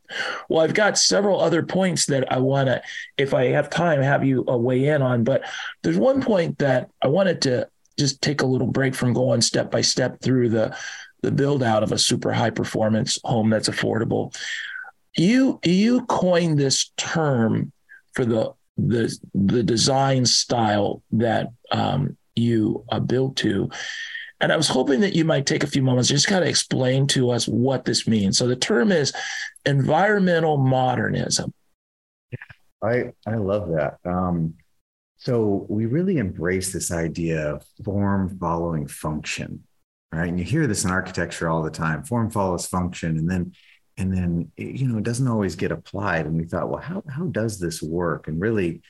Well, 0.50 0.64
I've 0.64 0.74
got 0.74 0.98
several 0.98 1.39
other 1.39 1.64
points 1.64 2.06
that 2.08 2.32
I 2.32 2.39
want 2.39 2.68
to, 2.68 2.82
if 3.18 3.34
I 3.34 3.46
have 3.48 3.70
time, 3.70 4.02
have 4.02 4.24
you 4.24 4.46
uh, 4.48 4.58
weigh 4.58 4.86
in 4.86 5.02
on. 5.02 5.24
But 5.24 5.43
there's 5.84 5.98
one 5.98 6.22
point 6.22 6.58
that 6.60 6.89
I 7.02 7.08
wanted 7.08 7.41
to 7.43 7.68
just 7.98 8.22
take 8.22 8.41
a 8.41 8.46
little 8.46 8.68
break 8.68 8.96
from 8.96 9.14
going 9.14 9.41
step 9.41 9.72
by 9.72 9.82
step 9.82 10.22
through 10.22 10.50
the 10.50 10.76
the 11.22 11.32
build 11.32 11.64
out 11.64 11.82
of 11.82 11.91
a 11.91 11.98
super 11.98 12.32
high 12.32 12.52
performance 12.52 13.18
home 13.24 13.50
that's 13.50 13.70
affordable. 13.70 14.36
You 15.18 15.60
you 15.64 16.06
coined 16.06 16.60
this 16.60 16.91
term 16.98 17.72
for 18.14 18.26
the 18.26 18.54
the 18.78 19.18
the 19.34 19.64
design 19.64 20.26
style 20.26 21.02
that 21.14 21.52
um, 21.72 22.18
you 22.36 22.84
uh, 22.89 23.00
build 23.00 23.38
to. 23.38 23.70
And 24.41 24.51
I 24.51 24.57
was 24.57 24.67
hoping 24.67 24.99
that 25.01 25.15
you 25.15 25.25
might 25.25 25.45
take 25.45 25.63
a 25.63 25.67
few 25.67 25.81
moments 25.81 26.09
just 26.09 26.27
kind 26.27 26.43
of 26.43 26.49
explain 26.49 27.07
to 27.07 27.31
us 27.31 27.47
what 27.47 27.86
this 27.86 28.07
means. 28.07 28.38
So 28.38 28.47
the 28.47 28.55
term 28.55 28.91
is 28.91 29.13
environmental 29.65 30.57
modernism. 30.57 31.53
I 32.83 33.13
I 33.25 33.36
love 33.36 33.69
that. 33.69 33.97
Um, 34.05 34.55
so 35.17 35.65
we 35.69 35.86
really 35.86 36.17
embrace 36.17 36.71
this 36.71 36.91
idea 36.91 37.53
of 37.53 37.65
form 37.83 38.38
following 38.39 38.88
function. 38.88 39.63
right? 40.11 40.27
And 40.29 40.38
you 40.39 40.45
hear 40.45 40.67
this 40.67 40.83
in 40.83 40.91
architecture 40.91 41.49
all 41.49 41.63
the 41.63 41.71
time: 41.71 42.03
form 42.03 42.29
follows 42.29 42.67
function, 42.67 43.17
and 43.17 43.29
then 43.29 43.53
and 43.97 44.13
then 44.15 44.51
you 44.57 44.88
know 44.88 44.97
it 44.97 45.03
doesn't 45.03 45.27
always 45.27 45.55
get 45.55 45.71
applied. 45.71 46.25
And 46.25 46.36
we 46.38 46.45
thought, 46.45 46.69
well, 46.69 46.81
how 46.81 47.03
how 47.09 47.25
does 47.25 47.59
this 47.59 47.81
work? 47.81 48.27
And 48.27 48.39
really, 48.41 48.81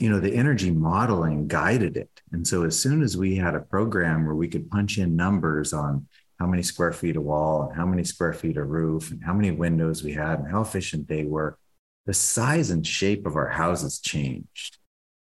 you 0.00 0.08
know, 0.08 0.18
the 0.18 0.34
energy 0.34 0.70
modeling 0.70 1.46
guided 1.46 1.96
it. 1.96 2.10
And 2.32 2.46
so 2.46 2.64
as 2.64 2.78
soon 2.78 3.02
as 3.02 3.18
we 3.18 3.36
had 3.36 3.54
a 3.54 3.60
program 3.60 4.24
where 4.24 4.34
we 4.34 4.48
could 4.48 4.70
punch 4.70 4.96
in 4.96 5.14
numbers 5.14 5.74
on 5.74 6.08
how 6.38 6.46
many 6.46 6.62
square 6.62 6.92
feet 6.92 7.16
of 7.16 7.22
wall 7.22 7.64
and 7.68 7.76
how 7.76 7.84
many 7.84 8.02
square 8.02 8.32
feet 8.32 8.56
of 8.56 8.70
roof 8.70 9.10
and 9.10 9.22
how 9.22 9.34
many 9.34 9.50
windows 9.50 10.02
we 10.02 10.12
had 10.12 10.38
and 10.38 10.50
how 10.50 10.62
efficient 10.62 11.06
they 11.06 11.24
were, 11.24 11.58
the 12.06 12.14
size 12.14 12.70
and 12.70 12.86
shape 12.86 13.26
of 13.26 13.36
our 13.36 13.48
houses 13.48 14.00
changed. 14.00 14.78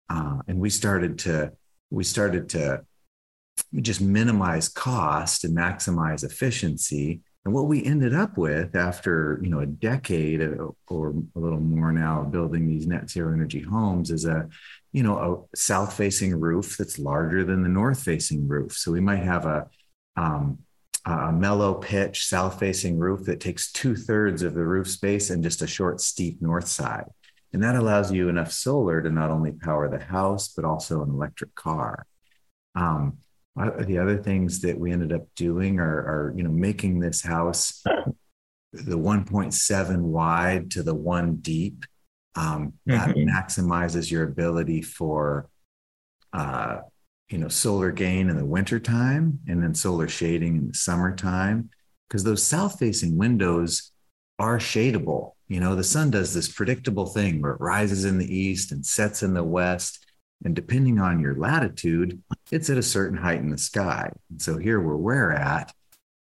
Uh, 0.10 0.38
and 0.48 0.60
we 0.60 0.70
started 0.70 1.20
to 1.20 1.52
we 1.92 2.04
started 2.04 2.50
to 2.50 2.82
just 3.82 4.00
minimize 4.00 4.70
cost 4.70 5.44
and 5.44 5.58
maximize 5.58 6.24
efficiency 6.24 7.20
and 7.46 7.54
what 7.54 7.68
we 7.68 7.84
ended 7.84 8.14
up 8.14 8.38
with 8.38 8.76
after 8.76 9.40
you 9.42 9.50
know 9.50 9.60
a 9.60 9.66
decade 9.66 10.42
or 10.42 10.76
a 11.36 11.40
little 11.40 11.60
more 11.60 11.92
now 11.92 12.22
of 12.22 12.32
building 12.32 12.68
these 12.68 12.86
net 12.86 13.10
zero 13.10 13.34
energy 13.34 13.62
homes 13.62 14.12
is 14.12 14.26
a 14.26 14.48
you 14.92 15.04
know 15.04 15.48
a 15.54 15.58
south 15.58 15.96
facing 15.96 16.38
roof 16.38 16.78
that's 16.78 17.00
larger 17.00 17.44
than 17.44 17.64
the 17.64 17.70
north 17.70 18.04
facing 18.04 18.48
roof. 18.48 18.74
So 18.74 18.92
we 18.92 19.00
might 19.00 19.24
have 19.24 19.46
a 19.46 19.68
um, 20.16 20.60
a 21.06 21.32
mellow 21.32 21.76
pitch 21.76 22.26
south 22.26 22.60
facing 22.60 23.00
roof 23.00 23.26
that 23.26 23.40
takes 23.40 23.72
two 23.72 23.96
thirds 23.96 24.44
of 24.44 24.54
the 24.54 24.66
roof 24.66 24.90
space 24.90 25.30
and 25.30 25.44
just 25.44 25.62
a 25.62 25.68
short 25.68 26.02
steep 26.02 26.42
north 26.42 26.68
side. 26.68 27.06
And 27.54 27.64
that 27.64 27.76
allows 27.76 28.12
you 28.12 28.30
enough 28.30 28.52
solar 28.52 29.02
to 29.02 29.10
not 29.10 29.32
only 29.32 29.54
power 29.54 29.90
the 29.90 30.04
house, 30.04 30.50
but 30.50 30.66
also 30.66 31.02
an 31.02 31.10
electric 31.10 31.56
car. 31.56 32.06
Um, 32.76 33.18
the 33.82 33.98
other 33.98 34.18
things 34.18 34.62
that 34.62 34.80
we 34.80 34.92
ended 34.92 35.12
up 35.12 35.28
doing 35.36 35.80
are, 35.80 35.86
are 35.86 36.34
you 36.36 36.44
know 36.44 36.52
making 36.52 37.00
this 37.00 37.22
house 37.22 37.84
the 38.74 38.98
1.7 38.98 40.02
wide 40.02 40.72
to 40.72 40.84
the 40.84 40.96
one 40.96 41.38
deep. 41.38 41.86
Um, 42.36 42.74
that 42.86 43.10
mm-hmm. 43.10 43.28
maximizes 43.28 44.12
your 44.12 44.24
ability 44.24 44.82
for 44.82 45.50
uh, 46.32 46.78
you 47.30 47.38
know 47.40 47.48
solar 47.50 47.92
gain 47.92 48.30
in 48.30 48.38
the 48.38 48.46
wintertime 48.46 49.40
and 49.48 49.62
then 49.62 49.74
solar 49.74 50.08
shading 50.08 50.56
in 50.56 50.68
the 50.68 50.74
summertime. 50.74 51.70
Because 52.08 52.24
those 52.24 52.44
south 52.44 52.80
facing 52.80 53.18
windows 53.18 53.92
are 54.38 54.58
shadable. 54.58 55.34
You 55.48 55.60
know 55.60 55.76
the 55.76 55.84
sun 55.84 56.12
does 56.12 56.34
this 56.34 56.48
predictable 56.48 57.08
thing 57.08 57.42
where 57.42 57.54
it 57.54 57.62
rises 57.62 58.06
in 58.06 58.20
the 58.20 58.34
east 58.34 58.72
and 58.72 58.86
sets 58.86 59.24
in 59.24 59.34
the 59.34 59.44
west 59.44 60.06
and 60.44 60.56
depending 60.56 61.00
on 61.00 61.20
your 61.20 61.36
latitude, 61.36 62.22
it's 62.52 62.70
at 62.70 62.78
a 62.78 62.84
certain 62.84 63.18
height 63.18 63.40
in 63.40 63.50
the 63.50 63.58
sky. 63.58 64.12
And 64.30 64.42
so 64.42 64.58
here 64.58 64.80
where 64.80 64.96
we're 64.96 65.32
at, 65.32 65.74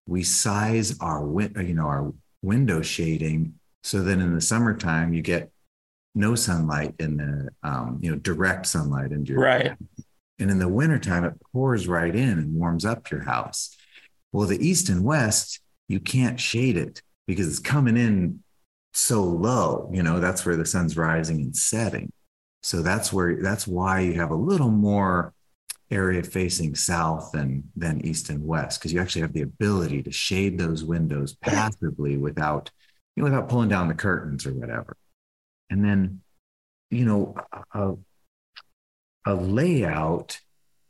we 0.07 0.23
size 0.23 0.97
our 0.99 1.23
win- 1.23 1.55
you 1.57 1.73
know 1.73 1.87
our 1.87 2.13
window 2.41 2.81
shading 2.81 3.55
so 3.83 4.01
that 4.03 4.19
in 4.19 4.33
the 4.33 4.41
summertime 4.41 5.13
you 5.13 5.21
get 5.21 5.51
no 6.13 6.35
sunlight 6.35 6.95
in 6.99 7.17
the 7.17 7.49
um, 7.67 7.99
you 8.01 8.11
know 8.11 8.17
direct 8.17 8.67
sunlight 8.67 9.11
into 9.11 9.33
your 9.33 9.41
right. 9.41 9.67
House. 9.69 9.77
And 10.39 10.51
in 10.51 10.59
the 10.59 10.67
wintertime, 10.67 11.23
it 11.23 11.33
pours 11.53 11.87
right 11.87 12.13
in 12.13 12.39
and 12.39 12.55
warms 12.55 12.83
up 12.85 13.09
your 13.09 13.23
house. 13.23 13.75
Well, 14.33 14.47
the 14.47 14.65
east 14.65 14.89
and 14.89 15.03
west, 15.03 15.61
you 15.87 15.99
can't 15.99 16.39
shade 16.39 16.75
it 16.75 17.01
because 17.25 17.47
it's 17.47 17.59
coming 17.59 17.95
in 17.95 18.43
so 18.93 19.23
low. 19.23 19.89
You 19.93 20.03
know, 20.03 20.19
that's 20.19 20.45
where 20.45 20.57
the 20.57 20.65
sun's 20.65 20.97
rising 20.97 21.39
and 21.39 21.55
setting. 21.55 22.11
So 22.65 22.81
that's 22.81 23.13
where 23.13 23.35
that's 23.43 23.67
why 23.67 23.99
you 23.99 24.13
have 24.13 24.31
a 24.31 24.35
little 24.35 24.71
more 24.71 25.35
area 25.91 26.23
facing 26.23 26.73
south 26.73 27.31
than 27.31 27.63
than 27.75 28.03
east 28.03 28.29
and 28.29 28.43
west 28.43 28.79
because 28.79 28.91
you 28.91 28.99
actually 28.99 29.21
have 29.21 29.33
the 29.33 29.43
ability 29.43 30.01
to 30.01 30.11
shade 30.11 30.57
those 30.57 30.83
windows 30.83 31.35
passively 31.35 32.17
without 32.17 32.71
you 33.15 33.21
know, 33.21 33.25
without 33.29 33.49
pulling 33.49 33.69
down 33.69 33.87
the 33.87 33.93
curtains 33.93 34.47
or 34.47 34.53
whatever. 34.55 34.97
And 35.69 35.85
then 35.85 36.21
you 36.89 37.05
know 37.05 37.35
a, 37.71 37.93
a 39.27 39.35
layout 39.35 40.39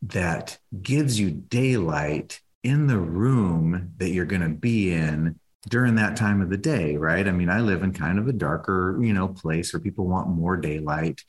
that 0.01 0.57
gives 0.82 1.19
you 1.19 1.30
daylight 1.30 2.39
in 2.63 2.88
the 2.88 2.99
room 2.99 3.95
that 3.97 4.11
you're 4.11 4.23
going 4.23 4.41
to 4.43 4.47
be 4.47 4.93
in 4.93 5.38
during 5.67 5.95
that 5.95 6.15
time 6.15 6.41
of 6.41 6.49
the 6.49 6.57
day, 6.57 6.95
right? 6.95 7.28
I 7.28 7.32
mean, 7.32 7.49
I 7.49 7.59
live 7.59 7.84
in 7.84 7.91
kind 7.91 8.19
of 8.19 8.28
a 8.28 8.34
darker, 8.34 8.97
you 9.01 9.13
know, 9.13 9.28
place 9.28 9.73
where 9.73 9.80
people 9.80 10.05
want 10.05 10.30
more 10.30 10.55
daylight. 10.55 11.21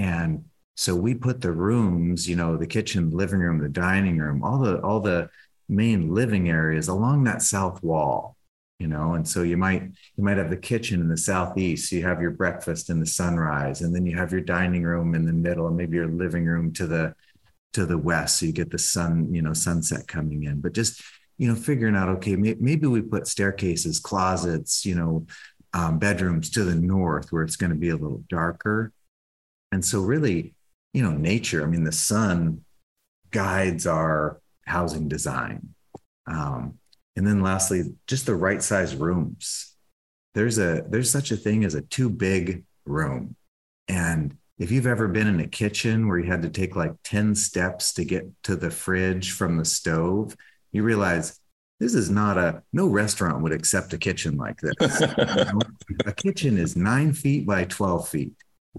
And 0.00 0.46
so 0.76 0.96
we 0.96 1.14
put 1.14 1.42
the 1.42 1.52
rooms, 1.52 2.26
you 2.26 2.34
know, 2.34 2.56
the 2.56 2.66
kitchen, 2.66 3.10
living 3.10 3.40
room, 3.40 3.58
the 3.58 3.68
dining 3.68 4.16
room, 4.16 4.42
all 4.42 4.58
the 4.58 4.80
all 4.80 5.00
the 5.00 5.28
main 5.68 6.14
living 6.14 6.48
areas 6.48 6.88
along 6.88 7.24
that 7.24 7.42
south 7.42 7.82
wall, 7.82 8.34
you 8.78 8.86
know. 8.86 9.12
And 9.12 9.28
so 9.28 9.42
you 9.42 9.58
might 9.58 9.82
you 9.82 10.24
might 10.24 10.38
have 10.38 10.48
the 10.48 10.56
kitchen 10.56 11.02
in 11.02 11.08
the 11.08 11.18
southeast. 11.18 11.90
So 11.90 11.96
you 11.96 12.02
have 12.04 12.22
your 12.22 12.30
breakfast 12.30 12.88
in 12.88 12.98
the 12.98 13.06
sunrise, 13.06 13.82
and 13.82 13.94
then 13.94 14.06
you 14.06 14.16
have 14.16 14.32
your 14.32 14.40
dining 14.40 14.84
room 14.84 15.14
in 15.14 15.26
the 15.26 15.34
middle, 15.34 15.68
and 15.68 15.76
maybe 15.76 15.96
your 15.96 16.08
living 16.08 16.46
room 16.46 16.72
to 16.74 16.86
the 16.86 17.14
to 17.74 17.84
the 17.84 17.98
west. 17.98 18.38
So 18.38 18.46
you 18.46 18.52
get 18.52 18.70
the 18.70 18.78
sun, 18.78 19.34
you 19.34 19.42
know, 19.42 19.52
sunset 19.52 20.08
coming 20.08 20.44
in. 20.44 20.62
But 20.62 20.72
just 20.72 21.02
you 21.36 21.46
know, 21.48 21.54
figuring 21.54 21.94
out 21.96 22.08
okay, 22.08 22.36
maybe 22.36 22.86
we 22.86 23.02
put 23.02 23.26
staircases, 23.26 24.00
closets, 24.00 24.86
you 24.86 24.94
know, 24.94 25.26
um, 25.74 25.98
bedrooms 25.98 26.48
to 26.50 26.64
the 26.64 26.74
north 26.74 27.32
where 27.32 27.42
it's 27.42 27.56
going 27.56 27.70
to 27.70 27.78
be 27.78 27.90
a 27.90 27.96
little 27.96 28.24
darker 28.30 28.94
and 29.72 29.84
so, 29.84 30.00
really, 30.00 30.54
you 30.92 31.02
know, 31.02 31.12
nature, 31.12 31.62
I 31.62 31.66
mean, 31.66 31.84
the 31.84 31.92
sun 31.92 32.64
guides 33.30 33.86
our 33.86 34.40
housing 34.66 35.08
design. 35.08 35.74
Um, 36.26 36.78
and 37.16 37.26
then 37.26 37.42
lastly, 37.42 37.94
just 38.06 38.26
the 38.26 38.34
right 38.34 38.62
size 38.62 38.94
rooms. 38.94 39.74
There's 40.34 40.58
a 40.58 40.84
there's 40.88 41.10
such 41.10 41.32
a 41.32 41.36
thing 41.36 41.64
as 41.64 41.74
a 41.74 41.82
too 41.82 42.08
big 42.08 42.64
room. 42.86 43.36
And 43.88 44.36
if 44.58 44.70
you've 44.70 44.86
ever 44.86 45.08
been 45.08 45.26
in 45.26 45.40
a 45.40 45.48
kitchen 45.48 46.06
where 46.06 46.18
you 46.18 46.30
had 46.30 46.42
to 46.42 46.50
take 46.50 46.76
like 46.76 46.92
10 47.04 47.34
steps 47.34 47.92
to 47.94 48.04
get 48.04 48.26
to 48.44 48.54
the 48.54 48.70
fridge 48.70 49.32
from 49.32 49.56
the 49.56 49.64
stove, 49.64 50.36
you 50.70 50.82
realize 50.82 51.40
this 51.80 51.94
is 51.94 52.10
not 52.10 52.38
a 52.38 52.62
no 52.72 52.86
restaurant 52.86 53.42
would 53.42 53.52
accept 53.52 53.92
a 53.92 53.98
kitchen 53.98 54.36
like 54.36 54.60
this. 54.60 55.00
a 56.06 56.12
kitchen 56.14 56.58
is 56.58 56.76
nine 56.76 57.12
feet 57.12 57.46
by 57.46 57.64
12 57.64 58.08
feet. 58.08 58.32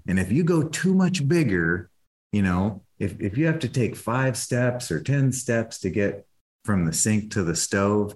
And 0.07 0.19
if 0.19 0.31
you 0.31 0.43
go 0.43 0.63
too 0.63 0.93
much 0.93 1.27
bigger, 1.27 1.89
you 2.31 2.41
know, 2.41 2.83
if, 2.99 3.19
if 3.19 3.37
you 3.37 3.45
have 3.47 3.59
to 3.59 3.69
take 3.69 3.95
five 3.95 4.37
steps 4.37 4.91
or 4.91 5.01
10 5.01 5.31
steps 5.31 5.79
to 5.79 5.89
get 5.89 6.25
from 6.63 6.85
the 6.85 6.93
sink 6.93 7.31
to 7.31 7.43
the 7.43 7.55
stove, 7.55 8.15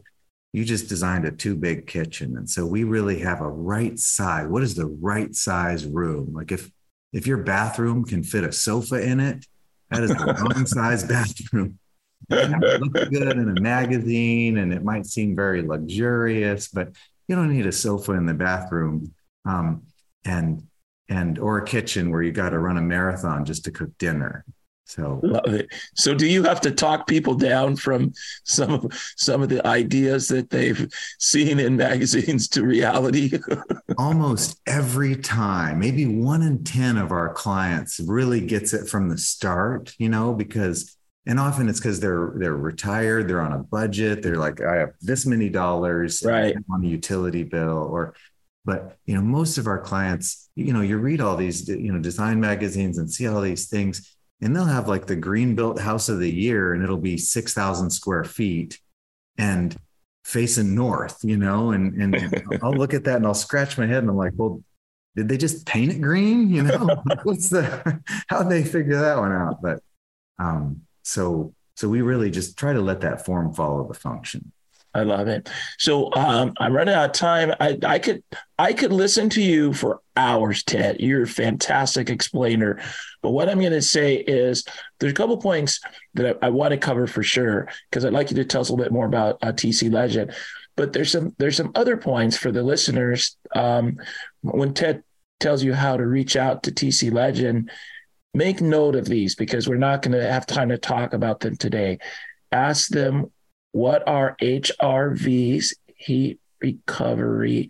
you 0.53 0.63
just 0.63 0.87
designed 0.87 1.25
a 1.25 1.31
too 1.31 1.55
big 1.55 1.85
kitchen. 1.85 2.37
And 2.37 2.49
so 2.49 2.65
we 2.65 2.85
really 2.85 3.19
have 3.19 3.41
a 3.41 3.49
right 3.49 3.99
size. 3.99 4.47
What 4.47 4.63
is 4.63 4.75
the 4.75 4.85
right 4.85 5.35
size 5.35 5.85
room? 5.85 6.33
Like 6.33 6.51
if 6.51 6.71
if 7.11 7.25
your 7.27 7.37
bathroom 7.37 8.03
can 8.03 8.23
fit 8.23 8.43
a 8.43 8.51
sofa 8.51 9.01
in 9.01 9.19
it, 9.19 9.45
that 9.89 10.03
is 10.03 10.11
the 10.11 10.25
wrong 10.55 10.65
size 10.65 11.03
bathroom. 11.03 11.79
It 12.29 12.81
looks 12.81 13.09
good 13.09 13.37
in 13.37 13.57
a 13.57 13.61
magazine 13.61 14.57
and 14.57 14.73
it 14.73 14.83
might 14.83 15.05
seem 15.05 15.35
very 15.35 15.61
luxurious, 15.61 16.67
but 16.67 16.89
you 17.27 17.35
don't 17.35 17.53
need 17.53 17.65
a 17.65 17.71
sofa 17.71 18.13
in 18.13 18.25
the 18.25 18.33
bathroom. 18.33 19.13
Um, 19.45 19.83
and 20.25 20.67
and 21.09 21.37
or 21.39 21.59
a 21.59 21.65
kitchen 21.65 22.09
where 22.09 22.21
you 22.21 22.31
got 22.31 22.49
to 22.49 22.59
run 22.59 22.77
a 22.77 22.81
marathon 22.81 23.45
just 23.45 23.65
to 23.65 23.71
cook 23.71 23.95
dinner. 23.97 24.45
So 24.85 25.19
love 25.23 25.53
it. 25.53 25.67
So 25.95 26.13
do 26.13 26.27
you 26.27 26.43
have 26.43 26.61
to 26.61 26.71
talk 26.71 27.07
people 27.07 27.33
down 27.33 27.75
from 27.75 28.13
some 28.43 28.71
of 28.71 29.13
some 29.17 29.41
of 29.41 29.49
the 29.49 29.65
ideas 29.65 30.27
that 30.27 30.51
they've 30.51 30.87
seen 31.19 31.59
in 31.59 31.75
magazines 31.75 32.47
to 32.49 32.63
reality? 32.63 33.39
Almost 33.97 34.61
every 34.67 35.15
time. 35.15 35.79
Maybe 35.79 36.05
one 36.05 36.43
in 36.43 36.63
10 36.63 36.97
of 36.97 37.11
our 37.11 37.33
clients 37.33 37.99
really 37.99 38.41
gets 38.41 38.73
it 38.73 38.87
from 38.87 39.09
the 39.09 39.17
start, 39.17 39.93
you 39.97 40.09
know, 40.09 40.33
because 40.33 40.95
and 41.25 41.39
often 41.39 41.67
it's 41.67 41.79
because 41.79 41.99
they're 41.99 42.33
they're 42.35 42.55
retired, 42.55 43.27
they're 43.27 43.41
on 43.41 43.53
a 43.53 43.63
budget, 43.63 44.21
they're 44.21 44.37
like, 44.37 44.61
I 44.61 44.75
have 44.75 44.91
this 45.01 45.25
many 45.25 45.49
dollars 45.49 46.21
right. 46.23 46.55
on 46.71 46.85
a 46.85 46.87
utility 46.87 47.41
bill, 47.41 47.89
or 47.91 48.13
but 48.65 48.97
you 49.05 49.15
know, 49.15 49.21
most 49.21 49.57
of 49.57 49.67
our 49.67 49.79
clients, 49.79 50.49
you 50.55 50.73
know, 50.73 50.81
you 50.81 50.97
read 50.97 51.21
all 51.21 51.37
these, 51.37 51.67
you 51.69 51.91
know, 51.91 51.99
design 51.99 52.39
magazines 52.39 52.97
and 52.97 53.11
see 53.11 53.27
all 53.27 53.41
these 53.41 53.67
things, 53.67 54.15
and 54.41 54.55
they'll 54.55 54.65
have 54.65 54.87
like 54.87 55.05
the 55.05 55.15
green 55.15 55.55
built 55.55 55.79
house 55.79 56.09
of 56.09 56.19
the 56.19 56.31
year, 56.31 56.73
and 56.73 56.83
it'll 56.83 56.97
be 56.97 57.17
six 57.17 57.53
thousand 57.53 57.91
square 57.91 58.23
feet, 58.23 58.79
and 59.37 59.77
facing 60.25 60.73
north, 60.73 61.19
you 61.23 61.37
know, 61.37 61.71
and 61.71 61.93
and 62.01 62.43
I'll 62.63 62.73
look 62.73 62.93
at 62.93 63.03
that 63.05 63.17
and 63.17 63.25
I'll 63.25 63.33
scratch 63.33 63.77
my 63.77 63.85
head 63.85 63.99
and 63.99 64.09
I'm 64.09 64.17
like, 64.17 64.33
well, 64.35 64.61
did 65.15 65.29
they 65.29 65.37
just 65.37 65.65
paint 65.65 65.91
it 65.91 66.01
green? 66.01 66.49
You 66.49 66.63
know, 66.63 67.03
what's 67.23 67.49
the 67.49 68.01
how 68.27 68.43
they 68.43 68.63
figure 68.63 68.99
that 68.99 69.17
one 69.17 69.31
out? 69.31 69.61
But 69.61 69.79
um, 70.39 70.81
so 71.03 71.53
so 71.75 71.87
we 71.87 72.01
really 72.01 72.31
just 72.31 72.57
try 72.57 72.73
to 72.73 72.81
let 72.81 73.01
that 73.01 73.25
form 73.25 73.53
follow 73.53 73.87
the 73.87 73.93
function. 73.93 74.51
I 74.95 75.03
love 75.03 75.27
it. 75.27 75.49
So 75.77 76.09
um, 76.13 76.53
I'm 76.57 76.71
running 76.71 76.95
out 76.95 77.07
of 77.07 77.11
time. 77.11 77.51
I, 77.59 77.77
I 77.85 77.99
could 77.99 78.23
I 78.57 78.71
could 78.71 78.93
listen 78.93 79.29
to 79.31 79.41
you 79.41 79.73
for 79.73 79.99
hours, 80.15 80.63
Ted. 80.63 81.01
You're 81.01 81.23
a 81.23 81.27
fantastic 81.27 82.09
explainer. 82.09 82.79
But 83.21 83.31
what 83.31 83.49
I'm 83.49 83.59
going 83.59 83.73
to 83.73 83.81
say 83.81 84.15
is 84.15 84.63
there's 84.99 85.11
a 85.11 85.15
couple 85.15 85.35
points 85.35 85.81
that 86.13 86.37
I, 86.41 86.47
I 86.47 86.49
want 86.49 86.71
to 86.71 86.77
cover 86.77 87.07
for 87.07 87.23
sure 87.23 87.67
because 87.89 88.05
I'd 88.05 88.13
like 88.13 88.31
you 88.31 88.37
to 88.37 88.45
tell 88.45 88.61
us 88.61 88.69
a 88.69 88.71
little 88.71 88.85
bit 88.85 88.93
more 88.93 89.05
about 89.05 89.37
uh, 89.41 89.51
TC 89.51 89.91
Legend. 89.91 90.33
But 90.77 90.93
there's 90.93 91.11
some 91.11 91.35
there's 91.37 91.57
some 91.57 91.73
other 91.75 91.97
points 91.97 92.37
for 92.37 92.53
the 92.53 92.63
listeners. 92.63 93.35
Um, 93.53 93.97
when 94.41 94.73
Ted 94.73 95.03
tells 95.41 95.61
you 95.61 95.73
how 95.73 95.97
to 95.97 96.07
reach 96.07 96.37
out 96.37 96.63
to 96.63 96.71
TC 96.71 97.11
Legend, 97.11 97.69
make 98.33 98.61
note 98.61 98.95
of 98.95 99.05
these 99.05 99.35
because 99.35 99.67
we're 99.67 99.75
not 99.75 100.01
going 100.01 100.17
to 100.17 100.31
have 100.31 100.45
time 100.45 100.69
to 100.69 100.77
talk 100.77 101.13
about 101.13 101.41
them 101.41 101.57
today. 101.57 101.99
Ask 102.53 102.87
them 102.87 103.31
what 103.75 104.07
are 104.07 104.37
HRVs, 104.41 105.73
heat 105.97 106.39
recovery 106.61 107.69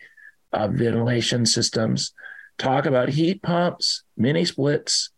uh, 0.53 0.67
ventilation 0.67 1.47
systems. 1.47 2.13
Talk 2.59 2.85
about 2.85 3.09
heat 3.09 3.41
pumps, 3.41 4.03
mini 4.15 4.45
splits, 4.45 5.09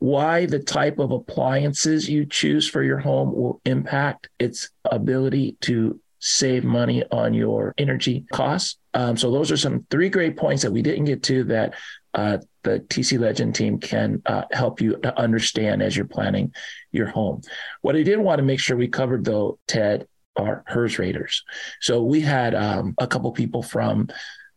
why 0.00 0.44
the 0.44 0.58
type 0.58 0.98
of 0.98 1.10
appliances 1.10 2.06
you 2.06 2.26
choose 2.26 2.68
for 2.68 2.82
your 2.82 2.98
home 2.98 3.32
will 3.32 3.62
impact 3.64 4.28
its 4.38 4.68
ability 4.84 5.56
to 5.62 5.98
save 6.18 6.64
money 6.64 7.02
on 7.10 7.32
your 7.32 7.72
energy 7.78 8.26
costs. 8.30 8.76
Um, 8.92 9.16
so 9.16 9.30
those 9.30 9.50
are 9.50 9.56
some 9.56 9.86
three 9.90 10.10
great 10.10 10.36
points 10.36 10.64
that 10.64 10.72
we 10.72 10.82
didn't 10.82 11.06
get 11.06 11.22
to 11.22 11.44
that 11.44 11.72
uh, 12.12 12.36
the 12.64 12.80
TC 12.80 13.18
Legend 13.18 13.54
team 13.54 13.78
can 13.78 14.22
uh, 14.26 14.42
help 14.52 14.80
you 14.80 14.96
to 14.96 15.18
understand 15.18 15.82
as 15.82 15.96
you're 15.96 16.06
planning 16.06 16.52
your 16.90 17.06
home. 17.06 17.42
What 17.82 17.96
I 17.96 18.02
did 18.02 18.18
want 18.18 18.38
to 18.38 18.44
make 18.44 18.60
sure 18.60 18.76
we 18.76 18.88
covered, 18.88 19.24
though, 19.24 19.58
Ted, 19.68 20.08
are 20.36 20.64
HERS 20.66 20.98
raters. 20.98 21.44
So 21.80 22.02
we 22.02 22.20
had 22.20 22.54
um, 22.54 22.94
a 22.98 23.06
couple 23.06 23.30
people 23.32 23.62
from 23.62 24.08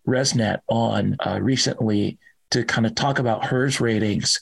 RESNET 0.08 0.62
on 0.68 1.18
uh, 1.26 1.39
recently 1.41 2.18
to 2.51 2.64
kind 2.64 2.88
of 2.88 2.95
talk 2.95 3.20
about 3.20 3.45
HERS 3.45 3.80
ratings 3.80 4.39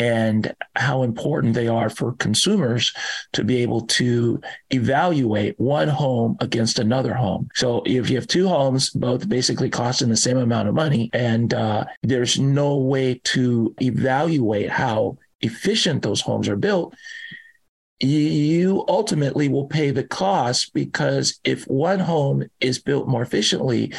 and 0.00 0.54
how 0.76 1.02
important 1.02 1.52
they 1.52 1.68
are 1.68 1.90
for 1.90 2.12
consumers 2.12 2.94
to 3.34 3.44
be 3.44 3.58
able 3.58 3.82
to 3.82 4.40
evaluate 4.70 5.60
one 5.60 5.88
home 5.88 6.38
against 6.40 6.78
another 6.78 7.12
home. 7.12 7.50
So 7.54 7.82
if 7.84 8.08
you 8.08 8.16
have 8.16 8.26
two 8.26 8.48
homes, 8.48 8.88
both 8.88 9.28
basically 9.28 9.68
costing 9.68 10.08
the 10.08 10.16
same 10.16 10.38
amount 10.38 10.68
of 10.68 10.74
money, 10.74 11.10
and 11.12 11.52
uh, 11.52 11.84
there's 12.02 12.38
no 12.38 12.78
way 12.78 13.20
to 13.24 13.74
evaluate 13.82 14.70
how 14.70 15.18
efficient 15.42 16.02
those 16.02 16.22
homes 16.22 16.48
are 16.48 16.56
built, 16.56 16.94
you 18.00 18.82
ultimately 18.88 19.50
will 19.50 19.66
pay 19.66 19.90
the 19.90 20.04
cost 20.04 20.72
because 20.72 21.38
if 21.44 21.64
one 21.64 21.98
home 21.98 22.48
is 22.58 22.78
built 22.78 23.06
more 23.06 23.20
efficiently, 23.20 23.92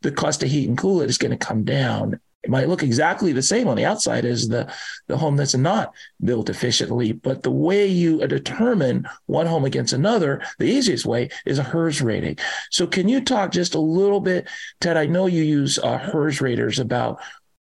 the 0.00 0.12
cost 0.12 0.40
to 0.40 0.48
heat 0.48 0.66
and 0.66 0.78
cool 0.78 1.02
it 1.02 1.10
is 1.10 1.18
going 1.18 1.30
to 1.30 1.36
come 1.36 1.62
down 1.62 2.18
it 2.42 2.50
might 2.50 2.68
look 2.68 2.82
exactly 2.82 3.32
the 3.32 3.42
same 3.42 3.68
on 3.68 3.76
the 3.76 3.84
outside 3.84 4.24
as 4.24 4.48
the, 4.48 4.72
the 5.06 5.16
home 5.16 5.36
that's 5.36 5.54
not 5.54 5.94
built 6.24 6.50
efficiently, 6.50 7.12
but 7.12 7.42
the 7.42 7.50
way 7.50 7.86
you 7.86 8.26
determine 8.26 9.06
one 9.26 9.46
home 9.46 9.64
against 9.64 9.92
another, 9.92 10.42
the 10.58 10.66
easiest 10.66 11.06
way 11.06 11.28
is 11.46 11.58
a 11.58 11.62
HERS 11.62 12.02
rating. 12.02 12.38
So, 12.70 12.86
can 12.86 13.08
you 13.08 13.20
talk 13.20 13.52
just 13.52 13.74
a 13.74 13.80
little 13.80 14.20
bit, 14.20 14.48
Ted? 14.80 14.96
I 14.96 15.06
know 15.06 15.26
you 15.26 15.42
use 15.42 15.78
uh, 15.78 15.98
HERS 15.98 16.40
raters 16.40 16.78
about 16.78 17.20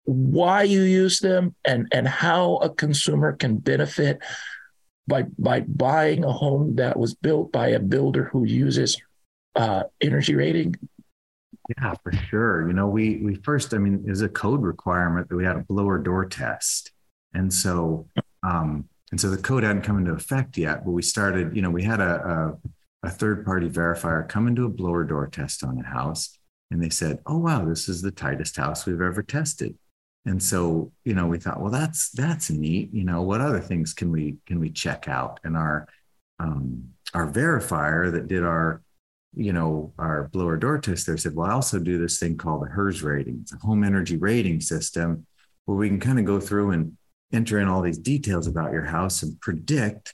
why 0.05 0.63
you 0.63 0.82
use 0.82 1.20
them 1.20 1.55
and, 1.63 1.88
and 1.91 2.07
how 2.07 2.57
a 2.57 2.70
consumer 2.70 3.34
can 3.34 3.57
benefit 3.57 4.20
by 5.07 5.24
by 5.38 5.59
buying 5.61 6.24
a 6.24 6.32
home 6.32 6.76
that 6.78 6.97
was 6.97 7.13
built 7.13 7.51
by 7.51 7.70
a 7.70 7.80
builder 7.80 8.26
who 8.26 8.43
uses 8.45 8.99
uh, 9.55 9.84
energy 10.01 10.36
rating 10.36 10.76
yeah, 11.70 11.93
for 12.03 12.11
sure. 12.11 12.68
You 12.68 12.74
know, 12.74 12.88
we 12.88 13.18
we 13.18 13.36
first, 13.36 13.74
I 13.74 13.78
mean, 13.78 14.03
is 14.07 14.22
a 14.22 14.30
code 14.30 14.61
requirement 14.61 15.30
that 15.30 15.36
we 15.36 15.45
had 15.45 15.55
a 15.57 15.63
blower 15.63 15.97
door 15.97 16.26
test, 16.26 16.91
and 17.34 17.53
so 17.53 18.07
um, 18.43 18.88
and 19.11 19.20
so 19.20 19.30
the 19.30 19.41
code 19.41 19.63
hadn't 19.63 19.84
come 19.84 19.97
into 19.97 20.11
effect 20.11 20.57
yet, 20.57 20.86
but 20.86 20.91
we 20.91 21.01
started. 21.01 21.55
You 21.55 21.61
know, 21.61 21.72
we 21.72 21.84
had 21.84 21.99
a 21.99 22.55
a, 23.03 23.07
a 23.07 23.09
third 23.09 23.45
party 23.45 23.70
verifier 23.70 24.28
come 24.28 24.47
into 24.47 24.66
a 24.66 24.70
blower 24.70 25.03
door 25.03 25.28
test 25.28 25.63
on 25.63 25.80
a 25.80 25.84
house, 25.84 26.38
and 26.72 26.82
they 26.82 26.89
said, 26.89 27.20
"Oh 27.26 27.39
wow, 27.39 27.66
this 27.66 27.89
is 27.89 28.01
the 28.01 28.11
tightest 28.11 28.57
house 28.57 28.86
we've 28.86 29.01
ever 29.01 29.24
tested." 29.24 29.76
And 30.28 30.41
so, 30.41 30.91
you 31.03 31.13
know, 31.13 31.28
we 31.28 31.38
thought, 31.38 31.61
well, 31.61 31.72
that's 31.72 32.09
that's 32.09 32.49
neat. 32.49 32.91
You 32.93 33.03
know, 33.03 33.22
what 33.22 33.41
other 33.41 33.59
things 33.59 33.93
can 33.93 34.11
we 34.11 34.38
can 34.47 34.59
we 34.59 34.72
check 34.72 35.07
out? 35.07 35.39
And 35.43 35.55
our 35.55 35.88
um, 36.39 36.89
our 37.13 37.32
verifier 37.32 38.11
that 38.11 38.28
did 38.28 38.43
our 38.43 38.82
you 39.36 39.54
know, 39.54 39.94
our 39.98 40.30
blower 40.30 40.58
door 40.58 40.78
tester 40.78 41.18
said, 41.18 41.36
well, 41.36 41.50
I 41.50 41.54
also 41.54 41.80
do 41.80 41.98
this 41.98 42.20
thing 42.20 42.38
called 42.38 42.64
the 42.64 42.70
HERS 42.70 43.04
rating. 43.04 43.40
It's 43.42 43.54
a 43.54 43.58
home 43.58 43.84
energy 43.84 44.18
rating 44.18 44.62
system 44.62 45.26
where 45.66 45.78
we 45.78 45.90
can 45.90 46.00
kind 46.00 46.20
of 46.20 46.26
go 46.26 46.40
through 46.40 46.72
and 46.72 46.98
enter 47.34 47.60
in 47.60 47.68
all 47.68 47.82
these 47.82 47.98
details 47.98 48.48
about 48.48 48.72
your 48.72 48.86
house 48.86 49.24
and 49.24 49.40
predict 49.42 50.14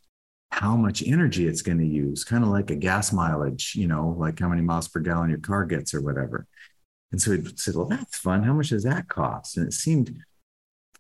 how 0.51 0.75
much 0.75 1.03
energy 1.05 1.47
it's 1.47 1.61
going 1.61 1.77
to 1.77 1.85
use, 1.85 2.23
kind 2.23 2.43
of 2.43 2.49
like 2.49 2.71
a 2.71 2.75
gas 2.75 3.13
mileage, 3.13 3.73
you 3.75 3.87
know, 3.87 4.15
like 4.17 4.39
how 4.39 4.49
many 4.49 4.61
miles 4.61 4.87
per 4.87 4.99
gallon 4.99 5.29
your 5.29 5.39
car 5.39 5.65
gets 5.65 5.93
or 5.93 6.01
whatever. 6.01 6.45
And 7.11 7.21
so 7.21 7.31
he 7.31 7.43
said, 7.55 7.75
well, 7.75 7.87
that's 7.87 8.17
fun. 8.17 8.43
How 8.43 8.53
much 8.53 8.69
does 8.69 8.83
that 8.83 9.07
cost? 9.07 9.57
And 9.57 9.67
it 9.67 9.73
seemed, 9.73 10.09
you 10.09 10.15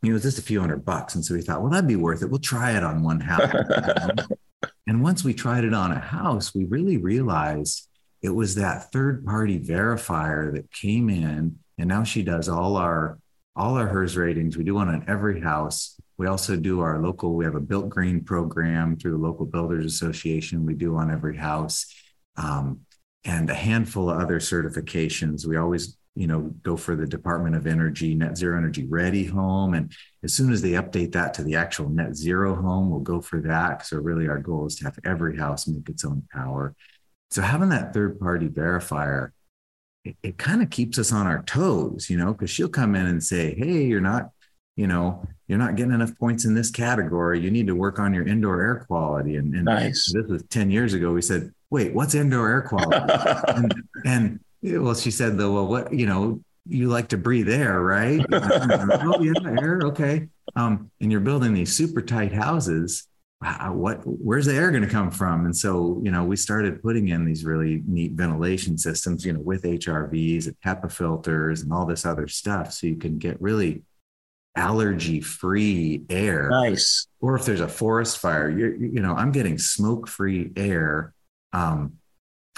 know, 0.03 0.09
it 0.11 0.13
was 0.13 0.23
just 0.23 0.39
a 0.39 0.43
few 0.43 0.59
hundred 0.59 0.85
bucks. 0.85 1.15
And 1.15 1.23
so 1.23 1.33
we 1.33 1.41
thought, 1.41 1.61
well, 1.61 1.71
that'd 1.71 1.87
be 1.87 1.95
worth 1.95 2.21
it. 2.21 2.29
We'll 2.29 2.39
try 2.39 2.75
it 2.77 2.83
on 2.83 3.03
one 3.03 3.19
house. 3.19 3.53
and 4.87 5.03
once 5.03 5.23
we 5.23 5.33
tried 5.33 5.63
it 5.63 5.73
on 5.73 5.91
a 5.91 5.99
house, 5.99 6.53
we 6.53 6.65
really 6.65 6.97
realized 6.97 7.87
it 8.21 8.29
was 8.29 8.55
that 8.55 8.91
third 8.91 9.25
party 9.25 9.59
verifier 9.59 10.53
that 10.53 10.71
came 10.71 11.09
in 11.09 11.57
and 11.77 11.87
now 11.87 12.03
she 12.03 12.21
does 12.21 12.47
all 12.47 12.77
our 12.77 13.17
all 13.55 13.75
our 13.75 13.87
HERS 13.87 14.15
ratings. 14.15 14.57
We 14.57 14.63
do 14.63 14.75
one 14.75 14.87
on 14.87 15.03
every 15.07 15.41
house. 15.41 15.99
We 16.17 16.27
also 16.27 16.55
do 16.55 16.79
our 16.79 17.01
local 17.01 17.33
we 17.33 17.43
have 17.43 17.55
a 17.55 17.59
built 17.59 17.89
green 17.89 18.23
program 18.23 18.95
through 18.95 19.11
the 19.11 19.17
local 19.17 19.45
builders 19.45 19.85
association. 19.85 20.65
We 20.65 20.75
do 20.75 20.95
on 20.95 21.11
every 21.11 21.35
house. 21.35 21.85
Um, 22.37 22.81
and 23.23 23.49
a 23.49 23.55
handful 23.55 24.09
of 24.09 24.19
other 24.19 24.39
certifications. 24.39 25.45
We 25.45 25.57
always 25.57 25.97
you 26.15 26.27
know 26.27 26.41
go 26.61 26.75
for 26.77 26.95
the 26.95 27.07
department 27.07 27.55
of 27.55 27.65
energy 27.65 28.13
net 28.13 28.37
zero 28.37 28.57
energy 28.57 28.85
ready 28.85 29.25
home. 29.25 29.73
And 29.73 29.91
as 30.23 30.33
soon 30.33 30.51
as 30.51 30.61
they 30.61 30.71
update 30.71 31.13
that 31.13 31.33
to 31.35 31.43
the 31.43 31.55
actual 31.55 31.89
net 31.89 32.15
zero 32.15 32.53
home 32.53 32.89
we'll 32.89 32.99
go 32.99 33.21
for 33.21 33.39
that 33.41 33.85
so 33.85 33.97
really 33.97 34.27
our 34.27 34.39
goal 34.39 34.65
is 34.65 34.75
to 34.75 34.83
have 34.83 34.99
every 35.05 35.37
house 35.37 35.67
make 35.67 35.87
its 35.87 36.03
own 36.03 36.23
power 36.33 36.75
so 37.31 37.41
having 37.41 37.69
that 37.69 37.93
third 37.93 38.19
party 38.19 38.47
verifier, 38.47 39.31
it, 40.03 40.15
it 40.21 40.37
kind 40.37 40.61
of 40.61 40.69
keeps 40.69 40.99
us 40.99 41.11
on 41.11 41.27
our 41.27 41.43
toes, 41.43 42.09
you 42.09 42.17
know, 42.17 42.33
because 42.33 42.49
she'll 42.49 42.69
come 42.69 42.95
in 42.95 43.05
and 43.05 43.23
say, 43.23 43.55
Hey, 43.55 43.85
you're 43.85 44.01
not, 44.01 44.31
you 44.75 44.87
know, 44.87 45.25
you're 45.47 45.59
not 45.59 45.75
getting 45.75 45.93
enough 45.93 46.17
points 46.17 46.45
in 46.45 46.53
this 46.53 46.71
category. 46.71 47.39
You 47.39 47.51
need 47.51 47.67
to 47.67 47.75
work 47.75 47.99
on 47.99 48.13
your 48.13 48.27
indoor 48.27 48.61
air 48.61 48.85
quality. 48.87 49.35
And, 49.37 49.53
and 49.55 49.65
nice. 49.65 50.11
this 50.13 50.27
was 50.27 50.43
10 50.43 50.71
years 50.71 50.93
ago. 50.93 51.11
We 51.11 51.21
said, 51.21 51.53
wait, 51.69 51.93
what's 51.93 52.15
indoor 52.15 52.49
air 52.49 52.61
quality? 52.61 52.97
and, 53.47 53.73
and 54.05 54.39
well, 54.61 54.95
she 54.95 55.11
said, 55.11 55.37
though, 55.37 55.53
well, 55.53 55.67
what, 55.67 55.93
you 55.93 56.05
know, 56.05 56.41
you 56.67 56.89
like 56.89 57.09
to 57.09 57.17
breathe 57.17 57.49
air, 57.49 57.81
right? 57.81 58.23
oh, 58.31 59.21
yeah, 59.21 59.61
air. 59.61 59.81
Okay. 59.83 60.27
Um, 60.55 60.91
and 60.99 61.11
you're 61.11 61.21
building 61.21 61.53
these 61.53 61.75
super 61.75 62.01
tight 62.01 62.33
houses 62.33 63.07
what 63.41 64.01
where's 64.05 64.45
the 64.45 64.53
air 64.53 64.69
going 64.69 64.83
to 64.83 64.89
come 64.89 65.09
from? 65.09 65.45
And 65.45 65.55
so 65.55 65.99
you 66.03 66.11
know 66.11 66.23
we 66.23 66.35
started 66.35 66.81
putting 66.81 67.09
in 67.09 67.25
these 67.25 67.43
really 67.43 67.81
neat 67.87 68.11
ventilation 68.13 68.77
systems 68.77 69.25
you 69.25 69.33
know 69.33 69.39
with 69.39 69.63
HRVs 69.63 70.47
and 70.47 70.55
HEPA 70.65 70.91
filters 70.91 71.61
and 71.61 71.73
all 71.73 71.85
this 71.85 72.05
other 72.05 72.27
stuff 72.27 72.71
so 72.71 72.87
you 72.87 72.97
can 72.97 73.17
get 73.17 73.41
really 73.41 73.83
allergy 74.55 75.21
free 75.21 76.03
air. 76.09 76.49
Nice. 76.49 77.07
Or 77.19 77.35
if 77.35 77.45
there's 77.45 77.61
a 77.61 77.67
forest 77.67 78.19
fire 78.19 78.49
you 78.49 78.89
you 78.93 79.01
know 79.01 79.15
i'm 79.15 79.31
getting 79.31 79.57
smoke 79.57 80.07
free 80.07 80.51
air 80.55 81.13
um, 81.53 81.93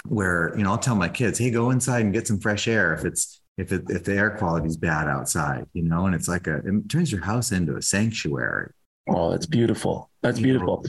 where 0.06 0.54
you 0.56 0.64
know 0.64 0.70
i'll 0.70 0.78
tell 0.78 0.96
my 0.96 1.08
kids 1.08 1.38
hey 1.38 1.50
go 1.50 1.70
inside 1.70 2.02
and 2.02 2.12
get 2.12 2.26
some 2.26 2.40
fresh 2.40 2.66
air 2.66 2.94
if 2.94 3.04
it's 3.04 3.40
if 3.56 3.72
it, 3.72 3.84
if 3.88 4.04
the 4.04 4.14
air 4.14 4.30
quality 4.30 4.66
is 4.66 4.76
bad 4.76 5.08
outside 5.08 5.66
you 5.72 5.82
know? 5.82 6.06
And 6.06 6.14
it's 6.14 6.28
like 6.28 6.46
a 6.46 6.56
it 6.56 6.88
turns 6.88 7.12
your 7.12 7.22
house 7.22 7.52
into 7.52 7.76
a 7.76 7.82
sanctuary 7.82 8.72
Oh, 9.08 9.30
that's 9.30 9.46
beautiful. 9.46 10.10
That's 10.22 10.40
beautiful. 10.40 10.84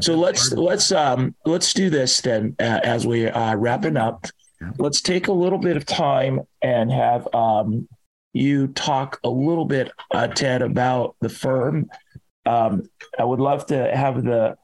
So 0.00 0.14
let's 0.14 0.52
let's 0.52 0.92
um 0.92 1.34
let's 1.44 1.74
do 1.74 1.90
this 1.90 2.20
then 2.20 2.56
uh, 2.58 2.80
as 2.82 3.06
we 3.06 3.28
are 3.28 3.56
wrapping 3.56 3.96
up. 3.96 4.26
Let's 4.78 5.02
take 5.02 5.28
a 5.28 5.32
little 5.32 5.58
bit 5.58 5.76
of 5.76 5.84
time 5.84 6.40
and 6.62 6.90
have 6.90 7.28
um 7.34 7.86
you 8.34 8.66
talk 8.68 9.20
a 9.22 9.30
little 9.30 9.64
bit, 9.64 9.92
uh, 10.10 10.26
Ted, 10.26 10.60
about 10.60 11.16
the 11.20 11.28
firm. 11.28 11.88
Um, 12.44 12.82
I 13.18 13.24
would 13.24 13.40
love 13.40 13.66
to 13.66 13.96
have 13.96 14.24
the 14.24 14.56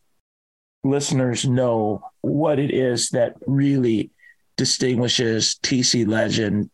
listeners 0.82 1.46
know 1.46 2.02
what 2.20 2.58
it 2.58 2.72
is 2.72 3.10
that 3.10 3.36
really 3.46 4.10
distinguishes 4.56 5.58
TC 5.62 6.06
Legend 6.06 6.70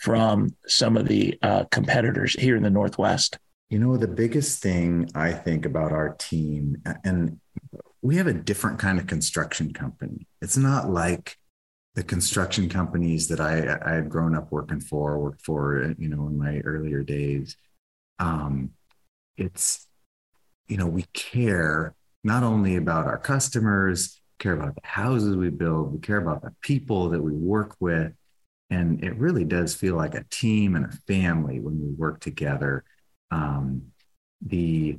from 0.00 0.54
some 0.66 0.96
of 0.96 1.06
the 1.06 1.38
uh, 1.42 1.64
competitors 1.70 2.34
here 2.34 2.56
in 2.56 2.62
the 2.62 2.70
Northwest. 2.70 3.38
You 3.70 3.78
know, 3.78 3.96
the 3.96 4.08
biggest 4.08 4.60
thing 4.60 5.08
I 5.14 5.32
think 5.32 5.64
about 5.64 5.92
our 5.92 6.16
team, 6.18 6.82
and 7.04 7.38
we 8.02 8.16
have 8.16 8.26
a 8.26 8.34
different 8.34 8.80
kind 8.80 8.98
of 8.98 9.06
construction 9.06 9.72
company. 9.72 10.26
It's 10.42 10.56
not 10.56 10.90
like 10.90 11.38
the 11.94 12.02
construction 12.02 12.68
companies 12.68 13.28
that 13.28 13.40
I, 13.40 13.78
I 13.84 13.94
had 13.94 14.08
grown 14.08 14.34
up 14.34 14.50
working 14.50 14.80
for, 14.80 15.18
worked 15.18 15.42
for, 15.42 15.94
you 15.98 16.08
know, 16.08 16.26
in 16.26 16.36
my 16.36 16.58
earlier 16.60 17.04
days. 17.04 17.56
Um, 18.18 18.70
it's, 19.36 19.86
you 20.66 20.76
know, 20.76 20.86
we 20.86 21.04
care 21.12 21.94
not 22.24 22.42
only 22.42 22.74
about 22.74 23.06
our 23.06 23.18
customers, 23.18 24.20
care 24.40 24.54
about 24.54 24.74
the 24.74 24.86
houses 24.86 25.36
we 25.36 25.50
build, 25.50 25.92
we 25.92 26.00
care 26.00 26.18
about 26.18 26.42
the 26.42 26.54
people 26.60 27.10
that 27.10 27.22
we 27.22 27.32
work 27.32 27.76
with. 27.78 28.12
And 28.68 29.02
it 29.04 29.16
really 29.16 29.44
does 29.44 29.76
feel 29.76 29.94
like 29.94 30.14
a 30.14 30.24
team 30.30 30.74
and 30.74 30.86
a 30.86 30.98
family 31.06 31.60
when 31.60 31.80
we 31.80 31.92
work 31.92 32.20
together. 32.20 32.84
Um, 33.30 33.92
the 34.44 34.98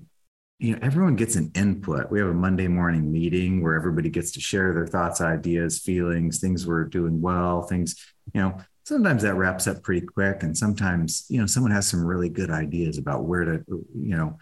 you 0.60 0.74
know 0.74 0.80
everyone 0.82 1.16
gets 1.16 1.36
an 1.36 1.52
input. 1.56 2.12
We 2.12 2.20
have 2.20 2.30
a 2.30 2.34
monday 2.34 2.68
morning 2.68 3.12
meeting 3.12 3.64
where 3.64 3.76
everybody 3.76 4.10
gets 4.10 4.32
to 4.34 4.40
share 4.40 4.74
their 4.74 4.88
thoughts 4.88 5.20
ideas 5.20 5.80
feelings. 5.80 6.40
Things 6.40 6.68
we're 6.68 6.86
doing 6.86 7.20
well. 7.20 7.64
Things 7.64 7.96
you 8.34 8.42
know 8.42 8.58
sometimes 8.84 9.24
that 9.24 9.36
wraps 9.36 9.68
up 9.68 9.82
pretty 9.82 10.06
quick. 10.06 10.44
And 10.44 10.56
sometimes 10.56 11.26
you 11.30 11.40
know 11.40 11.48
someone 11.48 11.72
has 11.72 11.88
some 11.88 12.06
really 12.06 12.30
good 12.30 12.52
ideas 12.52 12.98
about 12.98 13.26
where 13.26 13.46
to 13.46 13.64
you 13.68 14.16
know 14.16 14.38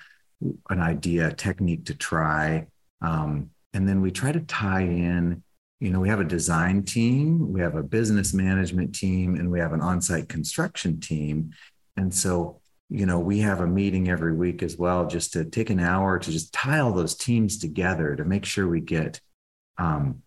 an 0.70 0.80
idea 0.80 1.32
technique 1.32 1.86
to 1.86 1.96
try. 1.96 2.68
Um, 3.02 3.52
and 3.74 3.88
then 3.88 4.02
we 4.02 4.12
try 4.12 4.32
to 4.32 4.42
tie 4.42 4.82
in 4.82 5.42
you 5.80 5.92
know 5.92 6.02
we 6.02 6.10
have 6.10 6.20
a 6.20 6.26
design 6.26 6.84
team 6.84 7.54
we 7.54 7.62
have 7.62 7.76
a 7.76 7.84
business 7.84 8.34
management 8.34 8.94
team 8.94 9.36
and 9.36 9.50
we 9.50 9.60
have 9.60 9.72
an 9.72 9.82
on-site 9.82 10.28
construction 10.28 11.00
team. 11.00 11.52
And 11.96 12.14
so 12.14 12.59
you 12.90 13.06
know, 13.06 13.20
we 13.20 13.40
have 13.40 13.60
a 13.60 13.68
meeting 13.68 14.10
every 14.10 14.34
week 14.34 14.64
as 14.64 14.78
well, 14.78 15.08
just 15.08 15.34
to 15.34 15.46
take 15.46 15.70
an 15.70 15.80
hour 15.80 16.18
to 16.18 16.32
just 16.32 16.54
tie 16.54 16.80
all 16.80 16.92
those 16.92 17.16
teams 17.16 17.58
together 17.58 18.16
to 18.16 18.26
make 18.26 18.46
sure 18.46 18.68
we 18.68 18.82
get, 18.82 19.22
um, 19.78 20.24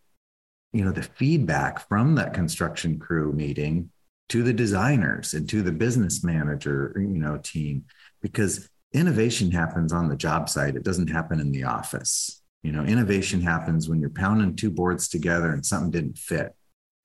you 0.73 0.85
know, 0.85 0.93
the 0.93 1.03
feedback 1.03 1.89
from 1.89 2.15
that 2.15 2.35
construction 2.35 2.99
crew 2.99 3.33
meeting 3.33 3.91
to 4.29 4.43
the 4.43 4.53
designers 4.53 5.35
and 5.35 5.49
to 5.49 5.61
the 5.63 5.73
business 5.73 6.23
manager, 6.23 6.95
you 6.97 7.19
know, 7.19 7.37
team, 7.37 7.85
because 8.23 8.69
innovation 8.93 9.51
happens 9.51 9.93
on 9.93 10.09
the 10.09 10.17
job 10.17 10.49
site. 10.49 10.77
It 10.77 10.85
doesn't 10.85 11.11
happen 11.11 11.41
in 11.41 11.51
the 11.51 11.65
office. 11.65 12.41
You 12.63 12.71
know, 12.71 12.85
innovation 12.85 13.41
happens 13.41 13.89
when 13.89 14.01
you're 14.01 14.09
pounding 14.09 14.55
two 14.55 14.71
boards 14.71 15.09
together 15.09 15.51
and 15.51 15.67
something 15.67 15.91
didn't 15.91 16.17
fit. 16.17 16.55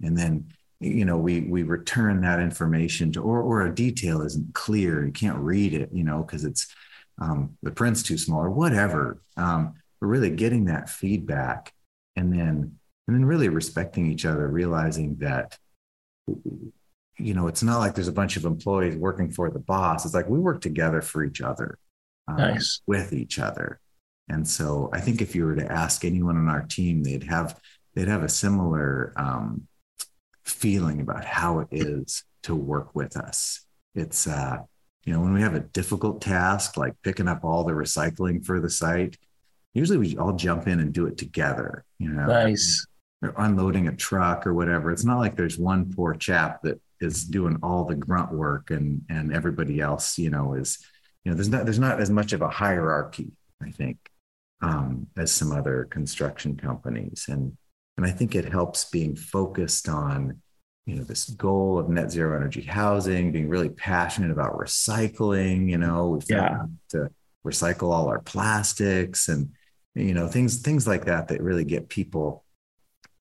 And 0.02 0.16
then 0.16 0.50
you 0.80 1.06
know 1.06 1.18
we 1.18 1.42
we 1.42 1.64
return 1.64 2.22
that 2.22 2.40
information 2.40 3.12
to 3.12 3.22
or 3.22 3.42
or 3.42 3.66
a 3.66 3.74
detail 3.74 4.22
isn't 4.22 4.54
clear 4.54 5.04
you 5.04 5.12
can't 5.12 5.38
read 5.40 5.74
it 5.74 5.90
you 5.92 6.04
know 6.04 6.22
because 6.22 6.44
it's 6.44 6.68
um, 7.20 7.58
the 7.64 7.72
print's 7.72 8.04
too 8.04 8.18
small 8.18 8.44
or 8.44 8.50
whatever. 8.50 9.22
Um, 9.36 9.76
but 10.00 10.08
really 10.08 10.30
getting 10.30 10.66
that 10.66 10.90
feedback 10.90 11.74
and 12.16 12.32
then 12.32 12.78
and 13.08 13.16
then 13.16 13.26
really 13.26 13.50
respecting 13.50 14.12
each 14.12 14.26
other 14.26 14.48
realizing 14.48 15.16
that 15.20 15.58
you 16.28 17.34
know 17.34 17.48
it's 17.48 17.64
not 17.64 17.80
like 17.80 17.96
there's 17.96 18.08
a 18.08 18.14
bunch 18.14 18.38
of 18.38 18.46
employees 18.46 18.96
working 18.96 19.32
for 19.32 19.50
the 19.50 19.60
boss. 19.60 20.06
It's 20.06 20.14
like 20.14 20.30
we 20.30 20.40
work 20.40 20.62
together 20.62 21.02
for 21.02 21.24
each 21.24 21.42
other 21.42 21.80
um, 22.28 22.38
nice. 22.38 22.82
with 22.86 23.14
each 23.14 23.40
other. 23.40 23.80
And 24.30 24.46
so 24.46 24.90
i 24.92 25.00
think 25.00 25.22
if 25.22 25.36
you 25.36 25.46
were 25.46 25.56
to 25.56 25.72
ask 25.72 26.04
anyone 26.04 26.36
on 26.36 26.50
our 26.50 26.64
team 26.64 27.02
they'd 27.02 27.24
have 27.24 27.58
they'd 27.96 28.10
have 28.10 28.24
a 28.24 28.30
similar 28.30 29.14
um, 29.16 29.68
feeling 30.48 31.02
about 31.02 31.26
how 31.26 31.60
it 31.60 31.68
is 31.72 32.24
to 32.44 32.56
work 32.56 32.96
with 32.96 33.18
us. 33.18 33.66
It's, 33.96 34.28
uh, 34.28 34.58
you 35.04 35.14
know, 35.14 35.22
when 35.22 35.34
we 35.34 35.42
have 35.42 35.56
a 35.56 35.62
difficult 35.62 36.22
task 36.22 36.78
like 36.78 36.94
picking 37.04 37.28
up 37.28 37.44
all 37.44 37.64
the 37.64 37.74
recycling 37.74 38.46
for 38.46 38.60
the 38.60 38.70
site, 38.70 39.18
usually 39.74 39.98
we 39.98 40.18
all 40.18 40.34
jump 40.34 40.68
in 40.68 40.80
and 40.80 40.94
do 40.94 41.06
it 41.06 41.18
together, 41.18 41.86
you 42.00 42.10
know. 42.10 42.26
Nice. 42.26 42.86
Or 43.24 43.34
unloading 43.38 43.88
a 43.88 43.96
truck 43.96 44.46
or 44.46 44.54
whatever. 44.54 44.92
It's 44.92 45.04
not 45.04 45.18
like 45.18 45.36
there's 45.36 45.58
one 45.58 45.92
poor 45.92 46.14
chap 46.14 46.62
that 46.62 46.80
is 47.02 47.24
doing 47.24 47.58
all 47.64 47.84
the 47.84 47.96
grunt 47.96 48.32
work 48.32 48.70
and 48.70 49.02
and 49.10 49.34
everybody 49.34 49.80
else, 49.80 50.20
you 50.20 50.30
know, 50.30 50.54
is, 50.54 50.78
you 51.24 51.32
know, 51.32 51.36
there's 51.36 51.50
not 51.50 51.66
there's 51.66 51.80
not 51.80 52.00
as 52.00 52.12
much 52.12 52.32
of 52.34 52.44
a 52.44 52.50
hierarchy, 52.50 53.32
I 53.60 53.72
think, 53.72 53.98
um, 54.62 55.08
as 55.18 55.32
some 55.32 55.52
other 55.52 55.88
construction 55.90 56.58
companies. 56.58 57.26
And 57.28 57.58
and 57.98 58.06
I 58.06 58.12
think 58.12 58.36
it 58.36 58.46
helps 58.46 58.86
being 58.86 59.16
focused 59.16 59.90
on, 59.90 60.40
you 60.86 60.96
know, 60.96 61.04
this 61.04 61.26
goal 61.32 61.80
of 61.80 61.90
net 61.90 62.12
zero 62.12 62.36
energy 62.38 62.62
housing, 62.62 63.32
being 63.32 63.50
really 63.50 63.70
passionate 63.70 64.32
about 64.32 64.58
recycling, 64.58 65.70
you 65.70 65.78
know, 65.78 66.10
we've 66.10 66.24
yeah. 66.30 66.66
to 66.90 67.10
recycle 67.46 67.92
all 67.92 68.08
our 68.08 68.20
plastics 68.20 69.28
and, 69.30 69.50
you 69.96 70.14
know, 70.14 70.28
things, 70.28 70.62
things 70.62 70.88
like 70.88 71.06
that, 71.06 71.28
that 71.30 71.42
really 71.42 71.66
get 71.66 71.90
people 71.90 72.46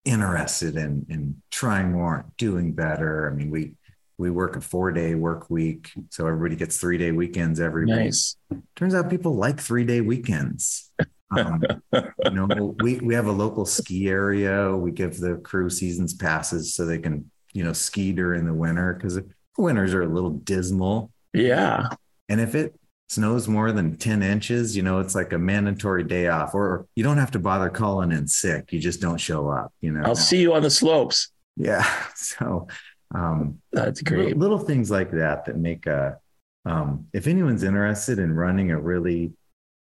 interested 0.04 0.76
in, 0.76 1.06
in 1.08 1.42
trying 1.50 1.90
more, 1.90 2.26
doing 2.36 2.72
better. 2.72 3.30
I 3.30 3.34
mean, 3.34 3.50
we, 3.50 3.72
we 4.18 4.30
work 4.30 4.56
a 4.56 4.60
four 4.60 4.92
day 4.92 5.14
work 5.14 5.50
week. 5.50 5.90
So 6.10 6.26
everybody 6.26 6.56
gets 6.56 6.76
three 6.78 6.98
day 6.98 7.12
weekends 7.12 7.60
every 7.60 7.86
nice. 7.86 8.36
week. 8.50 8.60
Turns 8.76 8.94
out 8.94 9.10
people 9.10 9.36
like 9.36 9.58
three 9.58 9.84
day 9.84 10.02
weekends. 10.02 10.90
Um, 11.30 11.62
you 11.92 12.30
know, 12.30 12.74
we 12.80 12.98
we 12.98 13.14
have 13.14 13.26
a 13.26 13.32
local 13.32 13.66
ski 13.66 14.08
area. 14.08 14.74
We 14.76 14.90
give 14.90 15.18
the 15.18 15.36
crew 15.36 15.70
seasons 15.70 16.14
passes 16.14 16.74
so 16.74 16.86
they 16.86 16.98
can 16.98 17.30
you 17.52 17.64
know 17.64 17.72
ski 17.72 18.12
during 18.12 18.44
the 18.46 18.54
winter 18.54 18.94
because 18.94 19.20
winters 19.58 19.94
are 19.94 20.02
a 20.02 20.08
little 20.08 20.30
dismal. 20.30 21.10
Yeah, 21.32 21.88
and 22.28 22.40
if 22.40 22.54
it 22.54 22.74
snows 23.08 23.46
more 23.46 23.72
than 23.72 23.96
10 23.96 24.22
inches, 24.22 24.76
you 24.76 24.82
know, 24.82 24.98
it's 24.98 25.14
like 25.14 25.32
a 25.32 25.38
mandatory 25.38 26.02
day 26.02 26.26
off, 26.28 26.54
or 26.54 26.86
you 26.96 27.04
don't 27.04 27.18
have 27.18 27.30
to 27.32 27.38
bother 27.38 27.70
calling 27.70 28.12
in 28.12 28.26
sick. 28.26 28.72
You 28.72 28.80
just 28.80 29.00
don't 29.00 29.18
show 29.18 29.48
up, 29.48 29.72
you 29.80 29.92
know. 29.92 30.02
I'll 30.04 30.16
see 30.16 30.40
you 30.40 30.54
on 30.54 30.62
the 30.62 30.70
slopes. 30.70 31.30
Yeah. 31.56 31.86
So 32.14 32.66
um 33.14 33.60
that's 33.72 34.02
great. 34.02 34.36
Little, 34.36 34.38
little 34.40 34.58
things 34.58 34.90
like 34.90 35.12
that 35.12 35.44
that 35.44 35.56
make 35.56 35.86
a 35.86 36.18
um 36.64 37.06
if 37.12 37.28
anyone's 37.28 37.62
interested 37.62 38.18
in 38.18 38.32
running 38.32 38.72
a 38.72 38.80
really 38.80 39.32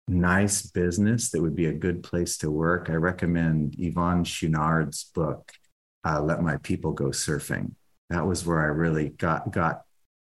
nice 0.08 0.64
business 0.64 1.32
that 1.32 1.42
would 1.42 1.56
be 1.56 1.66
a 1.66 1.74
good 1.74 2.04
place 2.04 2.38
to 2.38 2.52
work, 2.52 2.90
I 2.90 2.94
recommend 2.96 3.74
Yvon 3.74 4.24
Chouinard's 4.26 5.06
book, 5.16 5.52
uh, 6.04 6.22
"Let 6.22 6.42
My 6.42 6.58
People 6.58 6.94
Go 6.94 7.06
Surfing." 7.06 7.72
That 8.10 8.28
was 8.28 8.46
where 8.46 8.62
I 8.62 8.66
really 8.66 9.10
got 9.10 9.52
got 9.52 9.82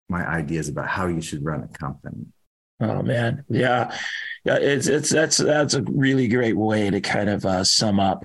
my 0.08 0.26
ideas 0.26 0.68
about 0.68 0.88
how 0.88 1.06
you 1.06 1.20
should 1.20 1.44
run 1.44 1.62
a 1.62 1.78
company. 1.78 2.26
Oh 2.80 3.02
man, 3.02 3.44
yeah, 3.48 3.96
yeah. 4.44 4.56
It's 4.56 4.86
it's 4.86 5.10
that's 5.10 5.38
that's 5.38 5.74
a 5.74 5.82
really 5.82 6.28
great 6.28 6.56
way 6.56 6.90
to 6.90 7.00
kind 7.00 7.28
of 7.28 7.44
uh, 7.44 7.64
sum 7.64 8.00
up 8.00 8.24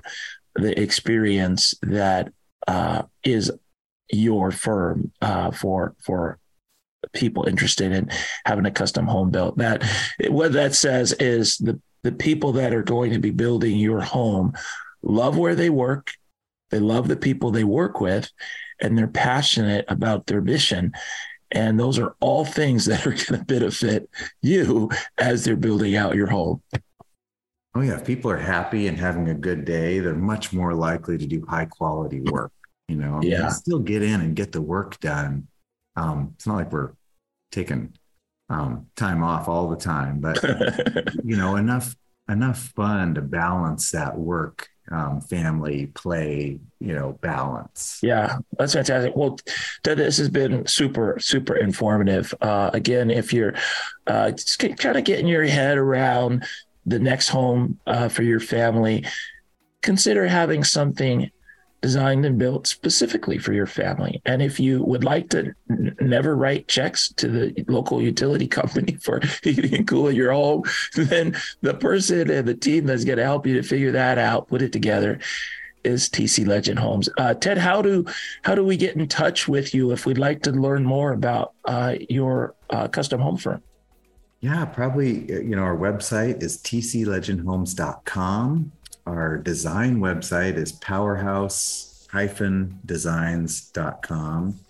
the 0.54 0.80
experience 0.80 1.74
that 1.82 2.32
uh, 2.66 3.02
is 3.24 3.50
your 4.12 4.50
firm 4.50 5.12
uh, 5.20 5.50
for 5.50 5.94
for 6.04 6.38
people 7.12 7.46
interested 7.48 7.92
in 7.92 8.10
having 8.44 8.66
a 8.66 8.70
custom 8.70 9.06
home 9.06 9.30
built. 9.30 9.58
That 9.58 9.84
what 10.28 10.52
that 10.52 10.74
says 10.74 11.12
is 11.14 11.58
the 11.58 11.80
the 12.02 12.12
people 12.12 12.52
that 12.52 12.74
are 12.74 12.82
going 12.82 13.12
to 13.12 13.18
be 13.18 13.30
building 13.30 13.78
your 13.78 14.02
home 14.02 14.52
love 15.02 15.36
where 15.36 15.54
they 15.54 15.70
work, 15.70 16.12
they 16.70 16.78
love 16.78 17.08
the 17.08 17.16
people 17.16 17.50
they 17.50 17.64
work 17.64 18.00
with, 18.00 18.30
and 18.80 18.96
they're 18.96 19.06
passionate 19.08 19.84
about 19.88 20.26
their 20.26 20.40
mission. 20.40 20.92
And 21.50 21.78
those 21.78 21.98
are 21.98 22.14
all 22.20 22.44
things 22.44 22.84
that 22.86 23.06
are 23.06 23.10
going 23.28 23.40
to 23.40 23.44
benefit 23.44 24.08
you 24.42 24.90
as 25.18 25.44
they're 25.44 25.56
building 25.56 25.96
out 25.96 26.14
your 26.14 26.28
home. 26.28 26.62
Oh, 27.74 27.80
yeah. 27.80 27.96
If 27.96 28.04
people 28.04 28.30
are 28.30 28.38
happy 28.38 28.86
and 28.86 28.98
having 28.98 29.28
a 29.28 29.34
good 29.34 29.64
day, 29.64 29.98
they're 29.98 30.14
much 30.14 30.52
more 30.52 30.74
likely 30.74 31.18
to 31.18 31.26
do 31.26 31.44
high 31.48 31.64
quality 31.64 32.20
work. 32.20 32.52
You 32.88 32.96
know, 32.96 33.14
I 33.14 33.18
mean, 33.20 33.30
yeah. 33.30 33.48
still 33.48 33.78
get 33.78 34.02
in 34.02 34.20
and 34.20 34.36
get 34.36 34.52
the 34.52 34.60
work 34.60 35.00
done. 35.00 35.48
Um, 35.96 36.32
it's 36.34 36.46
not 36.46 36.56
like 36.56 36.72
we're 36.72 36.92
taking 37.52 37.94
um, 38.48 38.86
time 38.96 39.22
off 39.22 39.48
all 39.48 39.68
the 39.68 39.76
time, 39.76 40.20
but 40.20 40.42
you 41.24 41.36
know, 41.36 41.56
enough 41.56 41.94
enough 42.28 42.72
fun 42.74 43.14
to 43.14 43.20
balance 43.20 43.90
that 43.90 44.18
work 44.18 44.68
um, 44.90 45.20
family 45.20 45.86
play 45.86 46.58
you 46.80 46.94
know 46.94 47.12
balance. 47.20 48.00
Yeah 48.02 48.38
that's 48.58 48.74
fantastic. 48.74 49.16
Well 49.16 49.38
this 49.82 50.18
has 50.18 50.28
been 50.28 50.66
super 50.66 51.16
super 51.20 51.56
informative. 51.56 52.34
Uh, 52.40 52.70
again 52.72 53.10
if 53.10 53.32
you're 53.32 53.54
uh, 54.06 54.30
just 54.32 54.58
kind 54.58 54.96
of 54.96 55.04
getting 55.04 55.26
your 55.26 55.44
head 55.44 55.78
around 55.78 56.44
the 56.86 56.98
next 56.98 57.28
home 57.28 57.78
uh, 57.86 58.08
for 58.08 58.22
your 58.22 58.40
family 58.40 59.04
consider 59.80 60.26
having 60.26 60.64
something 60.64 61.30
designed 61.84 62.24
and 62.24 62.38
built 62.38 62.66
specifically 62.66 63.36
for 63.36 63.52
your 63.52 63.66
family. 63.66 64.22
And 64.24 64.40
if 64.40 64.58
you 64.58 64.82
would 64.84 65.04
like 65.04 65.28
to 65.28 65.52
n- 65.68 65.94
never 66.00 66.34
write 66.34 66.66
checks 66.66 67.12
to 67.12 67.28
the 67.28 67.64
local 67.68 68.00
utility 68.00 68.48
company 68.60 68.96
for 69.02 69.20
heating 69.42 69.74
and 69.74 69.86
cooling 69.86 70.16
your 70.16 70.32
home, 70.32 70.62
then 70.96 71.36
the 71.60 71.74
person 71.74 72.30
and 72.30 72.48
the 72.48 72.54
team 72.54 72.86
that's 72.86 73.04
going 73.04 73.18
to 73.18 73.24
help 73.24 73.46
you 73.46 73.52
to 73.60 73.62
figure 73.62 73.92
that 73.92 74.16
out, 74.16 74.48
put 74.48 74.62
it 74.62 74.72
together, 74.72 75.18
is 75.84 76.08
TC 76.08 76.46
Legend 76.46 76.78
Homes. 76.78 77.10
Uh, 77.18 77.34
Ted, 77.34 77.58
how 77.58 77.82
do 77.82 78.06
how 78.44 78.54
do 78.54 78.64
we 78.64 78.78
get 78.78 78.96
in 78.96 79.06
touch 79.06 79.46
with 79.46 79.74
you 79.74 79.90
if 79.90 80.06
we'd 80.06 80.16
like 80.16 80.40
to 80.44 80.52
learn 80.52 80.84
more 80.84 81.12
about 81.12 81.52
uh, 81.66 81.96
your 82.08 82.54
uh, 82.70 82.88
custom 82.88 83.20
home 83.20 83.36
firm? 83.36 83.62
Yeah, 84.40 84.64
probably. 84.64 85.30
You 85.30 85.56
know, 85.56 85.64
our 85.64 85.76
website 85.76 86.42
is 86.42 86.56
tclegendhomes.com. 86.62 88.72
Our 89.06 89.38
design 89.38 89.98
website 89.98 90.56
is 90.56 90.72
Powerhouse 90.72 91.94
designs.com. 92.86 94.60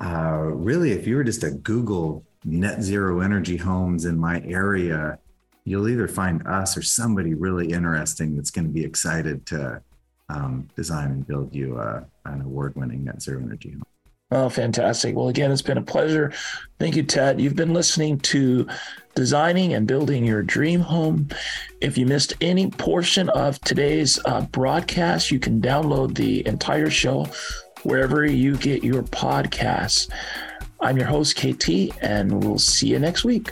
Uh, 0.00 0.38
really, 0.52 0.92
if 0.92 1.06
you 1.06 1.16
were 1.16 1.24
just 1.24 1.40
to 1.40 1.50
Google 1.50 2.24
net 2.44 2.82
zero 2.82 3.20
energy 3.20 3.56
homes 3.56 4.04
in 4.04 4.18
my 4.18 4.40
area, 4.42 5.18
you'll 5.64 5.88
either 5.88 6.06
find 6.06 6.46
us 6.46 6.76
or 6.76 6.82
somebody 6.82 7.34
really 7.34 7.72
interesting 7.72 8.36
that's 8.36 8.50
going 8.50 8.66
to 8.66 8.72
be 8.72 8.84
excited 8.84 9.44
to 9.46 9.82
um, 10.28 10.68
design 10.76 11.10
and 11.10 11.26
build 11.26 11.54
you 11.54 11.78
a, 11.78 12.04
an 12.26 12.42
award 12.42 12.76
winning 12.76 13.04
net 13.04 13.22
zero 13.22 13.42
energy 13.42 13.70
home. 13.70 13.82
Oh, 14.30 14.50
fantastic. 14.50 15.16
Well, 15.16 15.28
again, 15.28 15.50
it's 15.50 15.62
been 15.62 15.78
a 15.78 15.82
pleasure. 15.82 16.32
Thank 16.78 16.96
you, 16.96 17.02
Ted. 17.02 17.40
You've 17.40 17.56
been 17.56 17.72
listening 17.72 18.18
to 18.20 18.68
Designing 19.14 19.72
and 19.72 19.86
Building 19.86 20.26
Your 20.26 20.42
Dream 20.42 20.80
Home. 20.80 21.28
If 21.80 21.96
you 21.96 22.04
missed 22.04 22.34
any 22.42 22.70
portion 22.70 23.30
of 23.30 23.58
today's 23.60 24.18
uh, 24.26 24.42
broadcast, 24.42 25.30
you 25.30 25.38
can 25.38 25.62
download 25.62 26.14
the 26.14 26.46
entire 26.46 26.90
show 26.90 27.26
wherever 27.84 28.26
you 28.26 28.58
get 28.58 28.84
your 28.84 29.02
podcasts. 29.02 30.10
I'm 30.80 30.98
your 30.98 31.06
host, 31.06 31.36
KT, 31.36 31.96
and 32.02 32.44
we'll 32.44 32.58
see 32.58 32.88
you 32.88 32.98
next 32.98 33.24
week. 33.24 33.50